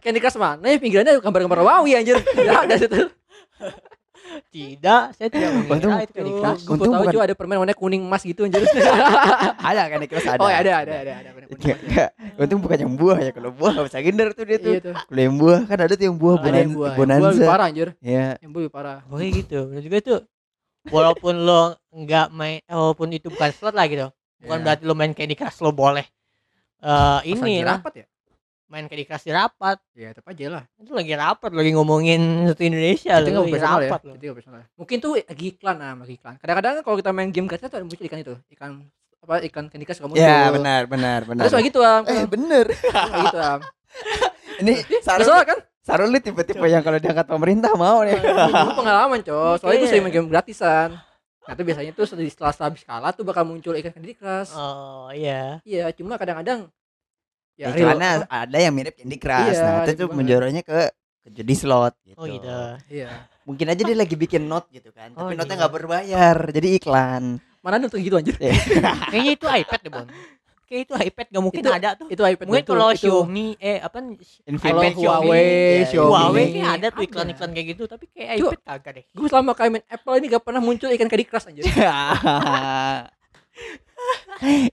Candy 0.00 0.18
Crush 0.18 0.34
mana 0.36 0.66
ya 0.66 0.76
pinggirannya 0.76 1.16
gambar-gambar 1.16 1.62
wawi 1.62 1.94
anjir 1.94 2.18
tidak 2.18 2.58
ada 2.60 2.74
situ 2.74 3.00
tidak 4.50 5.02
saya 5.14 5.28
tidak 5.28 5.50
mengira 5.56 5.72
Untung- 5.72 5.94
itu 5.98 6.12
Candy 6.12 6.32
Crush 6.34 6.62
Untung 6.66 6.92
tahu 6.92 7.04
juga 7.08 7.24
ada 7.24 7.34
permen 7.34 7.56
warna 7.56 7.72
kuning 7.72 8.02
emas 8.02 8.22
gitu 8.22 8.44
anjir 8.44 8.60
Ada 9.68 9.88
Candy 9.88 10.06
Crush 10.06 10.26
ada. 10.26 10.38
oh 10.38 10.46
ada 10.46 10.72
ada 10.76 10.92
ada 10.94 11.12
ada 11.16 11.28
permen 11.30 11.48
kuning 11.48 11.64
Enggak, 11.64 11.78
ya. 11.88 12.06
Untung 12.36 12.60
bukan 12.60 12.78
yang 12.78 12.92
buah 12.92 13.18
ya. 13.20 13.30
Kalau 13.30 13.50
buah 13.50 13.72
bisa 13.80 13.98
ngindar 13.98 14.28
tuh 14.30 14.44
dia 14.44 14.58
tuh. 14.58 14.70
iya 14.70 14.80
tuh 14.80 14.94
Kalau 14.94 15.20
yang 15.22 15.36
buah 15.36 15.58
kan 15.64 15.78
ada 15.80 15.92
tuh 15.92 16.04
yang 16.04 16.16
buah 16.16 16.36
bonan- 16.36 16.44
buah 16.44 16.58
yang 16.58 16.70
buah 16.70 16.90
lebih 16.90 17.00
bonanza. 17.00 17.44
parah 17.46 17.66
anjir 17.66 17.88
Ya. 17.98 18.26
yang 18.36 18.50
buah 18.50 18.62
lebih 18.62 18.74
parah 18.74 18.98
Pokoknya 19.02 19.30
gitu 19.34 19.58
menurut 19.64 19.86
gue 19.86 20.00
tuh 20.02 20.18
walaupun 20.88 21.34
lo 21.38 21.62
nggak 21.90 22.26
main 22.30 22.58
eh, 22.60 22.74
walaupun 22.74 23.08
itu 23.10 23.28
bukan 23.28 23.50
slot 23.50 23.72
lah 23.72 23.86
gitu 23.86 24.08
bukan 24.38 24.56
Iya. 24.56 24.64
berarti 24.66 24.82
lo 24.84 24.94
main 24.94 25.12
Candy 25.12 25.34
Crush 25.34 25.58
lo 25.58 25.70
boleh 25.70 26.04
eh 26.80 27.18
Pas 27.18 27.22
ini 27.24 27.40
lagi 27.40 27.58
lah. 27.60 27.76
rapat 27.76 27.92
ya? 27.94 28.06
Main 28.68 28.84
Candy 28.84 29.02
Crush 29.02 29.24
di 29.24 29.32
rapat. 29.32 29.80
Ya 29.92 30.08
tetap 30.10 30.28
aja 30.28 30.44
lah. 30.50 30.62
Itu 30.76 30.92
lagi 30.92 31.12
rapat 31.12 31.50
lagi 31.50 31.70
ngomongin 31.70 32.20
satu 32.46 32.62
Indonesia 32.62 33.12
itu 33.16 33.26
nggak 33.26 33.40
lagi 33.40 33.54
personal 33.54 33.78
ya? 33.78 33.88
rapat 33.88 34.00
lo 34.02 34.12
itu 34.12 34.22
nggak 34.22 34.36
personal 34.36 34.58
mungkin 34.74 34.96
tuh 34.98 35.12
lagi 35.18 35.44
iklan 35.50 35.76
nah 35.76 35.92
lagi 35.94 36.14
iklan. 36.14 36.34
Kadang-kadang 36.36 36.72
kalau 36.82 36.96
kita 36.96 37.10
main 37.10 37.28
game 37.28 37.46
gacha 37.46 37.66
tuh 37.66 37.76
ada 37.76 37.84
muncul 37.84 38.04
ikan 38.04 38.20
itu 38.20 38.34
ikan 38.54 38.70
apa 39.18 39.34
ikan 39.44 39.64
Candy 39.66 39.84
Crush 39.84 39.98
suka 39.98 40.06
muncul. 40.06 40.20
Ya, 40.20 40.48
benar, 40.48 40.82
benar, 40.84 41.20
benar. 41.24 41.42
terus 41.42 41.54
kayak 41.54 41.66
gitu 41.66 41.80
am 41.80 42.02
Eh, 42.04 42.24
bener. 42.24 42.66
kayak 42.84 43.22
gitu 43.24 43.38
am 43.40 43.60
Ini 44.60 44.72
Sarul 45.00 45.32
kan? 45.42 45.58
Sarul 45.80 46.10
nih 46.10 46.20
tipe-tipe 46.20 46.60
yang 46.62 46.82
kalau 46.82 46.98
diangkat 46.98 47.24
pemerintah 47.24 47.72
mau 47.72 48.02
nih. 48.02 48.20
Itu 48.20 48.72
pengalaman 48.76 49.24
cowok 49.24 49.54
soalnya 49.56 49.76
gue 49.76 49.80
Iya. 49.80 49.90
sering 49.90 50.04
main 50.04 50.12
game 50.12 50.28
gratisan 50.28 50.88
nah 51.48 51.56
itu 51.56 51.64
biasanya 51.64 51.92
tuh 51.96 52.04
setelah 52.04 52.52
setelah 52.52 52.68
habis 52.68 52.84
kalah 52.84 53.10
tuh 53.10 53.24
bakal 53.24 53.48
muncul 53.48 53.72
ikan 53.72 53.88
Candy 53.88 54.12
Crush 54.12 54.52
oh 54.52 55.08
iya 55.10 55.64
iya 55.64 55.88
cuma 55.96 56.20
kadang-kadang 56.20 56.68
Ya, 57.58 57.74
real- 57.74 57.98
karena 57.98 58.22
ada 58.30 58.54
yang 58.54 58.70
mirip 58.70 58.94
Candy 58.94 59.18
Crush. 59.18 59.50
Iya, 59.50 59.66
nah, 59.66 59.82
itu 59.82 59.98
tuh 59.98 60.06
menjuaranya 60.14 60.62
ke 60.62 60.94
ke 61.26 61.28
judi 61.34 61.54
slot 61.58 61.90
gitu. 62.06 62.14
oh 62.14 62.26
gitu 62.30 62.58
iya 62.86 63.26
Mungkin 63.42 63.66
aja 63.66 63.82
dia 63.82 63.96
lagi 63.98 64.14
bikin 64.14 64.46
note 64.46 64.70
gitu 64.70 64.94
kan. 64.94 65.10
Oh, 65.18 65.26
Tapi 65.26 65.34
iya. 65.34 65.38
note-nya 65.42 65.56
nggak 65.66 65.74
berbayar, 65.74 66.36
jadi 66.54 66.68
iklan. 66.78 67.42
mana 67.58 67.82
ada 67.82 67.90
tuh 67.90 67.98
gitu 67.98 68.14
anjir 68.14 68.38
kayaknya 69.10 69.32
itu 69.34 69.46
iPad 69.50 69.80
deh 69.82 69.90
bon 69.90 70.06
kayak 70.68 70.82
itu 70.84 70.92
iPad 70.94 71.26
gak 71.28 71.40
mungkin 71.40 71.60
Itu- 71.60 71.72
ada 71.72 71.88
tuh 71.94 72.06
itu 72.06 72.20
iPad 72.22 72.44
mungkin 72.44 72.60
betul. 72.60 72.74
kalau 72.76 72.88
Itu- 72.90 73.00
Xiaomi 73.00 73.46
eh 73.58 73.78
apa 73.80 73.98
iPad 74.46 74.94
Huawei, 74.94 75.48
Iya, 75.80 75.86
Xiaomi. 75.88 76.12
Huawei 76.12 76.44
kayak 76.52 76.70
ada 76.70 76.86
tuh 76.90 77.02
iklan-iklan 77.02 77.50
kayak 77.50 77.66
gitu 77.72 77.82
tapi 77.84 78.04
kayak 78.08 78.36
Cuk. 78.36 78.52
iPad 78.52 78.60
kagak 78.62 78.92
deh 78.92 79.04
gue 79.08 79.26
selama 79.26 79.50
kayak 79.52 79.70
main 79.72 79.84
Apple 79.88 80.14
ini 80.14 80.26
gak 80.28 80.42
pernah 80.42 80.60
muncul 80.60 80.88
ikan 80.90 81.08
Candy 81.08 81.24
Crush 81.24 81.48
anjir 81.48 81.64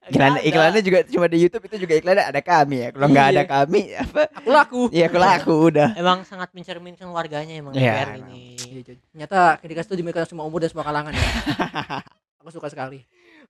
iklan 0.06 0.38
iklannya 0.40 0.78
juga 0.80 1.02
cuma 1.04 1.26
di 1.26 1.38
YouTube 1.40 1.66
itu 1.66 1.82
juga 1.82 1.94
iklannya 1.96 2.26
ada 2.28 2.38
kami 2.40 2.76
ya. 2.78 2.90
Kalau 2.92 3.08
nggak 3.10 3.26
Iya. 3.26 3.34
ada 3.34 3.44
kami 3.48 3.82
apa? 3.96 4.22
aku 4.32 4.50
laku 4.52 4.82
Iya, 4.92 5.06
aku 5.10 5.18
laku 5.18 5.54
udah. 5.68 5.90
emang 5.96 6.22
sangat 6.22 6.54
mencerminkan 6.54 7.10
warganya 7.10 7.50
emang 7.52 7.74
Iya, 7.74 8.14
emang. 8.14 8.30
ini 8.30 8.54
Iya, 8.56 8.94
ternyata 9.10 9.58
Candy 9.58 9.74
Crush 9.74 9.90
tuh 9.90 9.98
dimainkan 9.98 10.30
semua 10.30 10.46
umur 10.46 10.62
dan 10.62 10.70
semua 10.70 10.86
kalangan 10.86 11.10
ya 11.10 11.26
aku 12.40 12.50
suka 12.52 12.70
sekali 12.70 13.02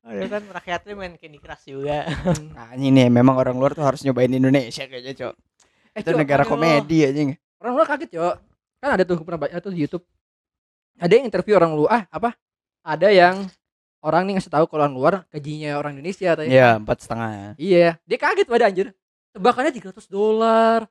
Aduh. 0.05 0.29
Kan 0.29 0.43
rakyatnya 0.53 0.93
main 0.93 1.13
Candy 1.17 1.39
Crush 1.41 1.65
juga. 1.65 2.05
Nah, 2.55 2.77
ini 2.77 2.93
nih 2.93 3.07
memang 3.09 3.35
orang 3.35 3.57
luar 3.57 3.73
tuh 3.73 3.81
harus 3.81 4.05
nyobain 4.05 4.29
Indonesia 4.29 4.85
kayaknya, 4.85 5.13
Cok. 5.17 5.33
eh, 5.97 6.01
Itu 6.05 6.09
Cok, 6.13 6.19
negara 6.19 6.43
aduh. 6.45 6.51
komedi 6.53 6.97
aja. 7.01 7.21
orang 7.57 7.73
luar 7.73 7.87
kaget 7.89 8.09
cok. 8.13 8.35
Kan 8.77 8.89
ada 8.93 9.03
tuh 9.03 9.17
pernah 9.19 9.41
baca 9.41 9.57
tuh 9.57 9.73
di 9.73 9.81
YouTube. 9.81 10.05
Ada 10.95 11.11
yang 11.17 11.25
interview 11.25 11.57
orang 11.57 11.73
luar 11.73 11.89
ah 11.91 12.03
apa? 12.13 12.29
Ada 12.85 13.09
yang 13.09 13.35
orang 13.99 14.29
nih 14.29 14.33
ngasih 14.37 14.53
tahu 14.53 14.69
kalau 14.69 14.85
orang 14.85 14.93
luar 14.93 15.13
gajinya 15.33 15.81
orang 15.81 15.97
Indonesia 15.97 16.37
katanya. 16.37 16.53
Iya, 16.53 16.69
empat 16.77 16.97
setengah. 17.01 17.31
iya. 17.57 17.97
Dia 18.05 18.17
kaget 18.21 18.45
pada 18.45 18.69
anjir. 18.69 18.87
Tebakannya 19.33 19.73
300 19.73 20.05
dolar. 20.05 20.85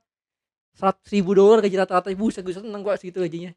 Seratus 0.75 1.07
ribu 1.07 1.31
dolar 1.31 1.63
gaji 1.63 1.75
rata-rata. 1.79 2.11
Buset 2.11 2.43
gue 2.43 2.51
seneng 2.51 2.83
gua 2.83 2.99
segitu 2.99 3.23
gajinya 3.23 3.55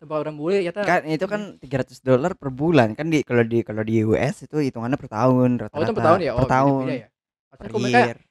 tempat 0.00 0.16
orang 0.24 0.36
bule 0.40 0.64
ya 0.64 0.72
kan 0.72 1.04
itu 1.04 1.26
kan 1.28 1.60
300 1.60 2.00
dolar 2.00 2.32
per 2.32 2.48
bulan 2.48 2.96
kan 2.96 3.12
di 3.12 3.20
kalau 3.20 3.44
di 3.44 3.60
kalau 3.60 3.84
di 3.84 4.00
US 4.02 4.48
itu 4.48 4.56
hitungannya 4.56 4.96
per 4.96 5.12
tahun 5.12 5.60
rata-rata 5.60 5.76
Oh 5.76 5.84
itu 5.84 5.92
per 5.92 6.04
tahun 6.08 6.20
ya? 6.24 6.32
Oh 6.32 6.38
per 6.40 6.48
tahun 6.48 6.84
beda 6.88 6.96
ya? 6.96 7.06
Maksudnya 7.50 7.68
kok 7.68 7.80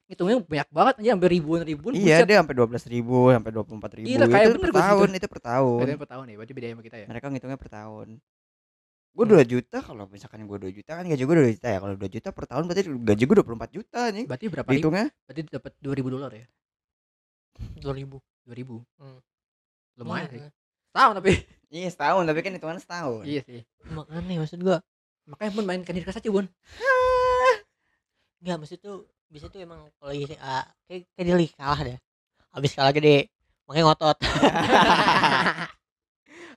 mereka 0.10 0.48
banyak 0.50 0.70
banget 0.74 0.94
aja 0.98 1.10
sampai 1.14 1.30
ribuan 1.30 1.62
ribuan 1.62 1.92
iya 1.94 2.18
dia 2.26 2.38
sampai 2.42 2.56
12 2.58 2.90
ribu 2.90 3.18
sampai 3.30 3.52
24 3.54 3.98
ribu 4.02 4.06
Gila, 4.10 4.26
kayak 4.26 4.42
itu 4.42 4.52
bener 4.58 4.72
per 4.74 4.82
tahun 4.82 5.08
situ. 5.08 5.18
itu 5.22 5.28
per 5.30 5.42
tahun 5.46 5.78
Berarti 5.86 6.00
per 6.02 6.10
tahun 6.10 6.26
ya, 6.26 6.36
berarti 6.42 6.54
beda 6.58 6.68
sama 6.74 6.82
kita 6.82 6.98
ya. 6.98 7.06
mereka 7.06 7.26
ngitungnya 7.30 7.60
per 7.62 7.70
tahun 7.70 8.08
gue 9.10 9.26
2 9.26 9.52
juta 9.52 9.78
kalau 9.84 10.04
misalkan 10.10 10.40
gue 10.48 10.58
2 10.58 10.78
juta 10.80 10.92
kan 10.98 11.04
gaji 11.06 11.24
gue 11.28 11.36
2 11.46 11.56
juta 11.60 11.68
ya 11.70 11.78
kalau 11.78 11.94
2 11.94 12.10
juta 12.10 12.30
per 12.34 12.46
tahun 12.50 12.64
berarti 12.66 12.82
gaji 12.90 13.24
gue 13.30 13.36
24 13.46 13.78
juta 13.78 14.00
nih 14.10 14.26
Berarti 14.26 14.46
berapa 14.50 14.70
ribu? 14.70 14.78
hitungnya 14.82 15.06
Berarti 15.28 15.42
dapat 15.54 15.72
2000 15.78 16.14
dolar 16.18 16.32
ya? 16.34 16.46
2000 17.84 18.18
2000. 18.50 18.82
Hmm. 18.98 19.20
Lumayan 20.00 20.28
sih. 20.32 20.42
Iya, 20.90 20.96
Tahun 20.98 21.14
tapi. 21.22 21.32
iya 21.70 21.88
setahun 21.94 22.24
tapi 22.26 22.40
kan 22.42 22.52
hitungannya 22.58 22.82
setahun 22.82 23.22
iya 23.30 23.42
sih. 23.46 23.62
makanya 23.94 24.42
maksud 24.42 24.58
gua 24.60 24.82
Makanya 25.30 25.52
pun 25.54 25.62
main 25.62 25.86
Candy 25.86 26.02
Crush 26.02 26.18
aja, 26.18 26.30
Bun. 26.34 26.50
Enggak, 28.42 28.58
maksud 28.58 28.82
tuh 28.82 29.06
bisa 29.30 29.46
tuh 29.46 29.62
emang 29.62 29.86
kalau 30.02 30.10
lagi 30.10 30.26
ah, 30.42 30.66
kayak, 30.90 31.06
kayak 31.14 31.26
dia 31.30 31.36
lagi 31.38 31.50
kalah 31.54 31.80
deh. 31.86 31.98
Habis 32.50 32.72
kalah 32.74 32.90
gede, 32.90 33.30
makanya 33.70 33.86
ngotot. 33.94 34.18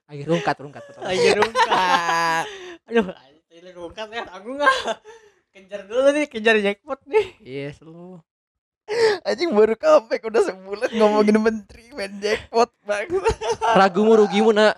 Lagi 0.08 0.22
rungkat, 0.28 0.56
rungkat. 0.60 0.82
Lagi 1.04 1.28
rungkat. 1.36 2.44
Aduh, 2.88 3.06
ini 3.52 3.70
rungkat 3.72 4.08
ya, 4.08 4.22
tanggung 4.24 4.56
nggak? 4.56 4.74
Kejar 5.52 5.80
dulu 5.84 6.08
nih, 6.16 6.26
kejar 6.32 6.56
jackpot 6.60 7.00
nih. 7.08 7.26
Iya, 7.40 7.66
selalu. 7.76 8.20
Anjing 9.22 9.50
baru 9.52 9.74
comeback 9.74 10.22
udah 10.22 10.42
sebulan 10.44 10.90
ngomongin 10.92 11.36
menteri 11.38 11.84
main 11.92 12.12
jackpot 12.18 12.70
bang 12.84 13.08
Ragumu 13.72 14.12
rugimu, 14.18 14.50
Nak. 14.50 14.76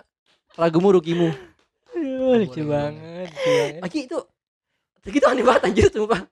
Ragumu 0.55 0.95
rugimu. 0.95 1.29
Aduh, 1.91 2.39
lucu 2.39 2.61
banget. 2.63 3.29
Lagi 3.79 3.99
itu 4.07 4.19
Gitu 5.05 5.25
aneh 5.29 5.45
banget 5.45 5.61
anjir 5.69 5.85
sumpah. 5.93 6.25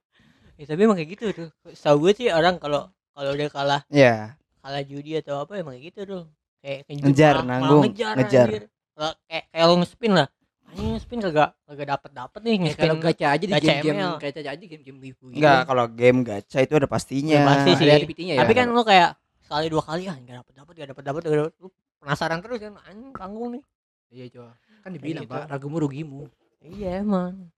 Ya, 0.57 0.65
tapi 0.65 0.81
emang 0.81 0.97
kayak 0.97 1.09
gitu 1.13 1.25
tuh. 1.29 1.49
Tahu 1.71 1.95
gue 2.01 2.11
sih 2.17 2.27
orang 2.29 2.57
kalau 2.57 2.89
kalau 3.13 3.29
udah 3.31 3.49
kalah 3.49 3.81
ya 3.87 4.33
kalah 4.65 4.81
judi 4.81 5.21
atau 5.21 5.45
apa 5.45 5.61
emang 5.61 5.77
kayak 5.77 5.93
gitu 5.93 5.99
tuh. 6.09 6.23
Kayak 6.63 6.89
Ngejar, 6.89 7.33
malah- 7.35 7.45
malah 7.45 7.59
nanggung, 7.59 7.81
ngejar. 7.85 8.13
ngejar. 8.17 8.47
anjir. 8.49 8.63
Kayak 8.93 9.13
kayak 9.29 9.43
kayak 9.51 9.65
lo 9.67 9.75
nge-spin 9.77 10.11
lah. 10.15 10.27
Anjing 10.73 10.89
nge-spin 10.91 11.19
kagak 11.21 11.53
kagak 11.63 11.87
dapet 11.87 12.11
dapet 12.11 12.39
nih 12.41 12.55
Ya, 12.59 12.73
kalau 12.73 12.95
gacha 12.97 13.27
aja 13.29 13.45
di 13.45 13.53
gacha 13.53 13.61
game-game 13.77 13.93
ML. 13.95 14.13
gacha 14.17 14.39
aja 14.41 14.53
game-game 14.57 14.99
wibu 14.99 15.25
gitu. 15.29 15.37
enggak 15.37 15.59
kalau 15.69 15.85
game 15.85 16.19
gacha 16.25 16.59
itu 16.59 16.73
ada 16.73 16.87
pastinya 16.89 17.37
Ya, 17.37 17.45
pasti 17.45 17.69
sih. 17.77 17.85
Ada 17.85 18.01
ya. 18.01 18.35
Tapi 18.41 18.53
kan 18.53 18.67
lo 18.67 18.81
kayak 18.81 19.09
sekali 19.45 19.65
dua 19.69 19.83
kali 19.85 20.09
ah 20.09 20.17
nggak 20.17 20.35
dapet 20.41 20.53
dapet 20.57 20.73
nggak 20.73 20.89
dapet 20.89 21.03
dapet 21.05 21.21
nggak 21.21 21.39
dapet. 21.39 21.53
Lu 21.61 21.67
penasaran 22.01 22.39
terus 22.41 22.57
kan 22.57 22.73
anjing 22.83 23.11
tanggung 23.13 23.49
nih. 23.53 23.63
Iya, 24.09 24.25
coba. 24.33 24.51
Kan 24.81 24.89
dibilang, 24.93 25.25
gitu. 25.25 25.33
Pak, 25.33 25.45
ragumu 25.47 25.77
rugimu. 25.79 26.21
Iya 26.59 27.01
emang. 27.01 27.53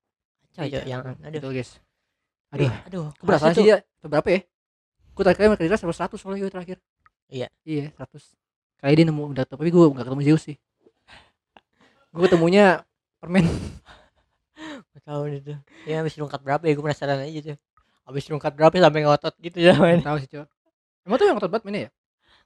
Kacau 0.51 0.67
Iya, 0.67 0.79
yang 0.83 1.01
betul, 1.03 1.23
aduh. 1.23 1.39
betul, 1.39 1.51
guys. 1.51 1.71
Aduh, 2.51 2.71
aduh. 2.87 3.05
kelas 3.19 3.41
sih 3.51 3.63
dia 3.63 3.77
berapa 3.99 4.27
ya? 4.27 4.39
Aku 5.11 5.19
terakhir 5.23 5.47
main 5.47 5.75
sama 5.75 5.91
100 5.91 6.15
soalnya 6.15 6.43
gue 6.43 6.51
terakhir. 6.51 6.77
Iya. 7.27 7.47
Iya, 7.63 7.91
100. 7.95 8.35
Kali 8.79 8.93
dia 8.93 9.05
nemu 9.07 9.23
udah 9.31 9.43
tapi 9.43 9.71
gue 9.71 9.83
enggak 9.83 10.03
ketemu 10.07 10.23
Zeus 10.23 10.43
sih. 10.43 10.55
gue 12.11 12.23
ketemunya 12.23 12.79
permen. 13.25 13.45
Tahu 15.01 15.21
itu. 15.33 15.53
Ya 15.89 16.05
habis 16.05 16.13
rungkat 16.17 16.41
berapa 16.45 16.61
ya 16.61 16.77
gue 16.77 16.85
penasaran 16.85 17.25
aja 17.25 17.39
tuh. 17.53 17.57
Habis 18.05 18.29
rungkat 18.29 18.53
berapa 18.53 18.73
sampai 18.77 19.01
ngotot 19.01 19.33
gitu 19.41 19.57
ya 19.57 19.73
main. 19.81 20.01
Tahu 20.05 20.17
sih, 20.21 20.29
Cok. 20.29 20.47
Emang 21.09 21.17
tuh 21.17 21.25
yang 21.25 21.35
ngotot 21.37 21.49
banget 21.49 21.65
mainnya 21.65 21.81
ya? 21.81 21.89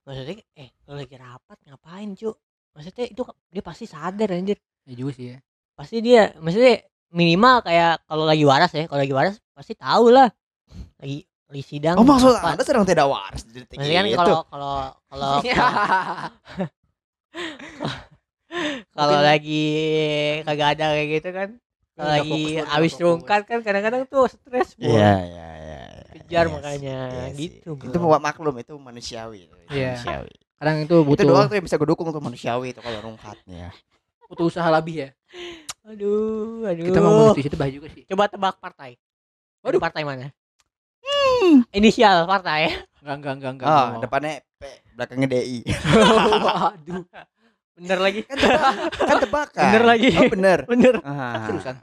Maksudnya 0.07 0.35
eh 0.55 0.69
kalau 0.87 0.97
lagi 1.03 1.15
rapat 1.19 1.57
ngapain 1.67 2.09
cu? 2.15 2.31
Maksudnya 2.75 3.05
itu 3.11 3.21
dia 3.51 3.63
pasti 3.63 3.85
sadar 3.87 4.29
anjir. 4.31 4.57
Ya 4.87 4.93
juga 4.95 5.11
sih 5.15 5.25
ya. 5.35 5.37
Pasti 5.75 5.99
dia 5.99 6.31
maksudnya 6.39 6.83
minimal 7.11 7.63
kayak 7.63 8.07
kalau 8.07 8.23
lagi 8.23 8.43
waras 8.47 8.71
ya, 8.71 8.87
kalau 8.87 9.01
lagi 9.03 9.15
waras 9.15 9.35
pasti 9.51 9.75
tahu 9.75 10.11
lah. 10.11 10.31
Lagi 10.99 11.27
lagi 11.49 11.65
sidang. 11.65 11.97
oh 11.97 12.05
maksud 12.05 12.37
apa. 12.37 12.53
anda 12.53 12.63
sedang 12.63 12.85
tidak 12.85 13.09
waras 13.09 13.41
di 13.41 13.57
detik 13.57 13.81
Maksudnya 13.81 13.99
kan 13.99 14.07
itu 14.07 14.19
kalau 14.19 14.39
kalau 14.47 14.75
kalau. 15.09 15.31
kalau 18.97 19.19
lagi 19.21 19.65
kagak 20.43 20.69
ada 20.77 20.85
kayak 20.93 21.09
gitu 21.19 21.29
kan. 21.31 21.49
Kalau 21.93 22.09
Nggak 22.09 22.23
lagi 22.23 22.41
habis 22.63 22.93
fokus. 22.95 23.03
rungkat 23.03 23.41
kan 23.43 23.59
kadang-kadang 23.59 24.01
tuh 24.07 24.25
stres 24.31 24.71
Bu. 24.79 24.87
Iya, 24.87 25.11
iya, 25.27 25.47
iya. 25.59 25.81
Kejar 26.15 26.45
Iya 26.47 26.53
makanya, 26.55 26.99
iya 27.11 27.25
gitu, 27.35 27.75
bro. 27.75 27.91
Itu 27.91 27.97
buat 27.99 28.21
maklum 28.23 28.55
itu 28.57 28.73
manusiawi. 28.79 29.51
itu, 29.51 29.55
Iya. 29.67 29.99
Manusiawi. 29.99 30.33
Kadang 30.59 30.75
itu 30.83 30.95
Itu 30.95 31.07
butuh 31.07 31.25
doang 31.27 31.47
tuh 31.47 31.55
yang 31.59 31.65
bisa 31.67 31.75
gue 31.75 31.87
dukung 31.87 32.07
tuh 32.11 32.23
manusiawi 32.23 32.71
itu 32.71 32.79
kalau 32.79 32.99
rungkatnya. 33.03 33.71
butuh 34.29 34.45
usaha 34.45 34.69
lebih 34.69 34.95
ya. 35.03 35.09
Aduh, 35.89 36.61
aduh. 36.69 36.85
Kita 36.85 36.99
ngomong 37.01 37.33
di 37.33 37.41
situ 37.41 37.55
bahaya 37.57 37.73
juga 37.73 37.87
sih. 37.89 38.05
Coba 38.05 38.29
tebak 38.29 38.61
partai. 38.61 38.93
Waduh. 39.65 39.81
Partai 39.81 40.05
mana? 40.05 40.29
Inisial 41.73 42.29
partai. 42.29 42.69
Enggak, 43.01 43.15
enggak, 43.17 43.33
enggak, 43.33 43.51
enggak. 43.57 43.67
Mau. 43.67 44.01
depannya 44.03 44.33
P, 44.59 44.63
belakangnya 44.93 45.27
DI. 45.33 45.59
Waduh. 46.45 47.03
Bener 47.79 47.97
lagi. 47.97 48.19
kan, 48.21 48.35
tebak, 48.35 48.73
kan 48.99 49.17
tebakan. 49.17 49.63
Bener 49.65 49.83
lagi. 49.83 50.07
Oh, 50.11 50.27
bener. 50.27 50.59
Bener. 50.67 50.95
Ah, 51.01 51.47
Seriusan. 51.47 51.75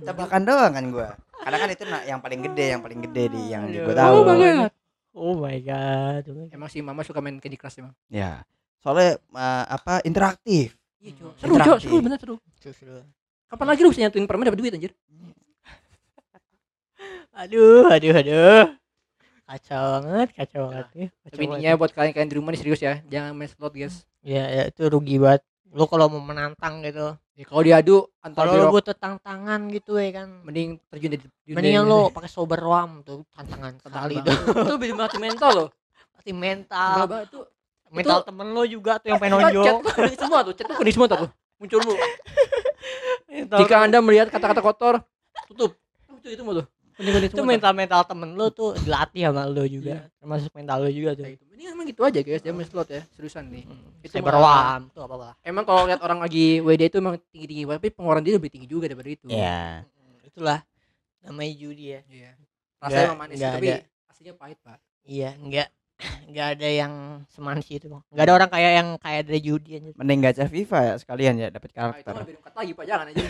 tebakan 0.00 0.42
doang 0.42 0.72
kan 0.72 0.84
gua. 0.88 1.08
Karena 1.38 1.56
kan 1.56 1.68
itu 1.68 1.84
na- 1.84 2.04
yang 2.04 2.18
paling 2.18 2.40
gede, 2.42 2.66
yang 2.72 2.82
paling 2.82 3.00
gede 3.04 3.24
di 3.28 3.42
yang 3.48 3.64
Aduh. 3.64 3.84
gue 3.84 3.94
tahu. 3.94 4.16
Oh 4.16 4.24
my 4.24 4.36
god. 4.40 4.72
Oh 5.14 5.34
my 5.36 5.58
god. 5.60 6.22
Emang 6.48 6.68
sih 6.68 6.80
mama 6.80 7.00
suka 7.02 7.20
main 7.20 7.36
Candy 7.36 7.54
Crush 7.54 7.78
emang. 7.78 7.92
Ya. 8.08 8.42
Soalnya 8.78 9.16
eh, 9.18 9.64
apa 9.68 10.00
interaktif. 10.02 10.72
Iya, 10.98 11.12
Cok. 11.14 11.30
Hmm. 11.30 11.38
Seru, 11.38 11.54
Cok. 11.58 11.78
Seru, 11.78 11.96
bener 12.00 12.18
seru. 12.18 12.36
Seru. 12.58 12.98
Kapan 13.46 13.66
lagi 13.66 13.80
lu 13.80 13.88
bisa 13.88 14.02
nyatuin 14.02 14.24
permen 14.24 14.44
dapat 14.44 14.58
duit 14.58 14.72
anjir? 14.72 14.92
Aduh, 17.38 17.86
aduh, 17.86 18.12
aduh. 18.12 18.64
Kacau 19.48 19.84
banget, 19.96 20.28
kacau 20.36 20.62
banget 20.68 20.86
ya. 20.92 21.06
Kacau 21.08 21.32
Tapi 21.32 21.42
intinya 21.48 21.70
buat 21.80 21.92
kalian-kalian 21.96 22.28
di 22.28 22.36
rumah 22.36 22.50
nih 22.52 22.60
serius 22.60 22.80
ya. 22.84 23.00
Jangan 23.08 23.32
main 23.32 23.48
slot, 23.48 23.72
guys. 23.72 24.04
Ya, 24.20 24.44
ya 24.44 24.62
itu 24.68 24.82
rugi 24.92 25.16
banget. 25.16 25.40
Lu 25.72 25.88
kalau 25.88 26.12
mau 26.12 26.20
menantang 26.20 26.84
gitu. 26.84 27.16
Ya, 27.32 27.44
kalau 27.48 27.62
diadu 27.64 27.96
antara 28.20 28.50
Kalau 28.50 28.68
lu 28.68 28.76
butuh 28.76 28.92
tantangan 28.92 29.72
gitu 29.72 29.96
ya 29.96 30.10
kan. 30.20 30.42
mending 30.44 30.76
terjun 30.90 31.16
Mendingan 31.48 31.86
ini. 31.86 31.88
lu 31.88 32.12
pakai 32.12 32.28
sober 32.28 32.60
ram 32.60 33.00
tuh 33.00 33.24
tantangan 33.30 33.78
sekali 33.80 34.20
tuh. 34.20 34.36
itu 34.68 34.74
bisa 34.76 34.94
mati 34.98 35.16
mental. 35.16 35.56
Pasti 36.12 36.30
Enggak 36.34 36.42
mental. 36.44 36.96
tuh. 37.30 37.44
Mental 37.88 38.20
temen 38.20 38.46
lu 38.52 38.62
juga 38.68 39.00
tuh 39.00 39.08
yang 39.08 39.20
pengen 39.22 39.38
Chat 39.38 39.54
nonjol. 39.54 39.64
semua 40.18 40.38
tuh, 40.44 40.52
chat 40.52 40.66
tuh 40.68 40.76
kuning 40.76 40.92
semua 40.92 41.08
tuh. 41.08 41.18
Muncul 41.56 41.78
mulu. 41.80 41.96
Mental 43.30 43.58
Jika 43.64 43.74
Anda 43.80 43.98
melihat 44.04 44.28
kata-kata 44.28 44.60
kotor, 44.60 44.94
tutup. 45.48 45.72
Itu 46.18 46.28
itu 46.34 46.42
mulu 46.44 46.60
tuh. 46.60 46.66
Itu 46.98 47.42
mental 47.42 47.72
mental 47.72 48.02
temen 48.02 48.34
lu 48.34 48.50
tuh 48.50 48.74
dilatih 48.76 49.30
sama 49.30 49.46
lu 49.46 49.62
juga 49.64 50.10
termasuk 50.18 50.50
mental 50.50 50.82
lu 50.82 50.90
juga 50.90 51.14
tuh 51.14 51.24
Kayak 51.24 51.38
gitu. 51.38 51.44
Ini 51.54 51.62
emang 51.70 51.86
gitu 51.86 52.00
aja 52.02 52.20
guys, 52.20 52.42
main 52.44 52.62
slot 52.64 52.88
ya, 52.88 53.02
seriusan 53.12 53.44
nih. 53.48 53.64
Itu 54.02 54.14
cyber 54.14 54.30
malah- 54.32 54.78
wam 54.78 54.82
tuh 54.90 55.02
apa 55.02 55.14
apa 55.16 55.28
Emang 55.42 55.62
kalau 55.62 55.86
lihat 55.86 55.98
orang 56.00 56.18
lagi 56.18 56.58
WD 56.58 56.82
itu 56.84 56.96
emang 56.96 57.18
tinggi-tinggi 57.28 57.64
banget, 57.64 57.80
tapi 57.80 57.90
pengeluaran 57.92 58.22
dia 58.22 58.34
lebih 58.34 58.46
tinggi 58.48 58.66
juga 58.66 58.86
daripada 58.86 59.08
itu. 59.08 59.26
Ya. 59.28 59.82
itulah 60.20 60.62
namanya 61.20 61.50
judi 61.52 61.84
ya 61.88 62.00
Iya. 62.06 62.30
Nggak- 62.34 62.82
Rasanya 62.84 63.06
emang 63.06 63.18
manis, 63.18 63.38
tapi 63.40 63.68
aslinya 64.08 64.34
pahit, 64.34 64.58
Pak. 64.62 64.78
iya 65.02 65.30
enggak 65.34 65.68
enggak 66.24 66.46
ada 66.54 66.68
yang 66.68 66.92
semanis 67.26 67.66
itu 67.68 67.90
Bang. 67.90 68.06
enggak 68.14 68.24
ada 68.24 68.34
orang 68.34 68.50
kayak 68.50 68.72
yang 68.72 68.88
kayak 68.96 69.22
dari 69.26 69.40
judi 69.42 69.70
aja 69.76 69.88
Mending 69.98 70.20
gacha 70.22 70.44
FIFA 70.46 70.78
ya 70.78 70.94
sekalian 70.94 71.34
ya 71.36 71.48
dapat 71.50 71.74
Nah, 71.74 71.90
itu 71.90 72.00
karakter. 72.00 72.12
mah 72.14 72.20
lebih 72.22 72.34
rungkat 72.38 72.54
lagi, 72.54 72.70
Pak. 72.74 72.84
Jangan 72.86 73.06
aja. 73.10 73.22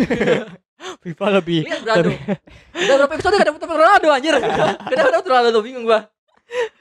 FIFA 1.05 1.27
lebih 1.41 1.61
Lihat 1.65 1.81
Ronaldo. 1.81 2.11
Udah 2.85 2.95
berapa 2.99 3.15
episode 3.17 3.35
gak 3.35 3.49
dapet 3.49 3.63
Ronaldo 3.65 4.09
anjir. 4.11 4.35
Dapet 4.93 5.27
Ronaldo 5.27 5.59
bingung 5.65 5.85
gua. 5.89 6.01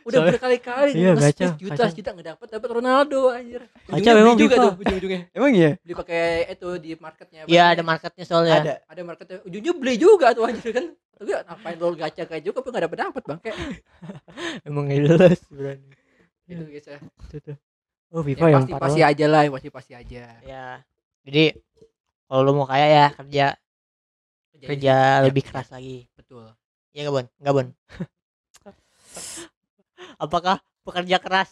Udah 0.08 0.24
Soalnya- 0.24 0.32
berkali-kali 0.40 0.92
Iya, 0.96 1.12
gacha, 1.14 1.48
juta 1.54 1.76
gacha. 1.84 1.92
juta 1.92 2.10
enggak 2.16 2.28
dapet 2.34 2.48
dapet 2.50 2.70
Ronaldo 2.72 3.22
anjir. 3.30 3.62
Gacha 3.86 4.12
memang 4.14 4.36
juga 4.36 4.56
FIFA. 4.56 4.64
tuh 4.64 4.74
ujung-ujungnya. 4.80 5.22
Emang 5.32 5.52
iya? 5.52 5.72
Beli 5.78 5.94
pakai 5.94 6.24
itu 6.48 6.70
di 6.78 6.92
marketnya. 6.96 7.40
apa 7.44 7.50
iya 7.50 7.64
ada 7.76 7.84
marketnya 7.84 8.24
soalnya 8.24 8.56
Ada. 8.58 8.74
ada 8.88 9.02
marketnya. 9.04 9.38
Ujungnya 9.44 9.74
beli 9.76 9.94
juga 9.96 10.32
tuh 10.32 10.48
anjir 10.48 10.72
kan. 10.72 10.86
Tapi 11.18 11.30
ngapain 11.34 11.76
lo 11.76 11.88
gacha 11.92 12.24
kayak 12.24 12.42
juga 12.42 12.56
tapi 12.58 12.68
enggak 12.70 12.84
dapet 12.88 12.98
dapet 13.02 13.24
bang 13.26 13.40
kayak 13.42 13.58
emang 14.70 14.84
nggak 14.86 15.00
jelas 15.04 15.40
berani 15.50 15.90
gitu 16.46 16.64
guys 16.64 16.88
ya. 16.88 17.00
itu 17.28 17.38
tuh 17.44 17.58
oh 18.14 18.22
FIFA 18.22 18.40
Yang 18.40 18.48
yang 18.48 18.62
pasti 18.62 18.72
parah 18.72 18.84
pasti 18.86 19.02
aja 19.04 19.26
lah, 19.28 19.42
pasti 19.50 19.70
pasti 19.74 19.94
aja. 19.94 20.24
ya 20.40 20.66
jadi 21.26 21.44
kalau 22.24 22.42
lu 22.46 22.52
mau 22.54 22.64
kaya 22.64 22.88
ya 22.88 23.08
kerja 23.12 23.46
kerja 24.58 24.96
Ya, 25.18 25.26
lebih 25.26 25.42
keras 25.42 25.68
lagi 25.70 26.06
Betul. 26.14 26.54
Iya 26.94 27.10
gak 27.10 27.52
Bon? 27.52 27.68
Apakah 30.18 30.58
pekerja 30.82 31.18
keras 31.18 31.50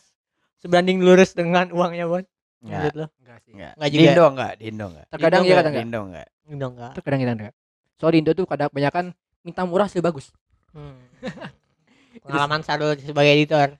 sebanding 0.57 1.01
lurus 1.01 1.33
dengan 1.33 1.69
uangnya 1.69 2.05
Bon? 2.05 2.23
Enggak. 2.61 2.81
Menurut 2.81 2.95
lo? 2.97 3.07
Enggak 3.21 3.37
sih. 3.45 3.51
Enggak. 3.53 3.73
Nggak 3.77 3.89
juga. 3.89 4.01
Dindo 4.01 4.25
enggak? 4.25 4.53
Dindo 4.57 4.85
enggak? 4.89 5.05
Terkadang 5.09 5.41
iya 5.41 5.45
nggak? 5.45 5.57
kadang 5.57 5.71
enggak. 5.71 5.85
Dindo 5.85 5.99
enggak? 6.01 6.27
Udah 6.45 6.67
enggak. 6.69 6.91
Terkadang 6.97 7.19
kita 7.21 7.33
enggak. 7.33 7.53
Soal 7.95 8.11
di 8.11 8.19
Indo 8.19 8.31
tuh 8.35 8.45
kadang 8.45 8.67
kebanyakan 8.69 9.05
minta 9.41 9.61
murah 9.63 9.85
hasil 9.87 10.01
bagus. 10.01 10.33
Hmm. 10.73 10.97
Pengalaman 12.25 12.61
Sarul 12.65 12.97
sebagai 12.97 13.31
editor. 13.31 13.75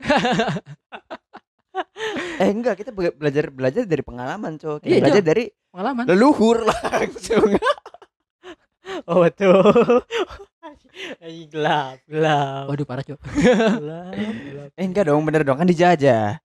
eh 2.35 2.51
enggak 2.51 2.75
kita 2.79 2.91
be- 2.91 3.15
belajar 3.15 3.51
belajar 3.51 3.83
dari 3.83 4.03
pengalaman 4.03 4.55
cok 4.55 4.83
Kita 4.83 4.87
Iya, 4.87 4.99
belajar 5.03 5.23
Jo. 5.23 5.27
dari 5.27 5.43
pengalaman 5.71 6.03
leluhur 6.07 6.57
langsung 6.67 7.47
Oh 9.11 9.19
betul. 9.19 10.03
Gelap, 11.51 11.97
gelap. 12.05 12.63
waduh 12.67 12.85
parah 12.85 13.03
cok 13.03 13.19
gelap, 13.79 14.13
gelap. 14.15 14.69
eh 14.73 14.83
enggak 14.83 15.05
dong 15.07 15.21
bener 15.21 15.41
dong 15.41 15.55
kan 15.55 15.65
dijajah 15.65 16.39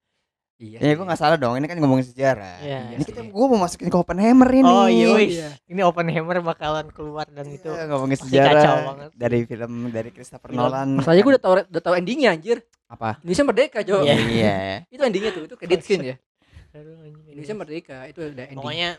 iya 0.56 0.76
ya 0.76 0.92
gue 0.92 1.02
nggak 1.02 1.16
salah 1.16 1.34
dong 1.34 1.56
ini 1.56 1.64
kan 1.64 1.76
ngomongin 1.76 2.04
sejarah 2.04 2.60
Iya. 2.60 2.92
ini 2.92 3.02
kita 3.02 3.24
gue 3.24 3.46
mau 3.48 3.56
masukin 3.58 3.88
ke 3.88 3.96
Oppenheimer 3.96 4.44
ini 4.46 4.68
Oh 4.68 4.84
iya, 4.84 5.06
wis. 5.16 5.32
Iya. 5.34 5.48
Ini 5.66 5.80
Oppenheimer 5.82 6.36
bakalan 6.44 6.92
keluar 6.92 7.24
dan 7.26 7.48
itu. 7.48 7.64
Iya, 7.64 7.88
ngomongin 7.88 8.20
pasti 8.20 8.28
sejarah 8.28 9.08
dari 9.16 9.48
film 9.48 9.88
dari 9.88 10.12
Christopher 10.12 10.52
Film. 10.52 10.60
Nolan 10.60 11.00
masalahnya 11.00 11.22
gue 11.24 11.32
udah 11.32 11.42
tau 11.42 11.54
udah 11.64 11.80
tau 11.80 11.94
endingnya 11.96 12.36
anjir 12.36 12.60
apa 12.92 13.16
Indonesia 13.24 13.44
merdeka 13.46 13.78
cok 13.80 14.02
Iya. 14.04 14.14
iya 14.28 14.56
itu 14.92 15.00
endingnya 15.00 15.30
tuh 15.32 15.42
itu 15.48 15.54
credit 15.56 15.80
scene 15.80 16.04
ya 16.04 16.16
anjing. 16.76 17.14
Indonesia 17.32 17.54
merdeka 17.56 17.98
itu 18.04 18.20
udah 18.20 18.44
ending 18.44 18.58
Pokoknya 18.60 18.90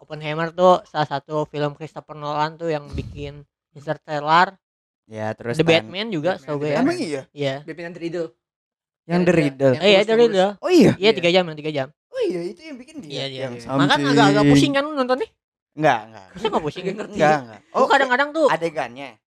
Oppenheimer 0.00 0.48
tuh 0.50 0.80
salah 0.88 1.04
satu 1.06 1.44
film 1.44 1.76
Christopher 1.76 2.16
Nolan 2.16 2.56
tuh 2.56 2.72
yang 2.72 2.88
bikin 2.88 3.44
Interstellar, 3.70 4.56
ya 5.10 5.34
terus 5.34 5.58
The 5.58 5.64
Tan- 5.64 5.90
Batman 5.90 6.06
juga 6.08 6.30
Batman, 6.30 6.40
setahu 6.40 6.56
gue 6.56 6.62
The 6.62 6.70
ya. 6.70 6.78
emang 6.78 6.96
iya 6.96 7.22
Iya. 7.32 7.54
Batman 7.60 7.84
and 7.84 7.94
the 7.94 8.00
Riddle 8.00 8.28
yang 9.02 9.20
The 9.20 9.26
Yang- 9.26 9.34
Riddle 9.34 9.72
yang- 9.72 9.82
Eh 9.82 9.90
iya 9.90 10.00
terus. 10.06 10.30
dia. 10.30 10.48
oh 10.56 10.70
iya 10.70 10.92
Iya 10.94 11.10
tiga 11.12 11.30
jam, 11.30 11.44
yang 11.44 11.58
tiga 11.58 11.72
jam. 11.72 11.88
oh 12.06 12.20
iya 12.22 12.40
itu 12.44 12.60
yang 12.62 12.76
bikin 12.76 12.96
dia 13.00 13.10
Iya 13.10 13.24
yang 13.44 13.52
iya. 13.54 13.66
Makan 13.68 13.98
agak-agak 14.06 14.44
pusing 14.46 14.70
kan 14.70 14.82
lu 14.82 14.94
nontonnya? 14.94 15.28
enggak 15.72 15.98
enggak 16.04 16.26
Masa 16.30 16.46
nggak 16.46 16.62
pusing? 16.62 16.84
Enggak 16.86 17.06
enggak 17.40 17.60
Oh 17.72 17.86
kadang-kadang 17.86 18.28
tuh, 18.30 18.46
adegannya 18.46 19.18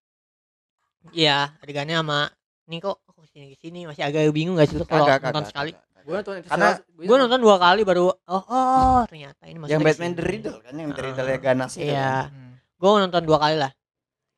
iya 1.12 1.52
adegannya 1.60 1.94
sama 1.94 2.32
nih 2.64 2.80
kok 2.80 2.96
kok 3.02 3.26
sini 3.26 3.52
sini 3.54 3.84
masih 3.84 4.02
agak 4.02 4.24
bingung 4.30 4.56
gak 4.56 4.66
sih 4.66 4.76
lu 4.76 4.84
kalau 4.84 5.04
nonton 5.04 5.44
sekali? 5.44 5.72
gue 6.04 6.14
nonton 6.14 6.36
Karena 6.42 6.76
Gue 6.94 7.16
nonton 7.18 7.40
dua 7.40 7.56
kali 7.56 7.80
baru 7.82 8.08
oh 8.08 8.44
oh 8.46 9.00
ternyata 9.04 9.44
ini 9.44 9.56
yang 9.68 9.80
maksudnya 9.80 9.84
Batman. 9.86 10.12
The 10.14 10.22
Riddle 10.22 10.58
kan 10.60 10.74
yang 10.74 10.90
The 10.90 10.96
Ah. 10.96 11.06
Riddle 11.06 11.28
ya 11.28 11.38
ganas 11.38 11.72
itu 11.74 11.84
Iya. 11.86 12.12
kan. 12.24 12.56
Gue 12.74 12.88
nonton 12.98 13.22
dua 13.22 13.38
kali 13.38 13.56
lah. 13.58 13.70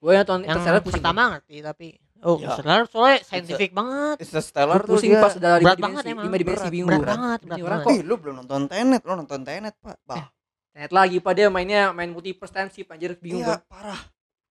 Gue 0.06 0.12
nonton 0.14 0.38
Yang 0.38 0.48
Interstellar 0.48 0.80
pusing 0.80 1.02
pertama 1.02 1.22
ngerti 1.32 1.56
tapi 1.60 1.86
oh 2.22 2.36
Ya. 2.36 2.42
Interstellar 2.46 2.80
soalnya 2.86 3.18
scientific 3.20 3.70
banget. 3.72 4.16
It's 4.18 4.30
a 4.30 4.40
Stellar 4.40 4.78
gue 4.78 4.86
tuh 4.86 4.92
pusing 4.94 5.10
dia- 5.10 5.20
pas 5.20 5.32
udah 5.32 5.52
lima 5.52 5.64
Berat 5.64 5.74
dimensi 5.74 5.84
banget 5.84 6.04
emang. 6.06 6.24
lima 6.24 6.36
dimensi 6.36 6.56
Berat, 6.56 6.72
bingung 6.72 6.88
berat 6.88 6.98
gua. 6.98 7.10
banget, 7.10 7.40
berat 7.42 7.58
orang 7.58 7.80
banget. 7.80 7.90
Ih, 7.92 8.00
lu 8.00 8.14
belum 8.16 8.34
nonton 8.36 8.60
Tenet, 8.66 9.02
lu 9.02 9.12
nonton 9.14 9.40
Tenet, 9.42 9.74
Pak. 9.76 9.96
Bah, 10.02 10.24
Tenet 10.70 10.92
lagi 10.92 11.16
pak 11.18 11.32
dia 11.32 11.46
mainnya 11.48 11.82
main 11.90 12.08
multiverse 12.08 12.52
timeship 12.52 12.86
anjir 12.88 13.10
bingung 13.16 13.42
iya, 13.42 13.48
gua 13.52 13.58
parah. 13.66 14.00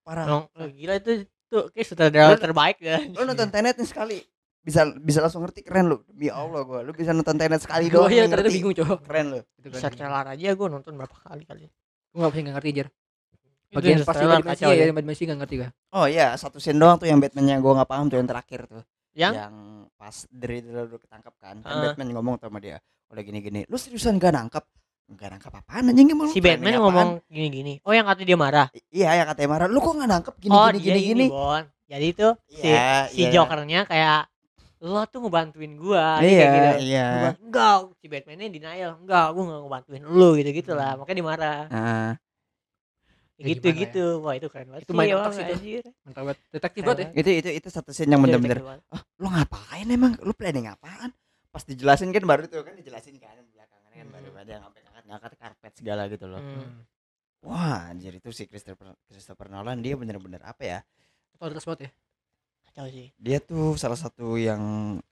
Parah. 0.02 0.26
Nong, 0.28 0.44
oh, 0.52 0.68
gila 0.68 0.94
itu 0.96 1.12
tuh 1.48 1.72
kayak 1.72 1.86
sutradara 1.86 2.36
terbaik 2.36 2.78
ya. 2.78 3.00
Lu 3.02 3.24
nonton 3.24 3.48
Tenet 3.48 3.74
nih 3.74 3.88
sekali. 3.88 4.18
Bisa 4.60 4.82
bisa 4.92 5.22
langsung 5.22 5.42
ngerti 5.42 5.62
keren 5.62 5.86
lu. 5.88 6.02
Demi 6.04 6.28
Allah 6.28 6.62
gua. 6.62 6.82
Lu 6.82 6.92
bisa 6.92 7.10
nonton 7.10 7.34
Tenet 7.34 7.58
sekali 7.60 7.90
doang. 7.94 8.10
ya 8.10 8.22
nih, 8.22 8.28
ternyata 8.28 8.42
ngerti. 8.44 8.56
bingung 8.56 8.74
cowok 8.76 9.00
Keren 9.02 9.26
lu. 9.28 9.40
Gitu 9.56 9.68
kan. 9.68 9.78
Interstellar 9.80 10.26
aja 10.28 10.48
gue 10.52 10.68
nonton 10.68 10.94
berapa 10.94 11.16
kali 11.20 11.44
kali. 11.44 11.66
gue 11.66 12.20
gak 12.20 12.32
bisa 12.32 12.42
ngerti 12.48 12.70
anjir 12.72 12.88
Itu 12.90 13.05
bagian 13.72 14.00
pas 14.02 14.14
dimensi 14.14 14.46
kacau 14.46 14.70
ya 14.70 14.76
ya. 14.76 14.86
lima 14.88 15.00
dimensi 15.00 15.24
gak 15.24 15.38
ngerti 15.38 15.56
gak 15.60 15.72
Oh 15.90 16.06
iya, 16.06 16.36
satu 16.36 16.58
scene 16.58 16.76
doang 16.76 16.96
tuh 16.96 17.06
yang 17.06 17.18
Batman 17.18 17.46
yang 17.48 17.60
gua 17.60 17.80
nggak 17.80 17.90
paham 17.90 18.06
tuh 18.06 18.18
yang 18.18 18.28
terakhir 18.28 18.66
tuh. 18.66 18.84
Yang 19.14 19.54
pas 19.96 20.16
dari 20.28 20.60
dulu 20.60 20.98
ketangkep 20.98 21.34
kan. 21.38 21.56
Kan 21.58 21.72
Ah. 21.72 21.82
Batman 21.88 22.08
ngomong 22.12 22.36
sama 22.38 22.60
dia. 22.60 22.78
Udah 23.08 23.22
gini-gini. 23.22 23.64
Lu 23.66 23.76
seriusan 23.76 24.16
gak 24.16 24.34
nangkep? 24.34 24.64
Gak 25.08 25.30
nangkep 25.32 25.54
apaan 25.56 25.88
anjing 25.88 26.10
emang 26.10 26.28
si 26.30 26.40
Batman 26.40 26.74
apaan? 26.74 26.84
ngomong 26.84 27.10
gini-gini. 27.26 27.80
Oh 27.82 27.92
yang 27.92 28.04
kata 28.04 28.22
dia 28.22 28.36
marah. 28.36 28.68
I- 28.70 28.84
Iya, 28.94 29.10
yang 29.16 29.28
katanya 29.30 29.50
marah. 29.50 29.68
Lu 29.68 29.80
kok 29.80 29.94
gak 29.94 30.10
nangkep 30.10 30.36
gini 30.38 30.52
oh 30.52 30.68
gini 30.68 30.76
dia 30.76 30.84
gini 30.84 31.00
ini 31.00 31.08
gini. 31.08 31.26
Bon. 31.30 31.64
Jadi 31.86 32.06
itu 32.10 32.28
si 32.50 32.66
Iya, 32.66 32.90
si 33.08 33.22
iya. 33.22 33.32
Jokernya 33.32 33.82
kayak 33.84 34.20
lo 34.82 35.02
tuh 35.06 35.20
ngebantuin 35.20 35.74
gua 35.76 36.20
Iya, 36.20 36.28
kayak 36.28 36.52
gitu. 36.52 36.70
iya. 36.84 37.08
Gua, 37.16 37.32
enggak 37.40 37.74
si 37.96 38.06
Batmannya 38.06 38.48
denial 38.50 38.92
enggak 38.98 39.26
gua 39.32 39.44
nggak 39.48 39.62
ngebantuin 39.64 40.04
lu 40.04 40.30
gitu 40.36 40.50
gitu 40.52 40.72
lah 40.74 40.94
makanya 40.94 41.16
dia 41.16 41.26
marah 41.26 41.60
Ah, 41.72 42.10
Ya, 43.36 43.46
gitu 43.50 43.68
gimana 43.68 43.76
ya? 43.76 43.82
gitu 43.84 44.04
wah 44.20 44.34
itu 44.34 44.48
keren 44.48 44.68
banget 44.70 44.84
Itu 44.84 44.94
main 44.94 45.12
otak 45.12 45.32
sih 45.32 45.44
itu. 45.44 45.54
anjir. 45.54 45.84
mantap 46.02 46.22
banget 46.24 46.38
detektif 46.50 46.82
banget 46.82 47.00
ya 47.02 47.08
itu 47.14 47.30
itu 47.36 47.50
itu 47.54 47.68
satu 47.68 47.90
scene 47.92 48.08
yang 48.08 48.20
Iya, 48.20 48.26
bener-bener 48.32 48.60
banget. 48.62 48.82
ah 48.90 49.02
lu 49.14 49.28
ngapain 49.28 49.88
emang 49.90 50.12
lu 50.20 50.32
planning 50.32 50.68
apaan 50.68 51.12
pas 51.50 51.62
dijelasin 51.62 52.10
kan 52.10 52.24
baru 52.24 52.44
tuh 52.46 52.62
kan 52.62 52.74
dijelasin 52.74 53.16
kan 53.16 53.36
belakangan 53.46 53.92
kan 53.92 54.08
baru 54.10 54.28
Hmm. 54.28 54.40
ada 54.40 54.50
yang 54.50 54.62
ngangkat 54.64 54.82
ngangkat 54.82 55.04
ngangkat 55.06 55.32
karpet 55.36 55.74
segala 55.74 56.02
gitu 56.08 56.26
loh 56.26 56.40
Hmm. 56.40 56.80
wah 57.42 57.88
anjir 57.88 58.14
itu 58.14 58.30
si 58.30 58.44
Christopher 58.44 58.96
Christopher 59.04 59.48
Nolan 59.48 59.80
dia 59.80 59.94
bener-bener 59.94 60.40
apa 60.42 60.64
ya 60.64 60.80
terus 61.38 61.64
banget 61.64 61.82
ya 61.82 61.92
kacau 62.76 62.92
sih. 62.92 63.08
Dia 63.16 63.40
tuh 63.40 63.80
salah 63.80 63.96
satu 63.96 64.36
yang 64.36 64.60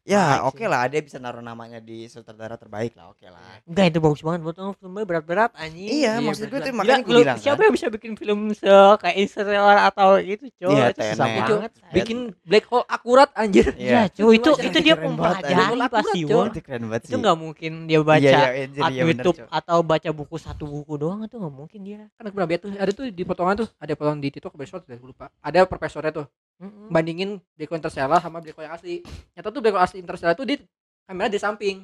ya 0.03 0.43
oke 0.43 0.59
sih. 0.59 0.67
lah 0.67 0.83
dia 0.91 0.99
bisa 0.99 1.15
naruh 1.15 1.39
namanya 1.39 1.79
di 1.79 2.11
sutradara 2.11 2.59
terbaik 2.59 2.91
lah 2.99 3.15
oke 3.15 3.23
lah. 3.23 3.63
Enggak 3.63 3.85
itu 3.87 3.99
bagus 4.03 4.19
banget 4.19 4.39
buat 4.43 4.59
filmnya 4.75 5.07
berat-berat 5.07 5.51
anjing. 5.55 5.87
Iya 5.87 6.19
Iya, 6.19 6.27
maksud 6.27 6.51
gue 6.51 6.59
tuh 6.59 6.75
makanya 6.75 7.03
gue 7.07 7.15
bilang 7.23 7.39
siapa 7.39 7.63
kan. 7.63 7.63
yang 7.63 7.73
bisa 7.79 7.87
bikin 7.87 8.11
film 8.19 8.51
se 8.51 8.67
kayak 8.99 9.15
Interstellar 9.15 9.77
atau 9.87 10.19
gitu 10.19 10.45
coy? 10.59 10.75
Iya, 10.75 10.83
itu 10.91 11.01
susah 11.07 11.27
banget. 11.39 11.71
Bikin 11.95 12.17
black 12.43 12.65
hole 12.67 12.83
akurat 12.91 13.29
anjir. 13.31 13.71
Iya, 13.79 14.11
cuy 14.11 14.35
itu 14.35 14.51
itu 14.59 14.77
dia 14.83 14.95
mempelajari 14.99 15.79
pasti 15.87 16.19
itu 16.27 16.59
keren 16.59 16.83
banget 16.91 17.03
Itu 17.07 17.15
sih. 17.15 17.21
nggak 17.23 17.37
mungkin 17.39 17.71
dia 17.87 17.99
baca 18.03 18.19
iya, 18.19 18.39
iya, 18.51 18.63
anjir, 18.67 18.81
at 18.83 18.91
iya, 18.91 19.03
bener, 19.07 19.23
YouTube 19.23 19.39
atau 19.47 19.77
baca 19.79 20.09
buku 20.11 20.35
satu 20.35 20.63
buku 20.67 20.93
doang 20.99 21.23
itu 21.23 21.39
nggak 21.39 21.55
mungkin 21.55 21.79
dia. 21.79 22.01
kan 22.19 22.27
aku 22.27 22.35
pernah 22.35 22.49
lihat 22.51 22.61
tuh 22.67 22.71
ada 22.75 22.91
tuh 22.91 23.05
di 23.07 23.23
potongan 23.23 23.55
tuh 23.63 23.69
ada 23.79 23.93
potongan 23.95 24.19
di 24.19 24.29
TikTok 24.35 24.51
besok 24.59 24.83
gue 24.83 24.99
lupa. 24.99 25.31
Ada 25.39 25.63
profesornya 25.63 26.11
tuh 26.11 26.27
Mm-mm. 26.61 26.87
bandingin 26.89 27.41
black 27.57 27.69
hole 27.69 27.79
interstellar 27.81 28.19
sama 28.19 28.37
black 28.39 28.55
hole 28.55 28.65
yang 28.69 28.75
asli 28.75 29.01
nyata 29.33 29.49
tuh 29.49 29.61
black 29.61 29.73
hole 29.75 29.83
asli 29.83 29.97
interstellar 29.99 30.35
tuh 30.35 30.45
di 30.45 30.55
kamera 31.03 31.27
di 31.27 31.39
samping 31.41 31.77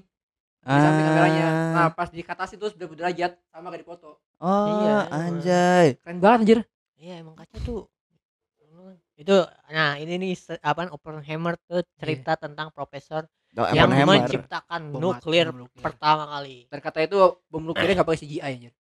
di 0.59 0.79
samping 0.79 1.05
kameranya 1.07 1.45
nah 1.73 1.87
Ah. 1.87 1.89
pas 1.89 2.07
di 2.07 2.21
atas 2.21 2.49
itu 2.53 2.65
sudah 2.69 2.85
derajat 2.87 3.31
sama 3.49 3.71
gak 3.71 3.81
dipoto 3.81 4.19
oh 4.39 4.65
Iya, 4.69 5.07
anjay 5.09 5.87
keren 5.99 6.19
banget 6.19 6.39
anjir 6.43 6.59
Iya 6.99 7.23
emang 7.23 7.35
kacau 7.39 7.59
tuh. 7.63 7.81
Itu 9.15 9.35
nah 9.67 9.95
ini 9.95 10.15
nih 10.15 10.33
se- 10.35 10.59
apa 10.59 10.87
Oppenheimer 10.91 11.55
tuh 11.63 11.83
cerita 11.95 12.35
tentang 12.35 12.71
profesor 12.71 13.23
Oh, 13.57 13.65
yang 13.73 13.89
menciptakan 13.89 14.93
Bom 14.93 15.01
nuklir 15.01 15.49
nuklir. 15.49 15.81
pertama 15.81 16.29
kali. 16.29 16.69
dan 16.69 16.79
kata 16.79 16.99
itu 17.03 17.17
bom 17.49 17.63
nuklirnya 17.65 17.97
nggak 17.99 18.07
pakai 18.07 18.21
CGI 18.21 18.39
anjir 18.45 18.73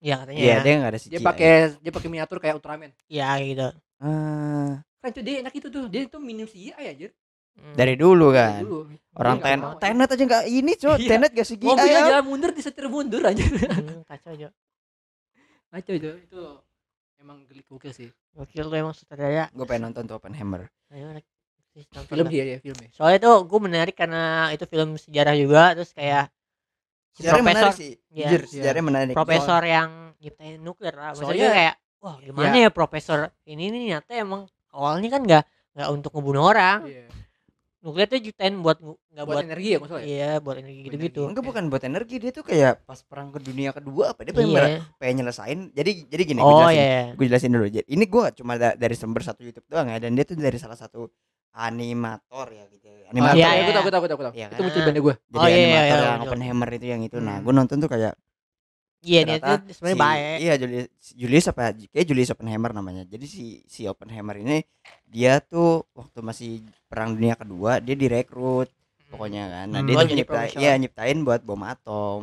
Ya 0.00 0.14
katanya 0.24 0.38
Iya, 0.40 0.54
ya. 0.56 0.60
dia 0.64 0.72
nggak 0.80 0.90
ada 0.90 0.98
CGI. 0.98 1.10
dia 1.12 1.20
pakai 1.20 1.50
dia 1.78 1.92
pakai 1.92 2.08
miniatur 2.08 2.38
kayak 2.40 2.56
Ultraman 2.56 2.90
Ya 3.06 3.36
gitu. 3.38 3.68
Ah, 4.00 4.80
keren 4.98 5.12
tuh 5.12 5.22
dia 5.22 5.34
enak 5.40 5.52
itu 5.52 5.68
tuh 5.68 5.82
dia 5.86 6.00
tuh 6.06 6.18
minim 6.18 6.44
CGI 6.44 6.72
anjir 6.88 7.12
Hmm. 7.50 7.74
dari 7.74 7.92
dulu 7.94 8.30
kan. 8.30 8.62
Dulu. 8.62 8.78
Orang 9.12 9.36
nggak 9.36 9.50
ten 9.50 9.60
tenet 9.92 10.08
aja 10.08 10.22
nggak 10.24 10.44
ini, 10.48 10.72
Cok. 10.72 10.96
Iya. 10.96 11.08
Tenet 11.10 11.30
gak 11.34 11.46
CGI. 11.46 11.66
mobilnya 11.66 11.92
ya. 11.92 12.08
jalan 12.08 12.24
mundur 12.24 12.50
disetir 12.50 12.86
mundur 12.86 13.20
anjir 13.20 13.50
Hmm, 13.50 14.00
kacau 14.06 14.30
aja. 14.32 14.48
Ngaco 15.68 15.92
itu 15.92 16.10
itu 16.20 16.40
emang 17.16 17.44
gelik 17.46 17.66
gokil 17.66 17.92
sih 17.92 18.08
Gokil 18.32 18.64
lu 18.64 18.74
emang 18.76 18.90
sutradara. 18.90 19.50
Gue 19.50 19.62
pengen 19.64 19.90
nonton 19.90 20.02
tuh 20.04 20.16
Oppenheimer. 20.16 20.70
Ayo, 20.88 21.10
film 22.06 22.26
dia 22.26 22.44
ya 22.44 22.58
filmnya 22.58 22.88
Soalnya 22.90 23.18
tuh 23.20 23.36
gue 23.44 23.60
menarik 23.60 23.94
karena 23.94 24.50
itu 24.50 24.64
film 24.64 24.94
sejarah 24.96 25.34
juga 25.34 25.62
terus 25.72 25.90
kayak 25.90 26.26
si 27.12 27.22
profesor 27.22 27.42
menarik 27.44 27.74
sih. 27.74 27.92
Iya. 28.08 28.26
Jujur, 28.26 28.40
Iya. 28.40 28.50
sejarahnya 28.50 28.86
menarik. 28.86 29.14
profesor 29.14 29.62
yang 29.62 29.90
nyiptain 30.16 30.58
nuklir 30.58 30.94
lah. 30.94 31.12
Maksudnya 31.12 31.28
Soalnya- 31.36 31.52
kayak 31.52 31.74
wah 32.00 32.16
gimana 32.18 32.56
ya 32.58 32.68
profesor 32.68 33.18
ini 33.44 33.68
nih 33.68 33.82
nyata 33.94 34.12
emang 34.16 34.44
awalnya 34.70 35.08
kan 35.10 35.22
nggak 35.22 35.44
nggak 35.72 35.88
untuk 35.90 36.10
ngebunuh 36.12 36.44
orang. 36.46 36.78
Iya. 36.84 37.06
Nuklir 37.80 38.04
tuh 38.04 38.20
ciptain 38.20 38.52
buat 38.60 38.76
nggak 38.76 38.92
buat, 39.16 39.24
buat, 39.24 39.40
energi 39.42 39.68
ya 39.72 39.78
maksudnya 39.80 40.04
iya 40.04 40.30
buat 40.36 40.56
energi 40.56 40.80
gitu-gitu. 40.84 41.24
Enggak 41.24 41.40
bukan 41.42 41.64
buat 41.68 41.80
energi 41.80 42.16
dia 42.16 42.28
tuh 42.28 42.44
kayak 42.44 42.84
pas 42.84 43.00
perang 43.00 43.32
ke 43.32 43.40
dunia 43.40 43.72
kedua 43.72 44.12
apa 44.12 44.20
dia 44.20 44.36
pengen, 44.36 44.52
Iya. 44.52 44.84
pengen 44.96 45.24
nyelesain. 45.24 45.58
Jadi 45.72 46.04
jadi 46.04 46.22
gini 46.22 46.40
gue 46.40 46.44
Oh 46.46 46.60
jelasin. 46.60 46.76
iya. 46.76 46.84
iya. 46.84 47.02
Gue 47.16 47.24
jelasin 47.24 47.50
dulu. 47.50 47.66
Jadi 47.66 47.86
ini 47.88 48.04
gue 48.04 48.24
cuma 48.36 48.52
da- 48.54 48.76
dari 48.76 48.92
sumber 48.92 49.24
satu 49.24 49.40
YouTube 49.40 49.64
doang 49.66 49.88
ya 49.88 49.96
dan 49.96 50.12
dia 50.12 50.24
tuh 50.24 50.36
dari 50.36 50.60
salah 50.60 50.76
satu 50.76 51.08
animator 51.56 52.46
ya 52.50 52.64
gitu. 52.68 52.84
Animator. 53.08 53.36
Iya, 53.36 53.46
Animator, 53.48 53.72
iya. 53.72 53.80
aku 53.80 53.88
tahu, 53.90 53.98
aku 53.98 54.06
tahu, 54.06 54.16
aku 54.16 54.24
tahu. 54.24 54.34
Iya 54.34 54.46
Itu 54.46 54.52
kan? 54.52 54.62
muncul 54.62 54.80
band 54.82 54.98
gue. 55.00 55.14
Jadi 55.16 55.36
Oh, 55.36 55.46
iya, 55.46 55.50
iya, 55.50 55.56
animator 55.56 55.80
iya, 55.80 56.04
yang 56.04 56.12
betul. 56.12 56.28
Oppenheimer 56.28 56.68
itu 56.70 56.86
yang 56.86 57.02
itu. 57.02 57.16
Nah, 57.18 57.34
Hmm. 57.34 57.44
gue 57.44 57.52
nonton 57.54 57.76
tuh 57.78 57.88
kayak 57.88 58.12
Iya 59.00 59.20
dia 59.24 59.36
tuh 59.40 59.56
sebenarnya 59.72 59.96
si- 59.96 60.04
baik. 60.04 60.36
Iya 60.44 60.52
Julius 60.60 60.86
Julius 61.16 61.46
apa 61.48 61.60
kayak 61.92 62.06
Julius 62.08 62.30
Oppenheimer 62.34 62.70
namanya. 62.76 63.02
Jadi 63.08 63.26
si 63.26 63.44
si 63.64 63.88
Oppenheimer 63.88 64.36
ini 64.36 64.60
dia 65.08 65.40
tuh 65.40 65.88
waktu 65.96 66.18
masih 66.20 66.50
perang 66.90 67.16
dunia 67.16 67.34
kedua 67.34 67.80
dia 67.80 67.96
direkrut 67.96 68.68
pokoknya 69.10 69.42
kan. 69.48 69.66
Nah, 69.72 69.80
Hmm, 69.82 69.88
dia 69.88 69.96
oh, 69.96 70.04
profesor. 70.28 70.60
iya 70.60 70.72
nyiptain 70.76 71.18
buat 71.24 71.40
bom 71.42 71.62
atom. 71.64 72.20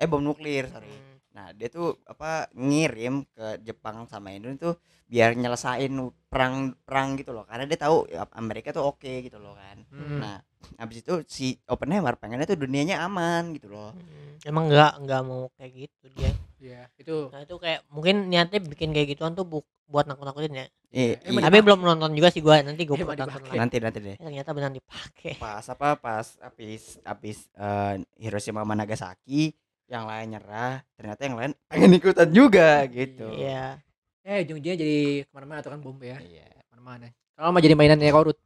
Eh 0.00 0.06
bom 0.08 0.20
nuklir, 0.20 0.68
sorry. 0.68 0.88
Hmm. 0.88 1.09
Nah, 1.40 1.56
dia 1.56 1.72
tuh 1.72 1.96
apa 2.04 2.52
ngirim 2.52 3.24
ke 3.32 3.64
Jepang 3.64 4.04
sama 4.04 4.28
Indonesia 4.28 4.60
tuh 4.68 4.76
biar 5.08 5.32
nyelesain 5.32 5.88
perang 6.28 6.76
perang 6.84 7.16
gitu 7.16 7.32
loh. 7.32 7.48
Karena 7.48 7.64
dia 7.64 7.80
tahu 7.80 8.04
ya, 8.12 8.28
Amerika 8.36 8.76
tuh 8.76 8.84
oke 8.84 9.08
gitu 9.24 9.40
loh 9.40 9.56
kan. 9.56 9.80
Hmm. 9.88 10.20
Nah, 10.20 10.36
habis 10.76 11.00
itu 11.00 11.24
si 11.24 11.56
Oppenheimer 11.64 12.20
pengennya 12.20 12.44
tuh 12.44 12.60
dunianya 12.60 13.00
aman 13.08 13.56
gitu 13.56 13.72
loh. 13.72 13.96
Hmm. 13.96 14.36
Emang 14.44 14.68
nggak 14.68 15.00
nggak 15.00 15.20
mau 15.24 15.48
kayak 15.56 15.88
gitu 15.88 16.04
dia. 16.12 16.30
Iya, 16.60 16.82
itu. 17.00 17.32
Nah 17.32 17.40
itu 17.40 17.56
kayak 17.56 17.88
mungkin 17.88 18.28
niatnya 18.28 18.60
bikin 18.60 18.92
kayak 18.92 19.16
gituan 19.16 19.32
tuh 19.32 19.48
bu- 19.48 19.68
buat 19.88 20.04
nakut-nakutin 20.04 20.60
ya. 20.60 20.66
Eh, 20.92 21.16
Emang 21.24 21.40
iya. 21.40 21.48
Tapi 21.48 21.58
belum 21.64 21.80
nonton 21.80 22.12
juga 22.12 22.28
sih 22.28 22.44
gua. 22.44 22.60
Nanti 22.60 22.84
gua 22.84 23.00
Emang 23.00 23.16
tonton 23.16 23.32
dipakai. 23.32 23.48
lagi. 23.48 23.60
nanti 23.64 23.76
nanti 23.80 23.98
deh. 24.04 24.16
Eh, 24.20 24.24
ternyata 24.28 24.50
benar 24.52 24.70
dipakai. 24.76 25.40
Pas 25.40 25.64
apa 25.64 25.96
pas 25.96 26.26
habis 26.44 27.00
habis 27.00 27.48
eh, 27.56 27.94
Hiroshima 28.20 28.60
sama 28.60 28.76
Nagasaki 28.76 29.56
yang 29.90 30.06
lain 30.06 30.26
nyerah, 30.38 30.74
ternyata 30.94 31.20
yang 31.26 31.36
lain 31.36 31.52
pengen 31.70 31.98
ikutan 31.98 32.28
juga 32.30 32.86
gitu. 32.86 33.26
Iya. 33.34 33.82
Eh, 34.22 34.46
ujung-ujungnya 34.46 34.78
jadi 34.78 35.00
ke 35.26 35.32
mana-mana 35.34 35.58
tuh 35.64 35.74
kan 35.74 35.80
bom 35.82 35.98
ya. 35.98 36.22
Iya. 36.22 36.46
Ke 36.46 36.64
mana-mana. 36.78 37.10
Kalau 37.34 37.50
mau 37.50 37.60
jadi 37.60 37.74
mainannya 37.74 38.14
korut. 38.14 38.38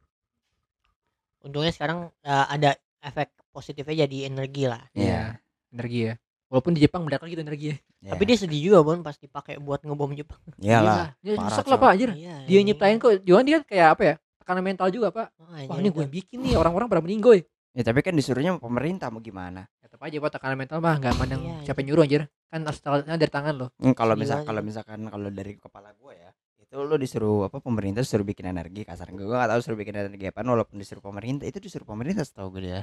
Untungnya 1.45 1.69
sekarang 1.69 2.09
eh, 2.25 2.45
ada 2.49 2.73
efek 3.05 3.29
positifnya 3.53 4.09
jadi 4.09 4.33
energi 4.33 4.65
lah. 4.65 4.81
Iya. 4.97 5.37
Energi 5.69 5.99
ya. 6.09 6.13
Walaupun 6.49 6.73
di 6.73 6.81
Jepang 6.81 7.05
mendadak 7.05 7.29
gitu 7.29 7.41
energi 7.45 7.65
ya. 7.73 7.77
Iya. 8.01 8.11
Tapi 8.17 8.23
dia 8.25 8.37
sedih 8.41 8.61
juga 8.71 8.79
bon 8.81 9.05
pas 9.05 9.13
dipakai 9.13 9.61
buat 9.61 9.85
ngebom 9.85 10.17
Jepang. 10.17 10.41
Iyalah. 10.57 11.13
Dia 11.21 11.37
parah, 11.37 11.45
nyesek 11.53 11.65
lah. 11.69 11.77
Pak 11.77 11.89
anjir. 11.93 12.09
Iya. 12.17 12.35
Dia 12.49 12.59
nyiptain 12.65 12.97
kok. 12.97 13.21
Juan 13.21 13.45
dia 13.45 13.61
kayak 13.61 13.87
apa 13.97 14.03
ya? 14.03 14.15
Tekanan 14.41 14.61
mental 14.61 14.93
juga, 14.93 15.09
Pak. 15.09 15.27
Oh, 15.41 15.49
Wah, 15.49 15.77
ini 15.81 15.89
gue 15.89 16.05
bikin 16.05 16.37
nih 16.45 16.53
orang-orang 16.53 16.85
pada 16.85 17.01
meninggoy. 17.01 17.41
Ya 17.75 17.83
tapi 17.83 17.99
kan 17.99 18.15
disuruhnya 18.15 18.55
pemerintah 18.55 19.11
mau 19.11 19.19
gimana? 19.19 19.67
Tetap 19.95 20.11
aja 20.11 20.17
Pak 20.19 20.31
tekanan 20.35 20.57
mental 20.59 20.83
mah 20.83 20.99
enggak 20.99 21.15
mandang 21.15 21.39
Iya, 21.39 21.55
siapa 21.63 21.79
yang 21.79 21.87
nyuruh 21.87 22.03
anjir. 22.03 22.21
Kan 22.51 22.67
asalnya 22.67 23.15
dari 23.15 23.31
tangan 23.31 23.53
lo. 23.55 23.67
Hmm, 23.79 23.95
kalau 23.95 24.11
Gila 24.11 24.19
misal 24.19 24.37
aja. 24.37 24.47
kalau 24.51 24.59
misalkan 24.59 24.99
kalau 25.07 25.29
dari 25.31 25.55
kepala 25.55 25.95
gue 25.95 26.11
ya 26.13 26.31
itu 26.59 26.75
lo 26.75 26.99
disuruh 26.99 27.47
apa 27.47 27.63
pemerintah 27.63 28.03
disuruh 28.03 28.27
bikin 28.27 28.51
energi 28.51 28.83
kasar 28.83 29.07
gue 29.07 29.23
gak 29.23 29.47
tahu 29.47 29.59
disuruh 29.63 29.79
bikin 29.79 29.95
energi 29.95 30.25
apa 30.27 30.43
walaupun 30.43 30.75
disuruh 30.75 30.99
pemerintah 30.99 31.47
itu 31.47 31.63
disuruh 31.63 31.87
pemerintah 31.87 32.27
setahu 32.27 32.59
gue 32.59 32.67
dia 32.67 32.79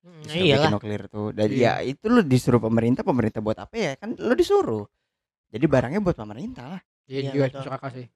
Hmm, 0.00 0.24
disuruh 0.24 0.40
iyalah. 0.40 0.56
bikin 0.56 0.72
nuklir 0.72 1.02
tuh 1.12 1.28
dan 1.36 1.48
Iya. 1.52 1.60
ya 1.60 1.84
itu 1.84 2.06
lo 2.08 2.24
disuruh 2.24 2.62
pemerintah 2.62 3.04
pemerintah 3.04 3.44
buat 3.44 3.60
apa 3.60 3.76
ya 3.76 3.92
kan 4.00 4.16
lo 4.16 4.32
disuruh 4.32 4.88
jadi 5.52 5.66
barangnya 5.68 6.00
buat 6.00 6.16
pemerintah 6.16 6.64
lah 6.64 6.80
Iya, 7.04 7.20
Iya, 7.20 7.30
juga 7.36 7.44
betul. 7.44 7.60
masuk 7.60 7.72
akal 7.76 7.90
sih. 7.92 8.06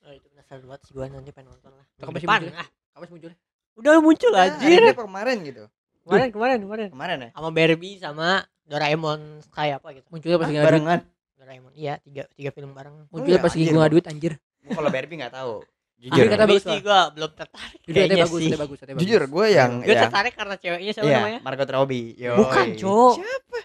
Oh, 0.00 0.12
itu 0.16 0.26
penasaran 0.32 0.64
banget 0.64 0.80
sih 0.88 0.92
gua 0.96 1.04
nanti 1.04 1.30
pengen 1.30 1.48
nonton 1.52 1.72
lah. 1.76 1.84
Cakep 1.84 2.00
Minggu 2.00 2.16
sih 2.16 2.24
depan. 2.24 2.40
munculnya. 2.40 2.56
Ah, 2.56 2.68
Kapan 2.96 3.04
sih 3.04 3.12
muncul? 3.12 3.32
udah 3.76 3.92
muncul 4.00 4.30
Nah, 4.32 4.42
anjir. 4.48 4.80
ini 4.80 4.92
kemarin 4.96 5.36
gitu 5.44 5.64
Kemarin 6.02 6.28
kemarin 6.30 6.58
kemarin. 6.60 6.88
kemarin 6.90 7.16
ya 7.18 7.30
Sama 7.32 7.48
Barbie 7.50 7.96
sama 7.96 8.28
Doraemon 8.62 9.20
kayak 9.50 9.82
apa 9.82 9.88
gitu. 9.94 10.06
Munculnya 10.10 10.38
pas 10.38 10.48
Ah, 10.48 10.62
barengan 10.62 11.00
Doraemon. 11.34 11.72
Iya, 11.74 11.94
tiga 12.00 12.22
tiga 12.32 12.50
film 12.50 12.70
bareng. 12.72 13.06
Munculnya 13.08 13.38
iya, 13.38 13.44
pas 13.44 13.52
gue 13.52 13.62
Bang. 13.64 13.76
ngaduit 13.78 14.04
anjir. 14.06 14.32
Gua 14.62 14.72
kalau 14.76 14.90
Barbie 14.90 15.18
nggak 15.18 15.34
tahu 15.34 15.54
Ah, 16.02 16.02
jujur 16.10 16.24
kata 16.26 16.44
bagus, 16.50 16.62
sih 16.66 16.78
gua 16.82 17.00
belum 17.14 17.30
tertarik. 17.30 17.78
Kayaknya 17.78 18.02
ada 18.02 18.16
bagus, 18.26 18.40
ada 18.42 18.58
bagus, 18.58 18.78
ada 18.82 18.90
bagus. 18.90 19.02
jujur 19.06 19.22
gue 19.22 19.46
yang 19.48 19.70
Gue 19.78 19.94
tertarik 19.94 20.34
karena 20.34 20.54
ceweknya 20.58 20.92
siapa 20.92 21.06
iya, 21.06 21.18
namanya? 21.22 21.38
Margot 21.46 21.70
Robbie 21.70 22.06
Yoi. 22.18 22.38
Bukan, 22.42 22.66
Cok. 22.74 23.14
siapa 23.22 23.58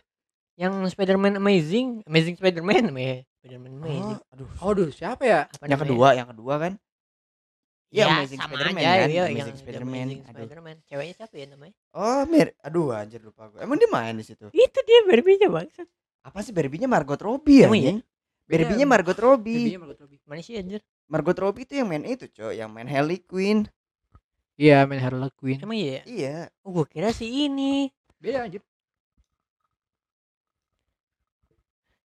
Yang 0.54 0.74
Spider-Man 0.94 1.34
Amazing, 1.38 1.88
Amazing 2.06 2.36
Spider-Man, 2.38 2.94
eh, 2.94 3.26
Spider-Man 3.38 3.74
Amazing. 3.78 4.18
oh, 4.22 4.34
aduh 4.34 4.50
Aduh, 4.60 4.90
siapa 4.90 5.22
ya? 5.22 5.40
Apa 5.46 5.66
yang 5.66 5.78
namanya? 5.78 5.82
kedua 5.90 6.08
yang 6.14 6.28
kedua 6.30 6.54
kan 6.58 6.74
Ya, 7.88 8.04
Iya, 8.04 8.20
Amazing 8.20 8.40
sama 8.44 8.52
Spider-Man 8.52 8.82
aja, 8.84 8.84
kan? 8.84 9.08
iya, 9.08 9.24
Amazing 9.24 9.38
yang 9.40 9.60
Spider-Man. 9.64 9.96
Amazing. 9.96 10.22
Spider-Man. 10.28 10.76
Ceweknya 10.92 11.14
siapa 11.16 11.36
ya 11.40 11.46
namanya? 11.48 11.76
Oh, 11.96 12.22
mir, 12.28 12.48
aduh 12.60 12.92
anjir 12.92 13.22
lupa 13.24 13.48
gue. 13.48 13.60
Emang 13.64 13.80
dia 13.80 13.88
main 13.88 14.16
di 14.20 14.26
situ? 14.28 14.46
Itu 14.52 14.80
dia 14.84 15.00
Barbie-nya, 15.08 15.48
Bang. 15.48 15.72
Apa 16.28 16.40
sih 16.44 16.52
Barbie-nya 16.52 16.92
Margot 16.92 17.22
Robbie 17.24 17.64
ya? 17.64 17.72
Emang 17.72 17.80
iya? 17.80 17.94
Barbie-nya. 18.44 18.84
Margot 18.84 19.16
Robbie. 19.16 19.72
Babynya 19.72 19.80
Margot 19.80 20.00
Robbie. 20.04 20.20
Mana 20.28 20.44
sih 20.44 20.60
anjir? 20.60 20.84
Margot 21.08 21.38
Robbie 21.40 21.64
itu 21.64 21.74
yang 21.80 21.88
main 21.88 22.04
itu, 22.04 22.28
Cok, 22.28 22.52
yang 22.52 22.68
main 22.68 22.92
Harley 22.92 23.24
Quinn. 23.24 23.64
Iya, 24.60 24.84
main 24.84 25.00
Harley 25.00 25.32
Quinn. 25.40 25.64
Emang 25.64 25.80
iya? 25.80 26.04
ya? 26.04 26.04
Iya. 26.04 26.38
Oh, 26.68 26.76
gua 26.76 26.84
kira 26.84 27.16
si 27.16 27.48
ini. 27.48 27.88
Beda 28.20 28.44
anjir. 28.44 28.60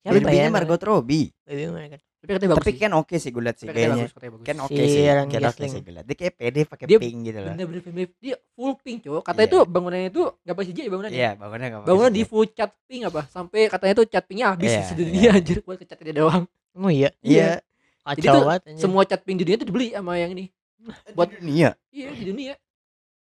Siapa 0.02 0.18
ya? 0.18 0.26
Barbie-nya 0.26 0.50
Margot 0.50 0.82
Robbie. 0.82 1.30
Barbie 1.46 1.94
kan? 1.94 2.02
Tapi 2.18 2.32
katanya 2.34 2.49
bagus 2.49 2.59
Tapi 2.59 2.72
sih. 2.74 2.82
kan 2.82 2.91
oke 2.93 3.15
sih 3.15 3.30
gue 3.30 3.43
liat 3.45 3.57
sih 3.57 3.68
Tapi 3.68 3.78
kayaknya. 3.78 3.95
bagus, 3.95 4.11
katanya 4.11 4.32
bagus. 4.34 4.45
Kan 4.45 4.57
oke 4.59 4.74
Si 4.74 4.88
sih. 4.88 4.99
Ryan 4.99 5.18
Kan 5.18 5.38
oke 5.38 5.45
Gosling. 5.47 5.70
sih 5.70 5.80
gue 5.80 5.93
liat. 5.93 6.05
Dia 6.05 6.15
kayak 6.18 6.34
pede 6.34 6.61
pakai 6.65 6.86
pink 6.89 7.18
gitu 7.24 7.38
loh. 7.38 7.53
Bener-bener 7.53 7.82
film 7.82 7.95
dia 8.18 8.36
full 8.51 8.74
pink, 8.78 8.97
Cok. 8.99 9.22
Katanya 9.22 9.43
Iya. 9.43 9.53
tuh 9.53 9.61
bangunannya 9.63 10.09
itu 10.09 10.24
enggak 10.26 10.55
pasti 10.55 10.72
jadi 10.74 10.88
bangunannya. 10.88 11.13
Iya, 11.15 11.30
bangunnya 11.36 11.68
enggak 11.70 11.82
Bangunan 11.86 12.11
di 12.11 12.24
full 12.26 12.45
cat 12.49 12.72
pink 12.84 13.01
apa? 13.05 13.22
Sampai 13.28 13.59
katanya 13.68 13.93
tuh 13.93 14.05
cat 14.07 14.24
pinknya 14.26 14.47
habis 14.49 14.68
Iya, 14.68 14.82
di 14.89 14.93
dunia 14.99 15.22
iya. 15.22 15.32
anjir 15.36 15.57
buat 15.61 15.78
kecat 15.78 15.97
dia 15.99 16.15
doang. 16.15 16.43
Oh 16.74 16.89
iya. 16.89 17.09
Iya. 17.22 17.61
Kacau 18.01 18.18
Jadi 18.18 18.28
tuh 18.28 18.43
anjir. 18.49 18.78
Semua 18.80 19.01
cat 19.03 19.22
pink 19.22 19.38
di 19.38 19.43
dunia 19.43 19.57
tuh 19.57 19.68
dibeli 19.68 19.88
sama 19.91 20.13
yang 20.15 20.32
ini. 20.34 20.45
Buat 21.13 21.30
dunia. 21.38 21.70
Iya, 21.89 22.09
di 22.11 22.26
dunia. 22.26 22.53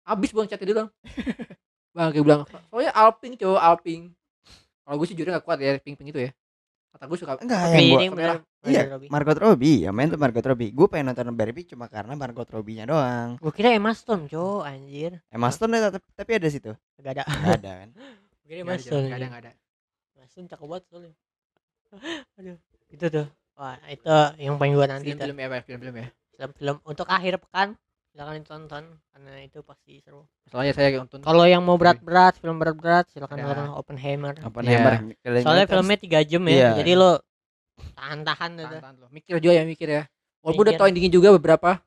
Habis 0.04 0.30
buat 0.30 0.46
catnya 0.46 0.62
dia 0.64 0.76
doang. 0.78 0.92
Bang 1.96 2.12
kayak 2.12 2.22
bilang, 2.22 2.42
soalnya 2.70 2.92
alping, 2.92 3.34
Cok, 3.34 3.56
alping. 3.56 4.12
Kalau 4.84 4.96
gue 5.00 5.08
sih 5.08 5.16
jujur 5.16 5.32
gak 5.32 5.42
kuat 5.42 5.58
ya 5.58 5.80
pink-pink 5.80 6.12
itu 6.12 6.22
ya. 6.22 6.32
Kata 6.96 7.12
gue 7.12 7.20
suka 7.20 7.36
Enggak, 7.44 7.76
yang 7.76 7.92
gua 7.92 8.00
ini 8.00 8.08
bener. 8.08 8.40
Iya, 8.64 8.82
Margot 9.12 9.36
Robbie. 9.36 9.84
Yang 9.84 9.94
main 10.00 10.08
tuh 10.08 10.16
Margot 10.16 10.46
Robbie. 10.48 10.72
Gue 10.72 10.88
pengen 10.88 11.12
nonton 11.12 11.36
Barbie 11.36 11.68
cuma 11.68 11.92
karena 11.92 12.16
Margot 12.16 12.48
Robbie-nya 12.48 12.88
doang. 12.88 13.36
Gua 13.36 13.52
kira 13.52 13.76
Emma 13.76 13.92
Stone, 13.92 14.32
Cok, 14.32 14.64
anjir. 14.64 15.20
Emma 15.28 15.52
Stone 15.52 15.76
ada 15.76 15.92
tapi, 15.92 16.08
tapi 16.16 16.32
ada 16.40 16.48
situ. 16.48 16.72
Gak 17.04 17.20
ada. 17.20 17.24
Enggak 17.28 17.60
ada 17.60 17.72
kan. 17.84 17.90
Gak 18.48 18.56
Emma 18.64 18.74
ada, 18.80 18.84
Stone. 18.88 19.06
gak 19.12 19.12
ada, 19.12 19.28
anjir. 19.28 19.28
gak 19.28 19.42
ada. 19.44 19.52
Emma 20.16 20.26
Stone 20.32 20.48
cakep 20.48 20.68
banget 20.72 20.84
soalnya. 20.88 21.14
Aduh. 22.40 22.58
Itu 22.88 23.06
tuh. 23.12 23.28
Wah, 23.60 23.76
itu 23.92 24.16
yang 24.40 24.56
paling 24.56 24.74
gua 24.80 24.88
nanti 24.88 25.12
tuh. 25.12 25.20
Film-film 25.20 25.36
ya, 25.36 25.62
film-film 25.68 25.96
ya. 26.00 26.08
Film-film 26.32 26.76
untuk 26.88 27.08
akhir 27.12 27.44
pekan 27.44 27.76
silakan 28.16 28.40
ditonton 28.40 28.84
karena 29.12 29.44
itu 29.44 29.60
pasti 29.60 30.00
seru. 30.00 30.24
Soalnya 30.48 30.72
saya 30.72 31.04
nonton 31.04 31.20
Kalau 31.20 31.44
yang 31.44 31.60
mau 31.60 31.76
berat-berat, 31.76 32.40
film 32.40 32.56
berat-berat 32.56 33.12
silakan 33.12 33.44
Ya. 33.44 33.52
nonton 33.52 33.68
Oppenheimer. 33.76 34.40
Iya. 34.40 34.48
Hammer? 34.48 34.94
Kalian 35.20 35.44
Soalnya 35.44 35.66
lihat, 35.68 35.76
filmnya 35.76 35.98
3 36.00 36.20
jam 36.24 36.42
ya. 36.48 36.56
Iya. 36.56 36.70
Jadi 36.80 36.92
lo 36.96 37.12
tahan-tahan 38.00 38.50
tuh. 38.56 38.64
tuh. 38.72 38.80
tahan 38.80 38.96
lo. 39.04 39.08
Mikir 39.12 39.36
juga 39.44 39.54
ya, 39.60 39.64
mikir 39.68 39.88
ya. 39.92 40.04
Walaupun 40.40 40.64
udah 40.64 40.74
tau 40.80 40.88
endingnya 40.88 41.12
juga 41.12 41.36
beberapa. 41.36 41.84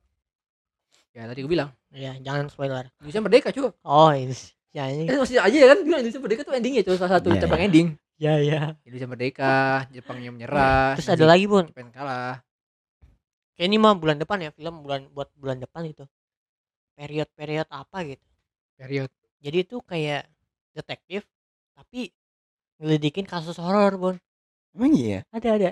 Ya 1.16 1.24
tadi 1.24 1.40
gue 1.40 1.48
bilang, 1.48 1.72
Iya, 1.88 2.20
jangan 2.20 2.52
spoiler. 2.52 2.92
Indonesia 3.00 3.24
Merdeka 3.24 3.48
cuy. 3.48 3.72
Oh, 3.80 4.12
ini. 4.12 4.36
Ya 4.76 4.84
ini. 4.92 5.08
Eh 5.08 5.16
masih 5.16 5.40
aja 5.40 5.56
ya 5.56 5.66
kan 5.72 5.80
bilang 5.80 6.04
Indonesia 6.04 6.20
Merdeka 6.20 6.42
tuh 6.44 6.52
endingnya 6.52 6.84
cuy 6.84 6.96
salah 7.00 7.16
satu 7.16 7.32
Iya, 7.32 7.48
cabang 7.48 7.64
iya. 7.64 7.68
ending. 7.72 7.88
Ya, 8.20 8.32
ya. 8.36 8.60
Indonesia 8.84 9.08
Merdeka, 9.08 9.88
Jepangnya 9.96 10.28
menyerah. 10.28 10.92
Terus 11.00 11.08
ada 11.08 11.24
lagi, 11.24 11.48
Bun. 11.48 11.72
Jepang 11.72 11.88
kalah. 11.88 12.44
Kayak 13.56 13.74
ini 13.74 13.76
mah 13.80 13.96
bulan 13.96 14.20
depan 14.20 14.38
ya, 14.38 14.50
film 14.54 14.84
bulan 14.84 15.08
buat 15.10 15.32
bulan 15.34 15.58
depan 15.58 15.82
itu. 15.88 16.04
Period-period 16.98 17.70
apa 17.70 18.02
gitu. 18.02 18.26
Period. 18.74 19.10
Jadi 19.38 19.56
itu 19.62 19.78
kayak 19.86 20.26
detektif 20.74 21.22
tapi 21.78 22.10
ngelidikin 22.82 23.22
kasus 23.22 23.54
horor, 23.62 23.94
Bun. 23.94 24.16
Emang 24.74 24.98
iya? 24.98 25.22
Ada 25.30 25.48
ada. 25.54 25.70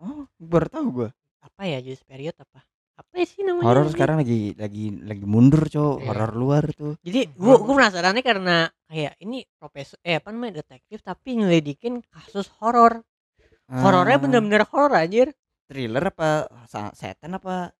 Oh, 0.00 0.24
baru 0.40 0.68
tahu 0.72 0.86
gue. 0.88 1.10
Apa 1.44 1.68
ya 1.68 1.84
jenis 1.84 2.00
period 2.08 2.32
apa? 2.40 2.64
Apa 2.96 3.26
sih 3.28 3.44
namanya? 3.44 3.68
Horor 3.68 3.92
sekarang 3.92 4.16
lagi 4.24 4.56
lagi 4.56 4.88
lagi 5.04 5.24
mundur, 5.28 5.68
Cok. 5.68 6.00
Iya. 6.00 6.06
Horor 6.08 6.32
luar 6.32 6.64
tuh. 6.72 6.94
Jadi 7.04 7.28
gua 7.36 7.60
gua 7.60 7.84
penasarannya 7.84 8.22
karena 8.24 8.56
kayak 8.88 9.20
ini 9.20 9.44
profesor 9.60 9.98
eh 10.00 10.16
apa 10.16 10.30
namanya 10.32 10.64
detektif 10.64 11.04
tapi 11.04 11.36
ngelidikin 11.36 12.00
kasus 12.08 12.48
horor. 12.62 13.04
Horornya 13.68 14.16
Ah, 14.16 14.22
bener-bener 14.22 14.62
horor 14.72 14.96
anjir. 14.96 15.28
thriller 15.64 16.04
apa 16.12 16.46
setan 16.94 17.36
apa? 17.36 17.72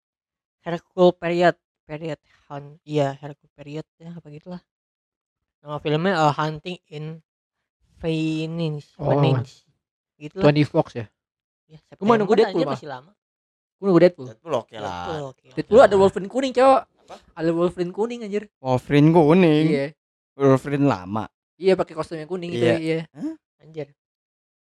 Hercule 0.64 1.12
Period 1.14 1.55
Period 1.85 2.20
Hunt 2.49 2.80
iya 2.85 3.16
Hercule 3.20 3.53
Period 3.53 3.87
ya 4.01 4.11
apa 4.16 4.26
gitulah. 4.28 4.61
Nama 5.64 5.76
filmnya 5.80 6.12
uh, 6.20 6.32
Hunting 6.32 6.76
in 6.93 7.05
Phoenix. 8.01 8.93
Oh. 9.01 9.12
Phoenix. 9.12 9.64
Gitu 10.20 10.41
lah. 10.41 10.53
20 10.53 10.64
Fox 10.68 10.89
ya. 10.97 11.07
Ya, 11.64 11.80
Gua 11.97 12.05
mau 12.05 12.16
nunggu 12.20 12.37
September 12.37 12.53
Deadpool, 12.61 12.72
masih 12.76 12.89
lama. 12.93 13.11
Gue 13.80 13.87
nunggu 13.89 14.03
Deadpool. 14.05 14.26
Deadpool 14.28 14.55
oke 14.61 14.74
lah. 14.76 15.32
Deadpool, 15.57 15.80
ada 15.80 15.95
Wolverine 15.97 16.30
kuning, 16.30 16.53
cowok. 16.53 16.82
Ada 17.32 17.51
Wolverine 17.53 17.93
kuning 17.93 18.20
anjir. 18.28 18.45
Wolverine 18.61 19.09
kuning. 19.12 19.66
Iya. 19.72 19.87
Wolverine 20.37 20.87
lama. 20.87 21.24
Iya 21.57 21.72
pakai 21.78 21.95
kostum 21.97 22.18
yang 22.20 22.28
kuning 22.28 22.51
gitu 22.53 22.66
Iya. 22.66 22.76
iya. 22.80 22.99
Anjir. 23.62 23.89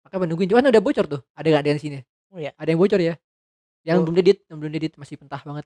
Makanya 0.04 0.26
nungguin 0.28 0.50
cuman 0.52 0.68
udah 0.72 0.84
bocor 0.84 1.06
tuh. 1.08 1.22
Ada 1.38 1.48
enggak 1.48 1.64
ada 1.64 1.72
di 1.78 1.82
sini? 1.82 1.98
Oh 2.36 2.40
ya. 2.42 2.52
Ada 2.60 2.70
yang 2.76 2.80
bocor 2.82 3.00
ya? 3.00 3.16
Yang 3.88 3.98
Oh. 3.98 4.04
belum 4.04 4.16
edit, 4.20 4.38
yang 4.52 4.58
belum 4.60 4.74
edit 4.76 4.94
masih 5.00 5.16
pentah 5.16 5.40
banget. 5.40 5.66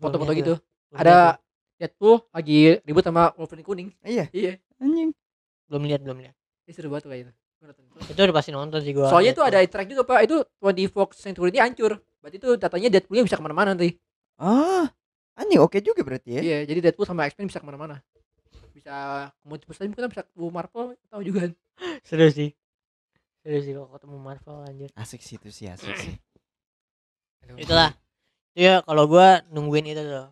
Foto-foto 0.00 0.32
gitu. 0.32 0.54
Belum 0.90 1.00
Ada. 1.00 1.38
Deadpool 1.74 2.22
lagi 2.30 2.78
ribut 2.86 3.02
sama 3.02 3.34
Wolverine 3.34 3.66
kuning. 3.66 3.88
Iya, 4.06 4.30
Iya. 4.30 4.62
anjing. 4.78 5.10
Belum 5.66 5.82
lihat, 5.90 6.00
belum 6.06 6.18
lihat. 6.22 6.34
Ini 6.64 6.72
seru 6.72 6.88
banget 6.88 7.02
tuh 7.04 7.10
kayak 7.10 7.22
itu. 7.28 7.32
Udah 8.14 8.36
pasti 8.36 8.50
nonton 8.52 8.78
sih 8.84 8.92
gua. 8.92 9.08
Soalnya 9.08 9.32
itu 9.32 9.42
ada 9.42 9.58
track 9.64 9.88
juga 9.88 10.04
pak. 10.04 10.28
Itu 10.28 10.44
20 10.60 10.86
Fox 10.92 11.18
Century 11.18 11.50
ini 11.50 11.60
hancur. 11.60 11.98
Berarti 12.20 12.36
itu 12.36 12.48
datanya 12.60 12.88
Deadpoolnya 12.92 13.24
bisa 13.24 13.36
ke 13.36 13.42
mana-mana 13.44 13.72
nanti. 13.72 13.96
Ah, 14.36 14.86
anjing 15.34 15.60
oke 15.60 15.80
juga 15.80 16.04
berarti 16.04 16.40
ya. 16.40 16.42
Iya. 16.44 16.58
Jadi 16.68 16.78
Deadpool 16.84 17.08
sama 17.08 17.26
X-Men 17.26 17.48
bisa 17.48 17.58
ke 17.60 17.66
mana-mana. 17.66 18.04
Bisa 18.76 18.92
ke 18.92 19.48
multiverse 19.48 19.88
mungkin 19.88 20.12
bisa 20.12 20.22
ke 20.22 20.30
Marvel 20.36 20.94
tahu 21.08 21.22
juga 21.24 21.48
kan. 21.48 21.52
seru 22.08 22.28
sih. 22.30 22.52
Seru 23.42 23.58
sih 23.64 23.72
kalau 23.72 23.88
ketemu 23.90 24.16
Marvel 24.20 24.56
anjir. 24.68 24.90
Asik 24.94 25.20
sih 25.24 25.40
itu 25.40 25.48
sih, 25.50 25.66
asik 25.72 25.96
sih. 25.96 26.14
Itulah. 27.56 27.92
Itu 28.54 28.60
ya 28.60 28.74
kalau 28.86 29.10
gua 29.10 29.42
nungguin 29.50 29.90
itu 29.90 29.98
tuh. 29.98 30.30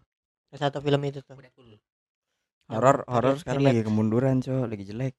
Satu 0.54 0.78
film 0.78 1.02
itu 1.02 1.18
tuh. 1.20 1.34
Deadpool. 1.34 1.74
Horor 2.70 3.02
horor 3.04 3.34
sekarang 3.36 3.66
lagi 3.66 3.82
kemunduran, 3.82 4.38
Cok. 4.38 4.64
Lagi 4.64 4.84
jelek. 4.86 5.14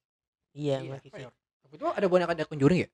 Iya, 0.56 0.80
Iya, 0.80 0.96
sih. 0.98 1.10
ya? 1.12 1.28
Itu 1.68 1.84
ada 1.86 2.06
boneka 2.06 2.32
ada 2.32 2.46
Conjuring 2.46 2.86
ya? 2.86 2.88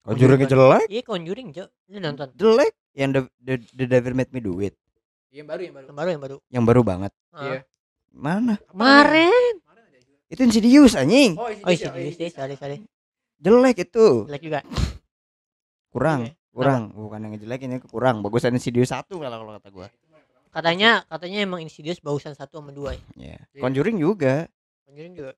Conjuring 0.00 0.44
Conjuring 0.44 0.48
jelek, 0.48 0.84
Iya 0.88 1.02
Conjuring, 1.02 1.48
Jo. 1.50 1.64
Lu 1.88 1.98
nonton? 1.98 2.28
jelek. 2.32 2.72
Yang 2.92 3.10
the, 3.10 3.20
the, 3.40 3.54
the 3.74 3.86
Devil 3.86 4.14
Made 4.14 4.30
Me 4.30 4.40
Do 4.40 4.54
It, 4.60 4.76
Yang 5.30 5.46
baru 5.46 5.60
yang 5.62 5.74
baru. 5.74 5.86
Yang 5.86 5.96
baru 5.96 6.08
yang 6.10 6.20
baru. 6.20 6.36
yang 6.48 6.64
baru 6.64 6.80
banget. 6.82 7.12
Iya. 7.32 7.58
Ah. 7.58 7.60
Mana? 8.10 8.54
Kemarin. 8.66 9.52
Juga. 9.58 10.18
Itu 10.28 10.40
Insidious 10.42 10.94
anjing. 10.94 11.34
Oh, 11.34 11.46
Oh, 11.46 11.70
isi 11.70 11.86
dulu 11.86 12.10
sih, 12.10 12.28
sorry 12.28 12.54
sorry. 12.54 12.76
Jelek 13.38 13.76
itu. 13.82 14.28
Jelek 14.28 14.42
juga. 14.42 14.60
Kurang, 15.90 16.20
Iya. 16.26 16.32
Kurang. 16.50 16.82
Bukan 16.94 17.18
yang 17.26 17.34
jelek 17.38 17.66
ini 17.66 17.76
kurang. 17.82 18.22
Bagusan 18.22 18.54
Insidious 18.54 18.90
1 18.90 19.06
kalau 19.06 19.36
kalau 19.42 19.52
kata 19.58 19.68
gua. 19.70 19.88
Katanya 20.50 21.06
katanya 21.06 21.38
emang 21.46 21.62
Insidious 21.62 22.02
bagusan 22.02 22.34
satu 22.34 22.58
sama 22.58 22.74
dua 22.74 22.98
ya. 22.98 23.02
Ya. 23.14 23.38
Iya. 23.54 23.62
Conjuring 23.62 23.96
juga. 24.02 24.50
Conjuring 24.82 25.14
juga. 25.14 25.32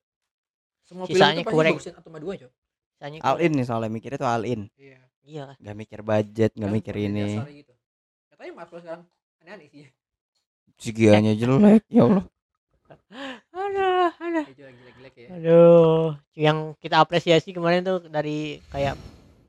Semua 0.89 1.05
Sisanya 1.05 1.45
film 1.45 1.53
kurang. 1.53 1.73
bagusin 1.77 1.93
satu 1.93 2.09
sama 2.09 2.19
dua, 2.21 2.33
Cok. 2.41 2.53
Sisanya 2.97 3.19
All 3.21 3.39
in 3.45 3.53
nih 3.53 3.65
soalnya 3.69 3.91
mikirnya 3.93 4.19
tuh 4.19 4.29
all 4.29 4.45
in. 4.49 4.73
Iya. 4.81 4.99
Iya. 5.23 5.45
Gak 5.61 5.77
mikir 5.77 6.01
budget, 6.01 6.51
gak 6.57 6.65
Kan 6.65 6.73
mikir 6.73 6.95
ini. 6.97 7.39
gitu. 7.61 7.73
Katanya 8.33 8.53
Marvel 8.57 8.81
sekarang 8.81 9.05
aneh-aneh 9.45 9.69
sih. 9.69 9.87
Jelek. 10.81 11.83
Ya 11.93 12.03
Allah. 12.09 12.25
Aduh, 13.53 14.09
aduh. 14.21 14.45
Ya. 15.17 15.29
Aduh, 15.37 16.17
yang 16.37 16.73
kita 16.81 17.01
apresiasi 17.01 17.53
kemarin 17.53 17.85
tuh 17.85 18.05
dari 18.09 18.61
kayak 18.69 18.97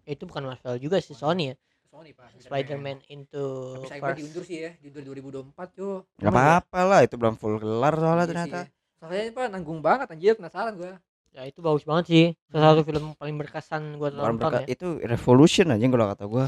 itu 0.03 0.23
bukan 0.27 0.43
Marvel 0.51 0.75
juga 0.79 0.99
sih 0.99 1.15
Sony 1.15 1.53
ya. 1.53 1.55
Sony, 1.93 2.09
Pak. 2.09 2.41
Spider-Man 2.41 3.05
into 3.13 3.77
Tapi 3.77 3.85
saya 3.85 4.17
diundur 4.17 4.41
sih 4.41 4.65
ya, 4.65 4.71
diundur 4.81 5.05
2024, 5.13 5.77
Cok. 5.77 5.99
Gak 6.25 6.31
apa-apa 6.33 6.79
lah 6.89 6.99
itu 7.05 7.15
belum 7.21 7.37
full 7.37 7.61
kelar 7.61 7.93
soalnya 7.93 8.25
Iya 8.25 8.29
ternyata. 8.33 8.59
Soalnya 8.97 9.21
Pak 9.29 9.45
nanggung 9.53 9.79
banget 9.85 10.07
anjir, 10.09 10.33
penasaran 10.33 10.73
gua. 10.73 10.97
Ya 11.33 11.45
itu 11.45 11.61
bagus 11.61 11.85
banget 11.85 12.05
sih. 12.09 12.25
Salah 12.49 12.73
satu 12.73 12.81
film 12.81 13.13
paling 13.13 13.35
berkesan 13.37 14.01
gua 14.01 14.09
berkat- 14.09 14.65
ya. 14.65 14.73
itu 14.73 14.97
revolution 15.05 15.69
aja 15.69 15.85
kalau 15.85 16.05
kata 16.09 16.23
gua. 16.25 16.45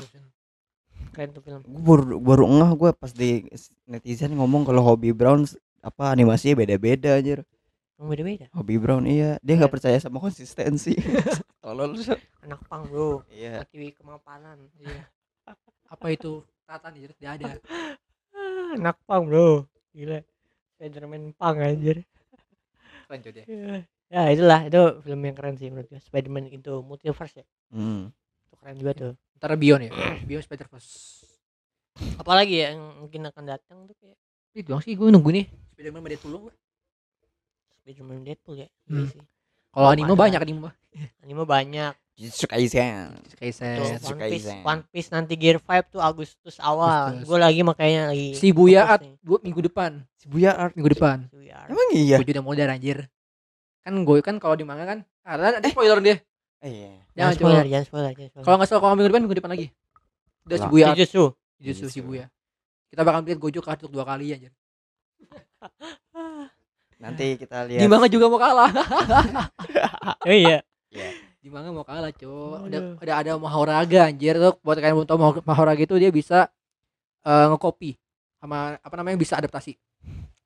Keren 1.13 1.29
tuh 1.29 1.41
film. 1.45 1.61
Gua 1.61 1.81
baru 1.93 2.17
baru 2.17 2.43
ngeh 2.49 2.71
gua 2.73 2.91
pas 2.97 3.13
di 3.13 3.45
netizen 3.85 4.33
ngomong 4.33 4.65
kalau 4.65 4.81
Hobie 4.81 5.13
Brown 5.13 5.45
apa 5.85 6.09
animasinya 6.09 6.57
beda-beda 6.57 7.21
anjir. 7.21 7.45
Yang 8.01 8.07
beda-beda. 8.09 8.45
Hobie 8.49 8.81
Brown 8.81 9.05
iya, 9.05 9.37
dia 9.45 9.53
nggak 9.61 9.73
percaya 9.77 9.97
sama 10.01 10.17
konsistensi. 10.17 10.97
Tolol. 11.65 11.97
Anak 12.45 12.61
pang, 12.69 12.85
Bro. 12.85 13.25
Iya. 13.33 13.65
Mati 13.65 13.89
kemapanan. 13.97 14.69
Iya. 14.77 15.09
Apa 15.97 16.13
itu? 16.13 16.45
Tata 16.69 16.93
anjir, 16.93 17.09
tidak 17.17 17.41
ada. 17.41 17.57
Ah, 18.37 18.69
Anak 18.77 19.01
pang, 19.09 19.25
Bro. 19.25 19.65
Gila. 19.89 20.21
Spider-Man 20.77 21.33
pang 21.33 21.57
anjir. 21.57 22.05
Keren 23.09 23.19
Cok 23.25 23.33
dia. 23.33 23.45
Ya 24.13 24.29
itulah 24.29 24.61
itu 24.69 24.81
film 25.01 25.25
yang 25.25 25.33
keren 25.33 25.57
sih 25.57 25.73
menurut 25.73 25.89
gue. 25.89 25.97
Spider-Man 25.97 26.53
into 26.53 26.85
Multiverse 26.85 27.41
ya. 27.41 27.45
Hmm. 27.73 28.13
Itu 28.45 28.53
keren 28.61 28.77
juga 28.77 28.91
tuh. 28.93 29.11
Ntar 29.41 29.57
Beyond 29.57 29.89
ya. 29.89 29.91
Beyond 30.29 30.45
Spider-Verse. 30.45 30.93
Apalagi 32.21 32.61
ya 32.61 32.77
yang 32.77 33.01
mungkin 33.01 33.25
akan 33.25 33.43
datang 33.49 33.89
tuh 33.89 33.97
kayak 33.97 34.17
Itu 34.53 34.69
doang 34.69 34.85
sih 34.85 34.93
gue 34.93 35.09
nunggu 35.09 35.33
nih. 35.33 35.45
Spider-Man 35.73 36.01
sama 36.05 36.09
Deadpool 36.13 36.33
gua. 36.37 36.53
Spider-Man 37.81 38.21
Deadpool 38.21 38.55
ya. 38.61 38.67
Hmm. 38.85 39.01
Iya 39.01 39.05
sih. 39.09 39.21
Kalau 39.73 39.87
Oh, 39.89 39.93
anime 39.93 40.13
banyak 40.13 40.39
anime 40.45 40.59
mah. 40.69 40.73
Anime 41.23 41.43
banyak. 41.43 41.93
Jujutsu 42.15 42.47
Kaisen. 42.47 43.11
Jujutsu 43.35 44.15
One 44.15 44.31
Piece, 44.31 44.47
Kaisen. 44.47 44.59
One 44.63 44.81
Piece 44.87 45.09
nanti 45.11 45.35
Gear 45.35 45.59
5 45.59 45.91
tuh 45.91 45.99
Agustus 45.99 46.55
awal. 46.63 47.19
Gue 47.27 47.35
lagi 47.35 47.59
makanya 47.59 48.15
lagi 48.15 48.31
Shibuya 48.39 48.87
Art 48.87 49.03
dua 49.19 49.43
minggu 49.43 49.59
depan. 49.59 49.99
Shibuya 50.15 50.55
Art. 50.55 50.73
Minggu 50.79 50.95
depan. 50.95 51.27
Shibuya 51.27 51.67
Art. 51.67 51.69
Emang 51.75 51.87
iya? 51.91 52.17
Gue 52.23 52.31
udah 52.31 52.45
modal 52.45 52.71
anjir. 52.71 53.11
Kan 53.83 53.93
gue 54.07 54.17
kan 54.23 54.39
kalau 54.39 54.55
di 54.55 54.63
manga 54.63 54.87
kan 54.87 54.99
ada 55.27 55.59
ada 55.59 55.67
spoiler 55.67 55.99
dia. 55.99 56.15
Eh, 56.63 56.71
iya. 56.71 56.87
Jangan 56.87 57.03
Jangan 57.15 57.33
spoiler, 57.35 57.65
jangan 57.67 57.85
spoiler, 57.85 58.11
jangan 58.15 58.29
spoiler. 58.31 58.45
Kalau 58.47 58.55
nggak 58.55 58.67
salah 58.71 58.81
kalau 58.81 58.93
minggu 58.95 59.09
depan 59.11 59.21
minggu 59.27 59.37
depan 59.43 59.51
lagi. 59.51 59.67
Udah. 60.47 60.57
Shibuya 60.63 60.83
Art. 60.87 60.95
Jujutsu. 60.95 61.23
Jujutsu. 61.59 61.85
Shibuya. 61.91 62.25
Kita 62.87 63.03
bakal 63.03 63.27
lihat 63.27 63.39
Gojo 63.43 63.59
untuk 63.59 63.91
dua 63.91 64.07
kali 64.07 64.31
anjir. 64.31 64.55
Nanti 66.95 67.35
kita 67.35 67.67
Di 67.67 67.75
lihat. 67.75 67.91
manga 67.91 68.07
juga 68.07 68.31
mau 68.31 68.39
kalah. 68.39 68.71
Oh 70.25 70.33
iya. 70.33 70.61
Di 71.37 71.49
manga 71.49 71.69
mau 71.69 71.81
kalah, 71.81 72.09
Cok. 72.09 72.65
Aduh. 72.65 72.97
Ada 72.97 73.11
ada 73.13 73.13
ada 73.15 73.31
Mahoraga 73.35 73.99
anjir 74.05 74.35
tuh. 74.35 74.57
Buat 74.59 74.77
kalian 74.77 74.91
yang 74.91 74.97
belum 74.97 75.09
tahu 75.09 75.19
Maho- 75.19 75.45
Mahoraga 75.45 75.81
itu 75.81 75.95
dia 75.95 76.09
bisa 76.09 76.49
eh, 77.21 77.45
ngekopi 77.47 77.97
sama 78.37 78.77
apa 78.77 78.95
namanya 78.95 79.15
bisa 79.15 79.35
adaptasi. 79.35 79.77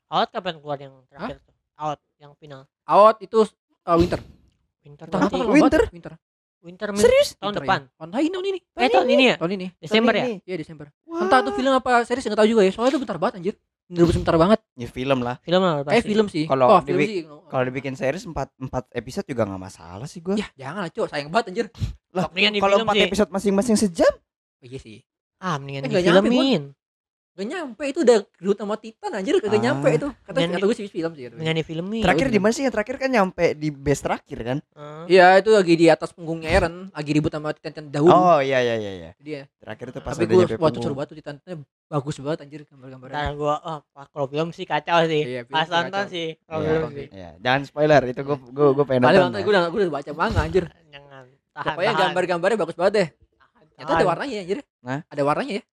Out 0.08 0.30
kapan 0.30 0.58
keluar 0.58 0.78
yang 0.78 0.94
terakhir 1.06 1.38
tuh? 1.40 1.56
Out 1.76 2.00
yang 2.18 2.32
final. 2.36 2.66
Out 2.84 3.18
itu 3.20 3.46
eh, 3.80 3.96
winter. 3.96 4.20
Winter 4.80 5.06
Tahun? 5.08 5.30
Winter? 5.48 5.82
Winter. 5.90 6.14
Winter 6.60 6.88
min- 6.92 7.00
Serius? 7.00 7.40
tahun 7.40 7.56
Winter, 7.56 7.64
depan. 7.64 7.80
iya. 7.80 7.96
Tahun 7.96 8.10
ini, 8.12 8.28
tahun 8.30 8.46
ini. 8.46 8.60
Eh 8.76 8.90
tahun 8.90 9.08
ini 9.08 9.24
ya? 9.24 9.36
Tahun 9.40 9.52
ini. 9.54 9.68
Desember 9.80 10.14
ya? 10.14 10.26
Ini. 10.28 10.36
Iya 10.44 10.56
Desember. 10.58 10.86
Wah. 11.06 11.24
Entah 11.24 11.40
itu 11.40 11.52
film 11.54 11.72
apa 11.72 11.92
series 12.04 12.26
nggak 12.26 12.36
tahu 12.36 12.50
juga 12.50 12.62
ya. 12.68 12.72
Soalnya 12.76 12.92
itu 12.92 13.00
bentar 13.00 13.16
banget 13.16 13.34
anjir. 13.40 13.56
Bener 13.90 14.06
bentar 14.06 14.36
banget. 14.38 14.60
Ya 14.78 14.86
film 14.86 15.20
lah. 15.26 15.36
Film 15.42 15.62
lah 15.66 15.82
Eh 15.82 15.98
pasti. 15.98 16.06
film 16.06 16.26
sih. 16.30 16.46
Kalau 16.46 16.66
oh, 16.70 16.82
film 16.86 17.02
dibi- 17.02 17.10
sih. 17.10 17.22
Kalau 17.26 17.64
dibikin 17.66 17.98
series 17.98 18.24
4 18.24 18.38
4 18.62 18.86
episode 18.94 19.26
juga 19.26 19.50
nggak 19.50 19.62
masalah 19.62 20.06
sih 20.06 20.22
gua. 20.22 20.38
Ya 20.38 20.46
jangan 20.54 20.86
lah 20.86 20.92
cok 20.94 21.08
sayang 21.10 21.30
banget 21.34 21.46
anjir. 21.50 21.66
Lah, 22.14 22.26
di 22.30 22.62
kalau 22.62 22.78
film 22.78 22.88
4 22.88 22.94
sih. 22.94 23.04
episode 23.10 23.30
masing-masing 23.34 23.76
sejam? 23.76 24.14
Oh, 24.62 24.66
iya 24.66 24.78
sih. 24.78 25.02
Ah, 25.42 25.58
mendingan 25.58 25.90
Eh, 25.90 26.04
nyampe, 26.06 26.30
difilmin. 26.30 26.62
Gak 27.40 27.48
nyampe 27.48 27.84
itu 27.88 28.04
udah 28.04 28.20
Groot 28.36 28.60
sama 28.60 28.76
Titan 28.76 29.16
anjir 29.16 29.40
kagak 29.40 29.56
Ah. 29.56 29.64
nyampe 29.64 29.88
itu. 29.96 30.08
Kata 30.12 30.36
Mendingan 30.36 30.60
kata 30.60 30.66
gue 30.68 30.76
sih 30.76 30.88
film 30.92 31.12
sih. 31.16 31.24
kata 31.24 31.32
gue. 31.32 31.40
Mendingan 31.40 31.58
difilmin. 31.64 32.02
Terakhir 32.04 32.28
di 32.28 32.40
mana 32.44 32.52
sih? 32.52 32.64
Yang 32.68 32.74
terakhir 32.76 32.96
kan 33.00 33.10
nyampe 33.10 33.46
di 33.56 33.70
base 33.72 34.02
terakhir 34.04 34.40
kan? 34.44 34.58
Ah. 34.76 35.08
Iya 35.08 35.40
itu 35.40 35.50
lagi 35.56 35.74
di 35.74 35.88
atas 35.88 36.12
punggungnya 36.12 36.52
Eren, 36.52 36.92
lagi 36.92 37.12
ribut 37.16 37.32
sama 37.32 37.56
Titan 37.56 37.88
dahulu. 37.88 38.12
Oh 38.12 38.44
iya 38.44 38.60
iya 38.60 38.76
iya 38.76 38.92
iya. 38.92 39.12
Dia. 39.16 39.42
Terakhir 39.56 39.86
itu 39.88 40.00
pas 40.04 40.20
Tapi 40.20 40.28
udah 40.28 40.48
gue 40.52 40.70
tuh 40.76 40.82
seru 40.84 40.96
banget 41.00 41.08
tuh 41.08 41.18
Titannya 41.24 41.56
bagus 41.88 42.16
banget 42.20 42.40
anjir 42.44 42.62
gambar-gambarnya. 42.68 43.16
Ntar 43.16 43.34
gua 43.34 43.56
oh 43.58 43.80
pas 43.88 44.08
kalau 44.12 44.28
film 44.28 44.50
sih 44.52 44.66
kacau 44.68 45.00
sih. 45.08 45.24
Iya, 45.24 45.42
film 45.48 45.56
Pas 45.56 45.64
sih 45.64 45.72
nonton 45.72 46.04
sih. 46.12 46.28
Kalau 46.44 46.60
Iya, 46.60 46.70
film 46.70 46.84
oke. 46.84 46.98
sih. 47.00 47.08
Iya, 47.16 47.30
jangan 47.40 47.62
spoiler 47.64 48.02
itu 48.04 48.22
gua 48.22 48.36
gua 48.52 48.68
gua 48.76 48.84
pengen 48.84 49.02
nonton. 49.08 49.22
nonton 49.32 49.40
ya. 49.40 49.46
gue 49.48 49.54
udah 49.56 49.64
gue 49.66 49.80
udah 49.80 49.94
baca 49.96 50.12
manga 50.12 50.40
anjir. 50.44 50.66
Jangan. 50.92 51.24
Pokoknya 51.56 51.94
gambar-gambarnya 51.96 52.58
bagus 52.60 52.76
banget 52.76 52.94
deh. 53.00 53.08
Ternyata 53.80 53.92
ada 53.96 54.06
warnanya 54.06 54.36
ya, 54.36 54.42
anjir. 54.44 54.60
Hah? 54.84 55.00
Ada 55.08 55.22
warnanya 55.24 55.54
ya. 55.56 55.64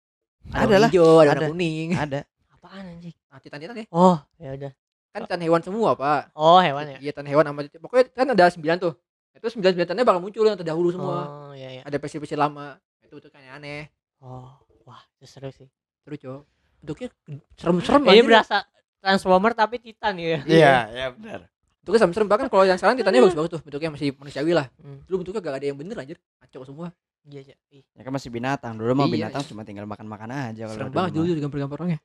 Ada 0.53 0.63
warna 0.63 0.79
lah. 0.79 0.91
hijau, 0.91 1.05
ada, 1.05 1.15
Ada. 1.17 1.29
warna 1.31 1.51
kuning. 1.51 1.89
Ada. 1.95 2.21
Apaan 2.55 2.85
anjing? 2.87 3.15
Nah, 3.31 3.39
Titan-Titan 3.43 3.77
ya. 3.77 3.87
Oh, 3.91 4.17
ya 4.39 4.51
udah. 4.55 4.73
Kan 5.13 5.21
Titan 5.27 5.43
hewan 5.43 5.61
semua, 5.65 5.91
Pak. 5.97 6.23
Oh, 6.37 6.61
hewan 6.61 6.85
ya. 6.93 6.99
Iya, 7.03 7.11
Titan 7.15 7.29
hewan 7.29 7.45
sama 7.49 7.61
pokoknya 7.67 8.05
kan 8.13 8.27
ada 8.31 8.45
9 8.53 8.63
tuh. 8.79 8.93
Itu 9.37 9.47
9 9.53 9.75
9 9.75 9.85
Titannya 9.85 10.05
bakal 10.07 10.21
muncul 10.23 10.45
yang 10.47 10.57
terdahulu 10.57 10.89
semua. 10.93 11.19
Oh, 11.27 11.53
iya 11.53 11.81
iya. 11.81 11.83
Ada 11.85 11.97
versi-versi 12.01 12.37
lama. 12.39 12.79
Itu 13.05 13.19
tuh 13.21 13.31
kan 13.33 13.43
aneh. 13.45 13.91
Oh, 14.23 14.49
wah, 14.89 15.03
itu 15.21 15.27
seru 15.29 15.51
sih. 15.53 15.69
Seru, 16.05 16.17
Cok. 16.17 16.41
Bentuknya 16.85 17.09
serem-serem 17.57 18.03
Ini 18.05 18.23
berasa 18.23 18.63
Transformer 19.01 19.53
tapi 19.57 19.79
Titan 19.83 20.19
ya. 20.19 20.41
Iya, 20.45 20.77
iya 20.93 21.07
benar. 21.15 21.49
Bentuknya 21.83 22.01
serem-serem 22.03 22.29
bahkan 22.29 22.47
kalau 22.51 22.65
yang 22.67 22.79
sekarang 22.81 22.97
Titannya 22.99 23.23
bagus-bagus 23.23 23.51
tuh. 23.59 23.63
Bentuknya 23.63 23.91
masih 23.93 24.17
manusiawi 24.17 24.53
lah. 24.57 24.67
Hmm. 24.83 25.05
Dulu 25.07 25.23
bentuknya 25.23 25.41
gak 25.45 25.57
ada 25.63 25.67
yang 25.69 25.79
bener 25.79 25.97
anjir. 26.01 26.19
Kacau 26.43 26.67
semua. 26.67 26.91
Iya, 27.27 27.43
iya. 27.75 27.83
Ya 27.99 28.03
kan 28.07 28.13
masih 28.15 28.31
binatang. 28.31 28.79
Dulu 28.79 28.93
mah 28.95 29.07
Iya, 29.11 29.15
binatang 29.19 29.43
iya. 29.43 29.51
cuma 29.51 29.63
tinggal 29.67 29.87
makan-makan 29.91 30.31
aja 30.31 30.63
kalau 30.71 30.77
Serem 30.79 30.87
dulu 30.87 30.97
banget 30.97 31.13
dulu 31.13 31.27
gambar-gambar 31.43 31.77
orangnya. 31.83 32.01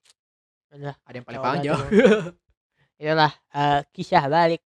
Udah. 0.72 0.96
Ada 1.06 1.16
yang 1.16 1.26
paling 1.30 1.40
Coba 1.40 1.50
panjang. 1.54 1.80
Itulah 3.02 3.32
eh, 3.54 3.80
kisah 3.94 4.24
balik. 4.26 4.62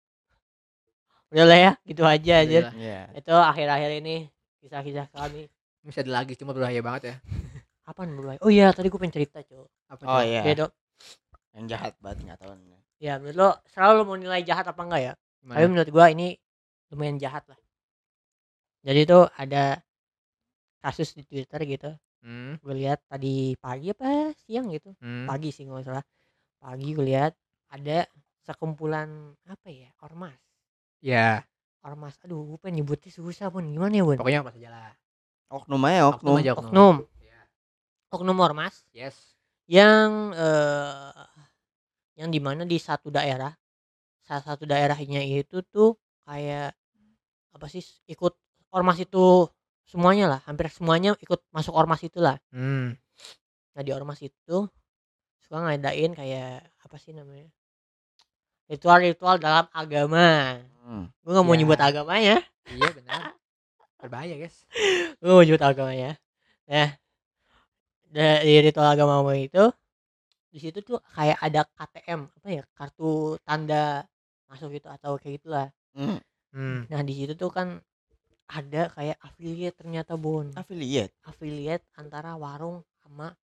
Udah 1.33 1.45
lah 1.49 1.57
ya, 1.57 1.71
gitu 1.89 2.01
aja 2.05 2.33
aja. 2.45 2.59
Udah 2.61 2.65
lah. 2.69 2.73
Iya. 2.77 3.01
Itu 3.17 3.33
akhir-akhir 3.33 3.91
ini 4.05 4.15
kisah-kisah 4.61 5.05
kami. 5.09 5.49
Masih 5.81 6.01
ada 6.05 6.11
lagi 6.21 6.33
cuma 6.37 6.53
berbahaya 6.53 6.81
banget 6.85 7.01
ya. 7.09 7.15
Apaan 7.89 8.13
berbahaya? 8.13 8.39
Oh 8.45 8.53
iya, 8.53 8.69
tadi 8.69 8.93
gue 8.93 8.99
pengen 9.01 9.15
cerita, 9.17 9.41
Cok. 9.41 9.67
Apa 9.89 10.01
Oh 10.05 10.21
iya. 10.21 10.45
Dok. 10.53 10.71
Yang 11.57 11.65
jahat 11.73 11.93
banget 11.97 12.17
enggak 12.29 12.37
tahu. 12.41 12.53
Ya, 13.01 13.19
menurut 13.19 13.35
lo 13.35 13.49
selalu 13.67 13.93
lo 13.99 14.03
mau 14.07 14.17
nilai 14.17 14.41
jahat 14.45 14.65
apa 14.69 14.81
enggak 14.85 15.01
ya? 15.01 15.13
Gimana? 15.43 15.57
Tapi 15.59 15.65
menurut 15.67 15.89
gua 15.91 16.05
ini 16.07 16.27
lumayan 16.93 17.17
jahat 17.19 17.43
lah. 17.51 17.59
Jadi 18.83 19.01
tuh 19.03 19.27
ada 19.35 19.83
kasus 20.83 21.15
di 21.15 21.23
Twitter 21.23 21.63
gitu. 21.63 21.91
Hmm, 22.23 22.59
Gue 22.59 22.75
lihat 22.75 22.99
tadi 23.07 23.55
pagi 23.55 23.91
apa 23.91 24.35
siang 24.43 24.67
gitu. 24.71 24.91
hmm. 24.99 25.27
Pagi 25.27 25.49
sih 25.55 25.63
nggak 25.63 25.83
salah. 25.87 26.03
Pagi 26.59 26.91
gue 26.91 27.05
lihat 27.07 27.31
ada 27.71 28.03
sekumpulan 28.43 29.07
apa 29.47 29.67
ya? 29.71 29.87
Ormas. 30.03 30.35
Ya, 30.99 31.43
Ormas. 31.83 32.15
Aduh, 32.23 32.47
gue 32.47 32.57
pengen 32.59 32.83
nyebutnya 32.83 33.11
susah 33.11 33.51
pun. 33.51 33.67
Gimana 33.67 33.91
ya, 33.91 34.03
Bun? 34.07 34.15
pokoknya 34.19 34.39
apa 34.43 34.51
saja 34.55 34.69
lah. 34.71 34.91
Oknum 35.51 35.83
aja 35.83 36.01
oknum. 36.11 36.35
aja 36.39 36.51
oknum. 36.55 36.67
Oknum. 36.67 36.95
Ya. 37.19 37.39
Oknum 38.11 38.37
ormas 38.39 38.75
Yes. 38.95 39.15
yang 39.67 40.31
eh 40.35 41.27
yang 42.15 42.29
di 42.29 42.39
mana 42.39 42.63
di 42.63 42.77
satu 42.77 43.09
daerah 43.09 43.51
salah 44.23 44.43
satu 44.43 44.63
daerahnya 44.63 45.19
itu 45.23 45.59
tuh 45.67 45.97
kayak 46.23 46.71
apa 47.51 47.65
sih 47.67 47.83
ikut 48.07 48.33
ormas 48.71 48.97
itu 48.97 49.45
semuanya 49.85 50.25
lah 50.27 50.39
hampir 50.45 50.67
semuanya 50.69 51.13
ikut 51.19 51.39
masuk 51.49 51.73
ormas 51.73 52.01
itulah 52.01 52.37
Hmm. 52.49 52.95
nah 53.73 53.81
di 53.81 53.91
ormas 53.91 54.19
itu 54.19 54.57
suka 55.43 55.57
ngadain 55.59 56.11
kayak 56.13 56.63
apa 56.81 56.95
sih 56.97 57.11
namanya 57.11 57.47
ritual-ritual 58.67 59.37
dalam 59.37 59.65
agama 59.71 60.59
Hmm. 60.83 61.07
gue 61.23 61.31
nggak 61.31 61.45
mau 61.47 61.55
Ya. 61.55 61.59
nyebut 61.63 61.79
agamanya 61.79 62.35
Iya 62.67 62.89
benar. 62.91 63.21
berbahaya 63.99 64.35
guys 64.35 64.67
Lu 65.23 65.39
wujud 65.39 65.59
agama 65.63 65.95
ya. 65.95 66.19
Nah, 66.67 66.91
dari 68.07 68.59
ritual 68.59 68.87
agama 68.87 69.23
itu 69.33 69.71
di 70.51 70.59
situ 70.59 70.83
tuh 70.83 70.99
kayak 71.15 71.39
ada 71.39 71.63
KTM 71.65 72.27
apa 72.29 72.47
ya 72.51 72.63
kartu 72.75 73.39
tanda 73.41 74.03
masuk 74.51 74.75
gitu 74.75 74.85
atau 74.91 75.15
kayak 75.17 75.39
gitulah. 75.41 75.67
Hmm. 75.95 76.19
hmm. 76.51 76.91
Nah 76.91 77.01
di 77.01 77.13
situ 77.15 77.33
tuh 77.33 77.47
kan 77.49 77.79
ada 78.53 78.93
kayak 78.93 79.17
affiliate 79.19 79.75
ternyata 79.75 80.13
bun 80.13 80.53
Affiliate. 80.53 81.09
affiliate 81.25 81.81
antara 81.97 82.37
warung 82.37 82.85
sama 83.01 83.33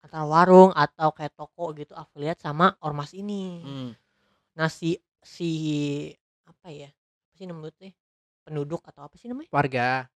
antara 0.00 0.24
warung 0.24 0.72
atau 0.72 1.12
kayak 1.12 1.36
toko 1.36 1.70
gitu 1.76 1.92
affiliate 1.92 2.40
sama 2.40 2.74
ormas 2.80 3.12
ini. 3.12 3.60
Hmm. 3.60 3.90
Nah 4.56 4.68
si 4.72 4.96
si 5.22 5.50
apa 6.48 6.72
ya 6.72 6.88
apa 6.90 7.32
sih 7.36 7.46
namanya 7.46 7.92
penduduk 8.42 8.82
atau 8.82 9.06
apa 9.06 9.14
sih 9.14 9.28
namanya 9.30 9.52
warga 9.52 10.08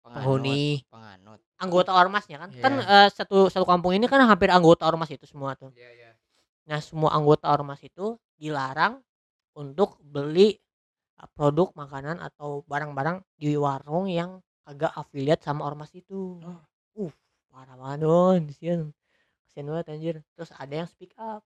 penghuni 0.00 0.80
Penganut. 0.88 1.40
anggota 1.60 1.92
ormasnya 1.92 2.36
kan 2.40 2.50
kan 2.54 2.72
Iya. 2.80 2.86
eh, 3.04 3.08
satu 3.12 3.50
satu 3.52 3.66
kampung 3.68 3.92
ini 3.92 4.06
kan 4.08 4.22
hampir 4.24 4.48
anggota 4.48 4.86
ormas 4.88 5.10
itu 5.12 5.26
semua 5.28 5.52
tuh 5.58 5.70
Iya, 5.76 5.90
iya. 5.92 6.10
nah 6.64 6.78
semua 6.80 7.12
anggota 7.12 7.50
ormas 7.52 7.82
itu 7.84 8.16
dilarang 8.40 9.02
untuk 9.52 9.98
beli 10.00 10.54
uh, 10.56 10.60
produk 11.36 11.72
makanan 11.76 12.20
atau 12.20 12.64
barang-barang 12.64 13.20
di 13.36 13.56
warung 13.56 14.08
yang 14.08 14.40
agak 14.64 14.92
affiliate 14.96 15.42
sama 15.42 15.66
ormas 15.66 15.92
itu. 15.92 16.40
Oh. 16.44 16.60
uh 17.06 17.12
parah 17.50 17.74
banget 17.74 17.98
don 18.06 18.40
kasian 19.50 19.66
banget 19.66 19.86
anjir. 19.90 20.16
Terus 20.38 20.50
ada 20.54 20.74
yang 20.84 20.88
speak 20.88 21.12
up. 21.18 21.42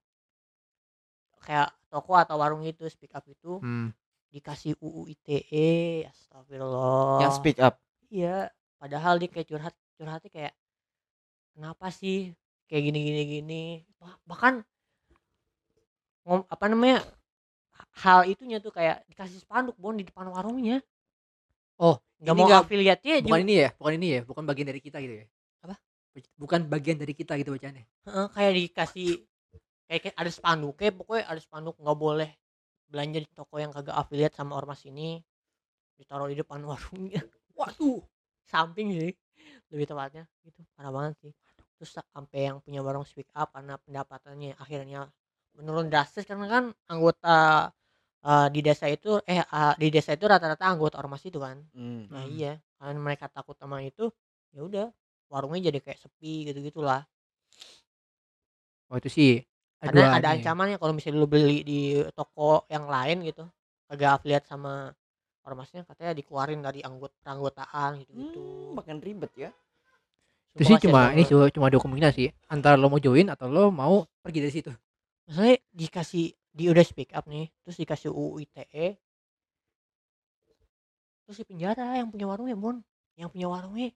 Kayak 1.41 1.73
toko 1.89 2.13
atau 2.17 2.37
warung 2.37 2.61
itu 2.65 2.85
speak 2.87 3.13
up 3.17 3.25
itu 3.25 3.59
Hmm. 3.59 3.89
dikasih 4.29 4.77
UU 4.79 5.09
ITE 5.09 6.05
astagfirullah. 6.09 7.21
Yang 7.25 7.33
speak 7.41 7.57
up. 7.61 7.81
Iya, 8.13 8.53
padahal 8.77 9.17
dia 9.17 9.29
kayak 9.29 9.47
curhat 9.49 9.75
curhatnya 9.97 10.29
kayak 10.29 10.53
kenapa 11.57 11.89
sih? 11.89 12.33
Kayak 12.69 12.81
gini 12.93 12.99
gini 13.01 13.21
gini. 13.25 13.63
Bah- 13.97 14.21
bahkan 14.25 14.61
ngom 16.25 16.41
apa 16.49 16.65
namanya 16.65 17.05
hal 18.03 18.27
itunya 18.27 18.57
tuh 18.59 18.71
kayak 18.71 19.03
dikasih 19.07 19.39
spanduk 19.39 19.75
bon 19.79 19.95
di 19.95 20.05
depan 20.07 20.27
warungnya. 20.31 20.79
Oh, 21.75 21.99
nggak 22.23 22.33
mau 22.35 22.47
nggak- 22.47 22.63
affiliate 22.63 23.01
nya 23.03 23.15
bukan 23.19 23.41
ini 23.43 23.53
ya 23.59 23.69
bukan 23.75 23.93
ini 23.99 24.07
ya 24.07 24.21
bukan 24.23 24.43
bagian 24.47 24.67
dari 24.71 24.81
kita 24.81 24.97
gitu 25.03 25.15
ya? 25.23 25.25
Apa? 25.67 25.75
bukan 26.39 26.59
bagian 26.71 26.95
dari 26.95 27.11
kita 27.11 27.35
gitu 27.35 27.51
bacaannya? 27.51 27.83
Kayak 28.31 28.53
dikasih 28.55 29.09
kayak, 29.91 30.01
kayak 30.07 30.15
ada 30.15 30.31
spanduk 30.31 30.73
kayak 30.79 30.95
pokoknya 30.95 31.23
ada 31.27 31.41
spanduk 31.43 31.75
nggak 31.75 31.97
boleh 31.99 32.29
belanja 32.87 33.19
di 33.19 33.29
toko 33.35 33.59
yang 33.59 33.75
kagak 33.75 33.97
affiliate 33.97 34.35
sama 34.37 34.55
ormas 34.55 34.79
ini 34.87 35.19
ditaruh 35.99 36.31
di 36.31 36.39
depan 36.39 36.63
warungnya. 36.69 37.19
Waduh. 37.55 37.99
Samping 38.45 38.93
sih 38.95 39.11
lebih 39.73 39.85
tepatnya 39.89 40.23
gitu. 40.47 40.63
Parah 40.77 40.93
banget 40.95 41.19
sih. 41.19 41.31
Terus 41.75 41.91
sa- 41.91 42.07
sampai 42.15 42.47
yang 42.47 42.63
punya 42.63 42.79
warung 42.79 43.03
speak 43.03 43.27
up 43.35 43.51
karena 43.51 43.75
pendapatannya 43.83 44.55
akhirnya 44.55 45.11
menurun 45.57 45.87
drastis 45.91 46.25
karena 46.29 46.45
kan 46.53 46.63
anggota 46.91 47.37
eh, 48.25 48.47
di 48.53 48.59
desa 48.67 48.85
itu 48.95 49.11
eh 49.31 49.41
eh, 49.43 49.73
di 49.81 49.87
desa 49.95 50.11
itu 50.17 50.25
rata-rata 50.33 50.65
anggota 50.73 50.95
ormas 51.01 51.23
itu 51.29 51.39
kan 51.45 51.57
Hmm. 51.75 52.07
nah 52.11 52.23
Hmm. 52.23 52.31
iya 52.37 52.53
karena 52.79 52.99
mereka 53.01 53.25
takut 53.31 53.55
sama 53.61 53.77
itu 53.83 54.05
ya 54.55 54.61
udah 54.67 54.87
warungnya 55.31 55.61
jadi 55.71 55.79
kayak 55.83 55.99
sepi 56.03 56.33
gitu 56.51 56.59
gitulah 56.69 57.01
oh 58.89 58.97
itu 59.01 59.09
sih 59.17 59.31
karena 59.81 60.03
ada 60.17 60.27
ancamannya 60.35 60.77
kalau 60.81 60.93
misalnya 60.97 61.19
lu 61.21 61.27
beli 61.29 61.57
di 61.69 61.79
toko 62.17 62.65
yang 62.73 62.85
lain 62.89 63.17
gitu 63.29 63.43
agak 63.91 64.09
affiliate 64.17 64.47
sama 64.49 64.89
ormasnya 65.45 65.81
katanya 65.85 66.13
dikeluarin 66.17 66.61
dari 66.65 66.81
anggota 66.81 67.13
peranggotaan 67.21 67.91
gitu 68.01 68.11
gitu 68.17 68.41
Hmm, 68.41 68.77
makin 68.77 68.97
ribet 69.05 69.31
ya. 69.37 69.49
itu 70.55 70.63
sih 70.69 70.77
cuma 70.83 71.11
ini 71.13 71.23
cuma 71.27 71.45
cuma 71.51 71.67
dua 71.71 71.81
kemungkinan 71.83 72.11
sih 72.15 72.27
antara 72.47 72.75
lo 72.79 72.87
mau 72.87 73.01
join 73.05 73.27
atau 73.27 73.47
lo 73.51 73.63
mau 73.81 74.07
pergi 74.23 74.39
dari 74.43 74.53
situ 74.55 74.71
maksudnya 75.25 75.55
dikasih 75.73 76.25
di 76.55 76.63
udah 76.71 76.85
speak 76.85 77.11
up 77.11 77.25
nih 77.27 77.51
terus 77.65 77.77
dikasih 77.81 78.09
UU 78.13 78.45
ITE 78.45 78.87
terus 81.25 81.37
di 81.41 81.45
penjara 81.45 81.97
yang 81.97 82.09
punya 82.13 82.25
warungnya 82.29 82.57
bon 82.57 82.79
yang 83.17 83.29
punya 83.33 83.47
warungnya 83.49 83.89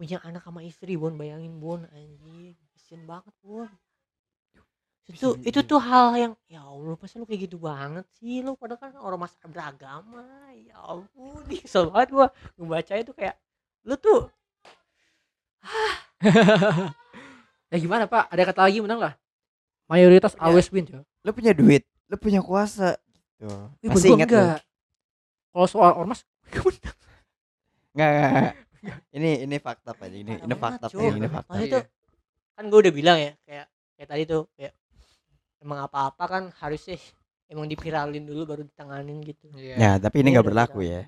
punya 0.00 0.16
anak 0.24 0.40
sama 0.40 0.64
istri 0.64 0.96
bon 0.96 1.12
bayangin 1.20 1.60
bon 1.60 1.84
anjing. 1.92 2.56
Kasian 2.72 3.04
banget 3.04 3.36
bon 3.44 3.68
itu 5.10 5.34
itu 5.42 5.60
tuh 5.66 5.82
hal 5.82 6.14
yang 6.14 6.32
ya 6.46 6.62
allah 6.62 6.94
masa 6.94 7.18
lu 7.18 7.26
kayak 7.26 7.50
gitu 7.50 7.58
banget 7.58 8.06
sih? 8.22 8.46
Lu 8.46 8.54
padahal 8.54 8.78
kan 8.78 8.94
orang 9.02 9.18
mas 9.26 9.34
beragama. 9.42 10.22
Ya 10.54 10.78
ampun 10.78 11.42
ih, 11.50 11.60
kesel 11.66 11.90
banget 11.90 12.08
gua. 12.14 12.26
Membaca 12.54 12.94
itu 12.94 13.10
kayak 13.10 13.34
lu 13.82 13.98
tuh 13.98 14.30
ya 17.74 17.76
gimana 17.76 18.06
pak? 18.06 18.30
Ada 18.30 18.42
kata 18.54 18.60
lagi 18.70 18.78
menang 18.80 19.00
lah 19.02 19.14
mayoritas 19.90 20.32
Punya- 20.38 20.44
always 20.46 20.70
win 20.70 20.86
coy 20.86 21.02
Lu 21.20 21.30
punya 21.36 21.52
duit, 21.52 21.84
lu 22.08 22.16
punya 22.16 22.40
kuasa. 22.40 22.96
Gitu. 23.36 23.50
Ih, 23.84 23.88
Masih 23.92 24.08
ingat 24.16 24.28
enggak 24.30 24.58
kalau 25.50 25.66
soal 25.68 25.92
ormas 25.98 26.22
gua 26.48 26.70
menang. 26.70 26.96
Enggak, 27.92 28.08
enggak, 28.08 28.30
enggak. 28.30 28.54
Ini 29.16 29.30
ini 29.44 29.56
fakta 29.60 29.92
aja 29.92 30.16
ini 30.16 30.40
ini 30.40 30.54
fakta 30.56 30.88
nih, 30.88 31.12
ini 31.20 31.28
fakta. 31.28 31.52
Maksudnya 31.52 31.84
Iya. 31.84 32.56
kan 32.56 32.64
gue 32.64 32.78
udah 32.80 32.94
bilang 32.96 33.18
ya 33.20 33.32
kayak 33.44 33.66
kayak 33.92 34.08
tadi 34.08 34.22
tuh 34.24 34.42
kayak 34.56 34.72
emang 35.60 35.78
apa-apa 35.84 36.24
kan 36.24 36.42
harusnya 36.64 36.96
emang 37.52 37.68
dipiralin 37.68 38.24
dulu 38.24 38.48
baru 38.48 38.62
ditanganin 38.64 39.20
gitu. 39.20 39.52
Ya, 39.60 40.00
tapi 40.00 40.24
ini 40.24 40.32
udah 40.32 40.44
berlaku 40.48 40.80
ya. 40.80 41.04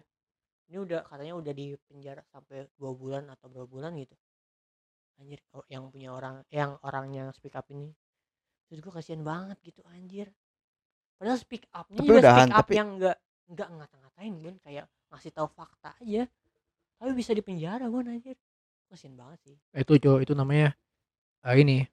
Ini 0.68 0.84
udah 0.84 1.00
katanya 1.08 1.32
udah 1.40 1.52
di 1.56 1.72
penjara 1.88 2.20
sampai 2.28 2.68
dua 2.76 2.92
bulan 2.92 3.24
atau 3.32 3.48
berapa 3.48 3.64
bulan 3.64 3.96
gitu. 3.96 4.12
Anjir 5.16 5.40
oh, 5.56 5.64
yang 5.72 5.88
punya 5.88 6.12
orang 6.12 6.44
yang 6.52 6.76
orangnya 6.84 7.32
speak 7.32 7.56
up 7.56 7.64
ini. 7.72 7.88
Terus 8.72 8.80
gue 8.80 8.88
kasihan 8.90 9.20
banget 9.20 9.60
gitu 9.60 9.84
anjir. 9.86 10.32
Padahal 11.14 11.36
speak 11.36 11.68
upnya 11.70 12.00
Tapi 12.00 12.08
juga 12.08 12.18
udahan, 12.18 12.40
speak 12.42 12.56
up 12.56 12.60
tapi- 12.64 12.74
yang 12.74 12.88
enggak 12.96 13.16
enggak 13.46 13.68
ngata-ngatain 13.70 14.32
bun 14.34 14.54
kayak 14.58 14.84
ngasih 15.06 15.30
tahu 15.30 15.44
fakta 15.46 15.92
aja. 16.00 16.24
Tapi 16.96 17.10
bisa 17.12 17.30
di 17.30 17.42
penjara 17.42 17.84
bun 17.86 18.08
anjir. 18.08 18.40
Kasihan 18.88 19.12
banget 19.14 19.38
sih. 19.42 19.56
itu 19.72 19.92
jo 19.98 20.16
itu 20.18 20.32
namanya 20.32 20.72
ah, 21.40 21.52
ini 21.52 21.84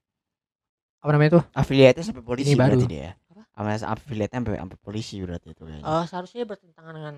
apa 0.99 1.09
namanya 1.09 1.31
tuh 1.35 1.43
Affiliate-nya 1.53 2.03
sampai 2.05 2.23
polisi 2.23 2.51
Ini 2.51 2.55
baru. 2.55 2.75
berarti 2.75 2.87
dia. 2.89 3.11
Apa? 3.29 3.43
Sama 3.49 3.91
affiliate-nya 3.93 4.39
sampai 4.39 4.55
sampai 4.57 4.79
polisi 4.79 5.15
berarti 5.19 5.47
itu 5.51 5.63
kayaknya. 5.63 5.83
Eh 5.83 6.03
seharusnya 6.05 6.43
bertentangan 6.45 6.93
dengan 6.93 7.15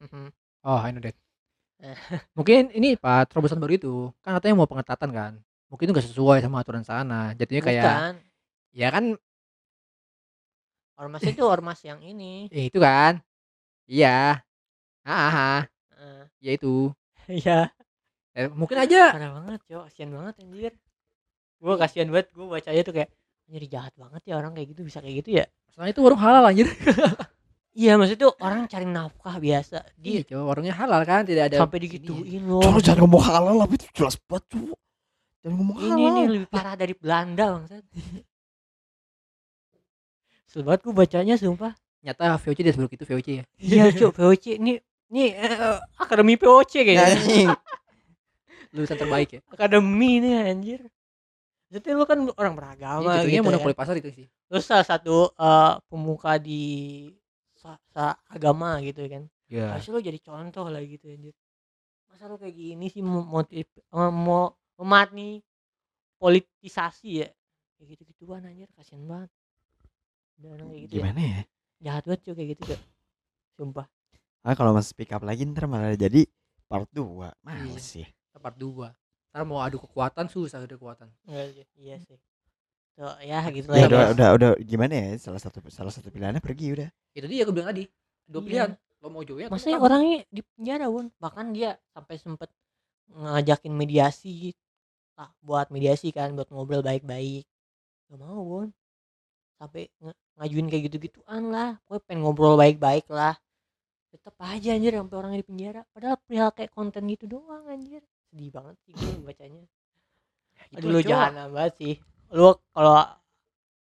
Mhm. 0.00 0.26
oh 0.64 0.78
I 0.80 0.90
know 0.90 1.00
that 1.00 1.14
Eh. 1.76 1.94
mungkin 2.38 2.70
ini 2.70 2.94
pak 2.94 3.30
terobosan 3.30 3.58
baru 3.58 3.74
itu 3.74 3.94
kan 4.20 4.34
katanya 4.34 4.54
mau 4.56 4.68
pengetatan 4.68 5.10
kan 5.10 5.32
mungkin 5.68 5.84
itu 5.90 5.94
gak 5.96 6.06
sesuai 6.06 6.38
sama 6.40 6.62
aturan 6.62 6.84
sana 6.86 7.32
jadinya 7.34 7.62
kayak 7.64 7.84
Bukan. 7.84 8.14
ya 8.74 8.88
kan 8.90 9.04
Ormas 10.94 11.22
itu 11.26 11.42
ormas 11.54 11.80
yang 11.82 11.98
ini. 12.00 12.46
ya 12.52 12.62
itu 12.70 12.78
kan 12.78 13.18
iya 13.90 14.40
ah 15.04 15.66
Eh, 15.94 16.24
ya 16.42 16.50
itu 16.56 16.90
Iya. 17.24 17.72
Eh, 18.36 18.50
mungkin 18.52 18.76
aja 18.76 19.14
Parah 19.14 19.30
banget, 19.40 19.60
Cok. 19.70 19.82
Kasihan 19.88 20.10
banget 20.12 20.34
anjir. 20.42 20.72
Gua 21.62 21.74
kasihan 21.80 22.08
banget 22.12 22.28
gua 22.36 22.46
bacanya 22.58 22.82
tuh 22.84 22.92
kayak 22.92 23.10
anjir 23.48 23.64
jahat 23.70 23.94
banget 23.96 24.22
ya 24.28 24.34
orang 24.36 24.52
kayak 24.52 24.68
gitu 24.76 24.82
bisa 24.84 24.98
kayak 25.00 25.24
gitu 25.24 25.40
ya. 25.40 25.46
soalnya 25.72 25.90
itu 25.96 26.02
warung 26.06 26.22
halal 26.22 26.44
anjir 26.46 26.68
Iya, 27.74 27.98
maksud 27.98 28.22
tuh 28.22 28.30
orang 28.38 28.70
cari 28.70 28.86
nafkah 28.86 29.42
biasa. 29.42 29.82
Iya, 29.98 30.22
Dia 30.22 30.30
coba 30.30 30.42
warungnya 30.54 30.78
halal 30.78 31.02
kan, 31.02 31.26
tidak 31.26 31.50
ada 31.50 31.58
sampai 31.66 31.82
digituin 31.82 32.46
loh. 32.46 32.62
Lu 32.62 32.78
jangan 32.78 33.02
ngomong 33.02 33.24
halal 33.26 33.54
lah, 33.58 33.66
itu 33.66 33.90
jelas 33.90 34.14
banget, 34.30 34.46
Cuk. 34.54 34.78
Jangan 35.44 35.54
ngomong 35.60 35.76
halal. 35.76 35.92
Ini 35.92 36.04
nih 36.10 36.26
lebih 36.26 36.48
parah 36.48 36.72
dari 36.72 36.96
Belanda. 36.96 37.60
Kesel 40.48 40.62
banget 40.66 40.80
gua 40.82 40.94
bacanya 40.96 41.36
sumpah. 41.36 41.76
Nyata 42.00 42.40
VOC 42.40 42.58
dia 42.60 42.72
seburuk 42.72 42.96
itu 42.96 43.04
VOC 43.04 43.28
ya. 43.28 43.44
Iya, 43.60 43.84
Cok, 43.92 44.12
POC 44.14 44.44
ini 44.56 44.80
nih 45.08 45.28
eh, 45.36 45.78
akademi 45.96 46.40
POC 46.40 46.72
kayaknya. 46.80 47.12
Anjing. 47.12 47.48
Lulusan 48.74 48.96
terbaik 48.96 49.28
ya. 49.36 49.40
Akademi 49.52 50.18
nih 50.18 50.48
anjir. 50.48 50.80
Jadi 51.68 51.90
lu 51.90 52.04
kan 52.04 52.20
orang 52.36 52.54
beragama 52.54 53.02
Ini 53.02 53.08
jatuhnya 53.20 53.32
gitu 53.34 53.40
ya. 53.40 53.44
monopoli 53.44 53.74
pasar 53.74 53.94
itu 53.96 54.08
sih. 54.10 54.26
Terus 54.48 54.64
salah 54.64 54.84
satu 54.84 55.28
eh, 55.30 55.72
pemuka 55.88 56.40
di 56.40 56.64
sa- 57.52 57.80
sa- 57.92 58.16
agama 58.28 58.80
gitu 58.80 59.04
kan. 59.04 59.28
Iya. 59.48 59.76
Harusnya 59.76 59.92
lu 59.92 60.00
jadi 60.00 60.18
contoh 60.20 60.66
lah 60.68 60.80
gitu 60.80 61.04
anjir. 61.04 61.36
Masa 62.08 62.28
lu 62.28 62.36
kayak 62.36 62.52
gini 62.52 62.86
sih 62.88 63.00
motif 63.04 63.64
eh, 63.76 64.12
mau 64.12 64.52
mematni 64.76 65.42
politisasi 66.18 67.24
ya. 67.24 67.28
Kayak 67.76 67.86
gitu-gituan 67.98 68.44
anjir 68.44 68.68
kasihan 68.72 69.04
banget. 69.04 69.30
Orang 70.40 70.68
kayak 70.70 70.82
gitu 70.88 70.92
ya. 70.92 71.00
Gimana 71.02 71.20
ya? 71.20 71.40
Jahat 71.80 72.02
banget 72.06 72.20
cuy 72.24 72.34
kayak 72.34 72.48
gitu 72.56 72.62
cuy. 72.72 72.78
Sumpah. 73.54 73.86
Ah, 74.44 74.52
kalau 74.52 74.76
mas 74.76 74.88
speak 74.88 75.08
up 75.10 75.24
lagi 75.24 75.46
ntar 75.46 75.64
malah 75.64 75.94
jadi 75.94 76.26
part 76.68 76.88
2. 76.92 77.32
Males 77.40 77.80
sih. 77.80 78.06
Part 78.34 78.56
2. 78.56 78.90
Ntar 79.32 79.42
mau 79.44 79.60
adu 79.60 79.80
kekuatan 79.80 80.28
susah 80.28 80.60
adu 80.60 80.76
kekuatan. 80.76 81.08
Sih. 81.24 81.64
Iya 81.76 81.96
sih. 82.00 82.18
Tuh 82.94 83.10
ya 83.26 83.42
gitu 83.50 83.66
Ya, 83.74 83.74
lah. 83.74 83.86
udah, 83.90 83.98
guys. 84.06 84.14
udah, 84.14 84.28
udah 84.38 84.50
gimana 84.62 84.92
ya? 84.94 85.06
Salah 85.18 85.42
satu 85.42 85.58
salah 85.66 85.90
satu 85.90 86.08
pilihannya 86.08 86.38
pergi 86.38 86.66
udah. 86.72 86.88
Itu 87.10 87.26
dia 87.26 87.42
aku 87.42 87.50
bilang 87.50 87.74
tadi. 87.74 87.84
Dua 88.24 88.40
Iya. 88.40 88.46
pilihan. 88.46 88.70
lo 89.04 89.12
mau 89.12 89.20
join 89.20 89.44
atau 89.44 89.52
Maksudnya 89.52 89.76
orangnya 89.84 90.24
di 90.32 90.40
penjara 90.40 90.88
Won 90.88 91.12
bahkan 91.20 91.52
dia 91.52 91.76
sampai 91.92 92.16
sempet 92.16 92.48
ngajakin 93.12 93.68
mediasi 93.68 94.56
lah 95.14 95.30
buat 95.40 95.70
mediasi 95.70 96.10
kan 96.10 96.34
buat 96.34 96.50
ngobrol 96.50 96.82
baik-baik. 96.82 97.46
Gak 98.10 98.18
mau 98.18 98.42
Won 98.42 98.68
sampai 99.58 99.88
ngajuin 100.36 100.66
kayak 100.68 100.82
gitu-gituan 100.90 101.48
lah. 101.54 101.78
Pokoknya 101.86 102.04
pengen 102.06 102.20
ngobrol 102.26 102.54
baik-baik 102.58 103.06
lah. 103.08 103.38
Tetap 104.10 104.34
aja 104.42 104.74
anjir 104.74 104.94
sampai 104.94 105.16
orangnya 105.18 105.40
di 105.42 105.48
penjara. 105.48 105.80
Padahal 105.94 106.18
perihal 106.22 106.50
kayak 106.54 106.70
konten 106.74 107.02
gitu 107.10 107.24
doang 107.30 107.64
anjir. 107.70 108.02
Sedih 108.30 108.50
banget 108.50 108.76
sih 108.86 108.92
gue 108.94 109.22
bacanya. 109.22 109.62
Gitu 110.70 110.78
aduh 110.82 110.90
lu 110.90 111.00
jahanam 111.02 111.48
banget 111.54 111.74
sih. 111.78 111.94
Lu 112.34 112.58
kalau 112.74 112.98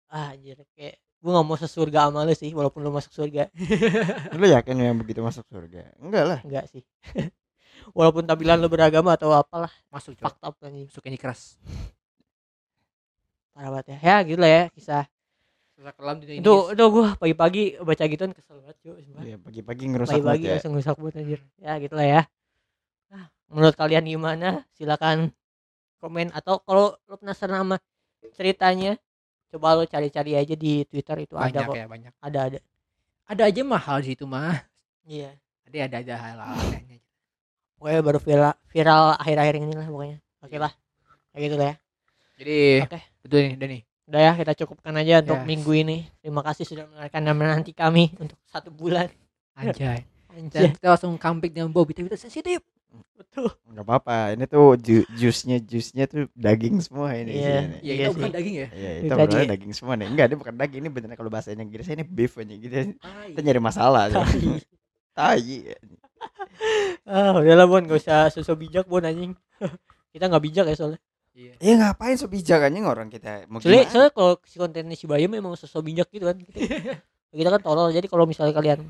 ah 0.09 0.27
anjir 0.33 0.57
kayak 0.73 0.97
gue 1.19 1.31
gak 1.35 1.45
mau 1.45 1.59
sesurga 1.59 2.07
sama 2.07 2.23
lu 2.25 2.33
sih 2.33 2.51
walaupun 2.55 2.81
lu 2.81 2.89
masuk 2.89 3.11
surga. 3.11 3.51
Lu 4.39 4.45
yakin 4.47 4.75
yang 4.79 4.95
begitu 4.95 5.19
masuk 5.19 5.43
surga? 5.51 5.91
Enggak 5.99 6.23
lah. 6.25 6.39
enggak 6.47 6.65
sih 6.71 6.79
walaupun 7.93 8.23
tampilan 8.25 8.59
lu 8.59 8.69
beragama 8.71 9.15
atau 9.15 9.33
apalah 9.33 9.71
masuk 9.89 10.15
cok. 10.17 10.23
fucked 10.23 10.43
up 10.43 10.55
anjing 10.63 10.85
masuk 10.87 11.03
ini 11.07 11.17
keras. 11.17 11.57
Parah 13.53 13.69
banget 13.75 13.95
ya. 13.95 13.97
Ya 13.99 14.17
gitu 14.23 14.39
lah 14.39 14.51
ya 14.51 14.63
kisah. 14.71 15.05
Susah 15.75 15.91
kelam 15.95 16.19
di 16.19 16.39
itu 16.39 16.55
itu 16.75 16.83
gue 16.91 17.07
pagi-pagi 17.19 17.63
baca 17.79 18.03
gituan 18.07 18.31
kesel 18.35 18.59
banget 18.63 18.77
cuy. 18.83 19.03
Iya, 19.03 19.35
pagi-pagi 19.39 19.83
ngerusak 19.91 20.15
pagi-pagi 20.19 20.45
ya. 20.47 20.51
langsung 20.55 20.73
rusak 20.75 20.95
banget 20.95 21.15
anjir. 21.23 21.41
Ya 21.59 21.73
gitu 21.79 21.93
lah 21.95 22.07
ya. 22.07 22.21
Nah, 23.11 23.23
menurut 23.51 23.75
kalian 23.75 24.03
gimana? 24.07 24.63
Silakan 24.75 25.31
komen 25.99 26.31
atau 26.31 26.63
kalau 26.63 26.95
lu 27.07 27.15
penasaran 27.19 27.63
sama 27.63 27.77
ceritanya 28.31 28.95
coba 29.51 29.79
lu 29.79 29.83
cari-cari 29.87 30.39
aja 30.39 30.55
di 30.55 30.87
twitter 30.87 31.27
itu 31.27 31.35
ada 31.35 31.63
banyak 31.63 31.67
kok. 31.67 31.75
ya 31.75 31.85
banyak. 31.87 32.11
Ada 32.23 32.39
ada. 32.47 32.59
Ada 33.29 33.43
aja 33.47 33.61
mahal 33.67 33.97
di 34.03 34.15
situ 34.15 34.23
mah. 34.23 34.55
Iya. 35.03 35.35
Ada 35.67 35.77
ada 35.85 35.97
aja 35.99 36.15
hal 36.15 36.39
anehnya 36.39 36.99
pokoknya 37.79 38.01
baru 38.03 38.19
viral 38.19 38.53
viral 38.67 39.03
akhir-akhir 39.17 39.55
ini 39.57 39.73
lah 39.73 39.87
pokoknya 39.87 40.17
oke 40.39 40.55
lah 40.55 40.73
kayak 41.31 41.41
gitu 41.41 41.55
lah 41.55 41.65
ya 41.65 41.75
jadi 42.35 42.57
Oke. 42.85 42.99
betul 43.23 43.39
nih 43.41 43.53
udah 43.55 43.67
nih 43.67 43.81
udah 44.09 44.21
ya 44.21 44.31
kita 44.35 44.51
cukupkan 44.57 44.93
aja 44.95 45.15
untuk 45.21 45.37
Yes. 45.37 45.47
minggu 45.47 45.71
ini 45.73 45.97
terima 46.19 46.41
kasih 46.41 46.63
sudah 46.65 46.83
mendengarkan 46.85 47.21
dan 47.21 47.35
menanti 47.35 47.71
kami 47.71 48.03
untuk 48.17 48.37
satu 48.45 48.69
bulan 48.69 49.07
anjay 49.53 50.03
dan 50.29 50.37
anjir 50.45 50.69
kita 50.73 50.87
langsung 50.89 51.15
comeback 51.15 51.51
dengan 51.51 51.69
Bobby 51.69 51.93
tapi 51.93 52.07
itu 52.07 52.17
sensitif 52.17 52.59
betul 53.13 53.53
Enggak 53.69 53.85
apa-apa. 53.85 54.33
Ini 54.33 54.49
tuh 54.49 54.73
ju 54.81 55.05
jusnya 55.13 55.61
jusnya 55.61 56.09
tuh 56.09 56.25
daging 56.33 56.81
semua 56.81 57.13
ini 57.13 57.37
Iya. 57.37 57.37
isinya 57.37 57.61
nih. 57.61 57.77
ya 57.77 57.85
Iya 57.85 57.93
itu 57.93 58.11
bukan 58.17 58.31
daging 58.33 58.55
ya 58.55 58.67
Iya, 58.73 58.89
Itu 58.97 59.13
itu 59.13 59.37
ya. 59.37 59.45
daging 59.45 59.73
semua 59.77 59.93
nih. 59.93 60.07
Enggak, 60.09 60.25
ini 60.25 60.35
bukan 60.41 60.55
daging, 60.57 60.79
ini 60.81 60.89
beneran 60.89 61.13
kalau 61.13 61.29
bahasa 61.29 61.53
Inggris 61.53 61.85
ini 61.85 62.01
beef 62.01 62.33
aja 62.33 62.49
gitu. 62.49 62.75
Kita 63.29 63.39
nyari 63.45 63.61
masalah. 63.61 64.09
Tai. 64.09 64.57
Tai. 65.13 65.45
Ah 67.09 67.37
udahlah 67.39 67.67
bon. 67.67 67.83
Gak 67.87 67.99
usah 68.03 68.29
sosok 68.33 68.67
bijak 68.67 68.85
bon 68.85 69.03
anjing. 69.03 69.33
Kita 70.13 70.25
nggak 70.27 70.43
bijak 70.43 70.65
ya 70.69 70.75
soalnya. 70.75 70.99
Iya. 71.37 71.53
Ya 71.61 71.73
ngapain 71.79 72.17
so 72.19 72.27
bijak 72.27 72.59
anjing? 72.65 72.83
Orang 72.83 73.07
kita 73.07 73.47
mau 73.47 73.63
soalnya, 73.63 73.85
gimana? 73.87 73.91
soalnya 73.93 74.11
kalau 74.11 74.31
si 74.43 74.55
kontennya 74.59 74.97
si 74.97 75.05
Bayu 75.07 75.31
memang 75.31 75.55
sosok 75.55 75.85
bijak 75.85 76.09
gitu 76.11 76.27
kan. 76.27 76.35
Kita, 76.35 76.59
kita 77.39 77.49
kan 77.53 77.61
tolol. 77.63 77.93
Jadi 77.93 78.09
kalau 78.11 78.25
misalnya 78.27 78.51
kalian 78.51 78.89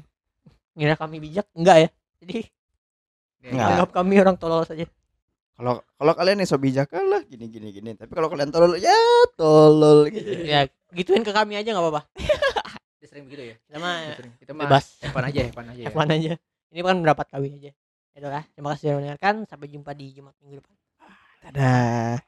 ngira 0.74 0.96
kami 0.98 1.22
bijak 1.22 1.46
enggak 1.54 1.78
ya. 1.86 1.90
Jadi 2.24 2.38
Iya, 3.40 3.56
Nggak. 3.56 3.68
anggap 3.72 3.90
kami 3.96 4.14
orang 4.20 4.36
tolol 4.36 4.68
saja. 4.68 4.84
Kalau 5.56 5.84
kalau 5.96 6.14
kalian 6.16 6.44
nih 6.44 6.48
so 6.48 6.60
bijak 6.60 6.92
lah 6.92 7.24
gini 7.24 7.48
gini 7.48 7.72
gini. 7.72 7.92
Tapi 7.96 8.12
kalau 8.12 8.28
kalian 8.28 8.52
tolol 8.52 8.76
ya 8.76 8.96
tolol 9.40 10.08
gitu. 10.12 10.44
ya 10.44 10.68
gituin 10.92 11.24
ke 11.24 11.32
kami 11.32 11.56
aja 11.56 11.72
nggak 11.72 11.84
apa-apa. 11.84 12.02
Dia 13.00 13.08
sering 13.08 13.28
begitu 13.28 13.56
ya? 13.56 13.56
Kita 13.64 13.78
mah 13.80 13.96
kita 14.44 14.52
mah 14.56 14.68
bebas. 14.68 15.00
Evan 15.04 15.24
aja 15.32 15.40
Evan 15.48 15.66
aja 15.72 15.82
ya. 15.84 15.88
F1 15.92 16.10
aja 16.12 16.34
ini 16.70 16.80
bukan 16.86 17.01
pendapat 17.01 17.28
kami 17.34 17.47
aja. 17.57 17.72
Itulah 18.13 18.43
terima 18.53 18.67
kasih 18.74 18.82
sudah 18.82 18.95
mendengarkan. 19.01 19.36
Sampai 19.49 19.67
jumpa 19.70 19.91
di 19.97 20.05
Jumat 20.13 20.36
minggu 20.41 20.61
depan. 20.61 20.76
Dadah. 21.49 22.20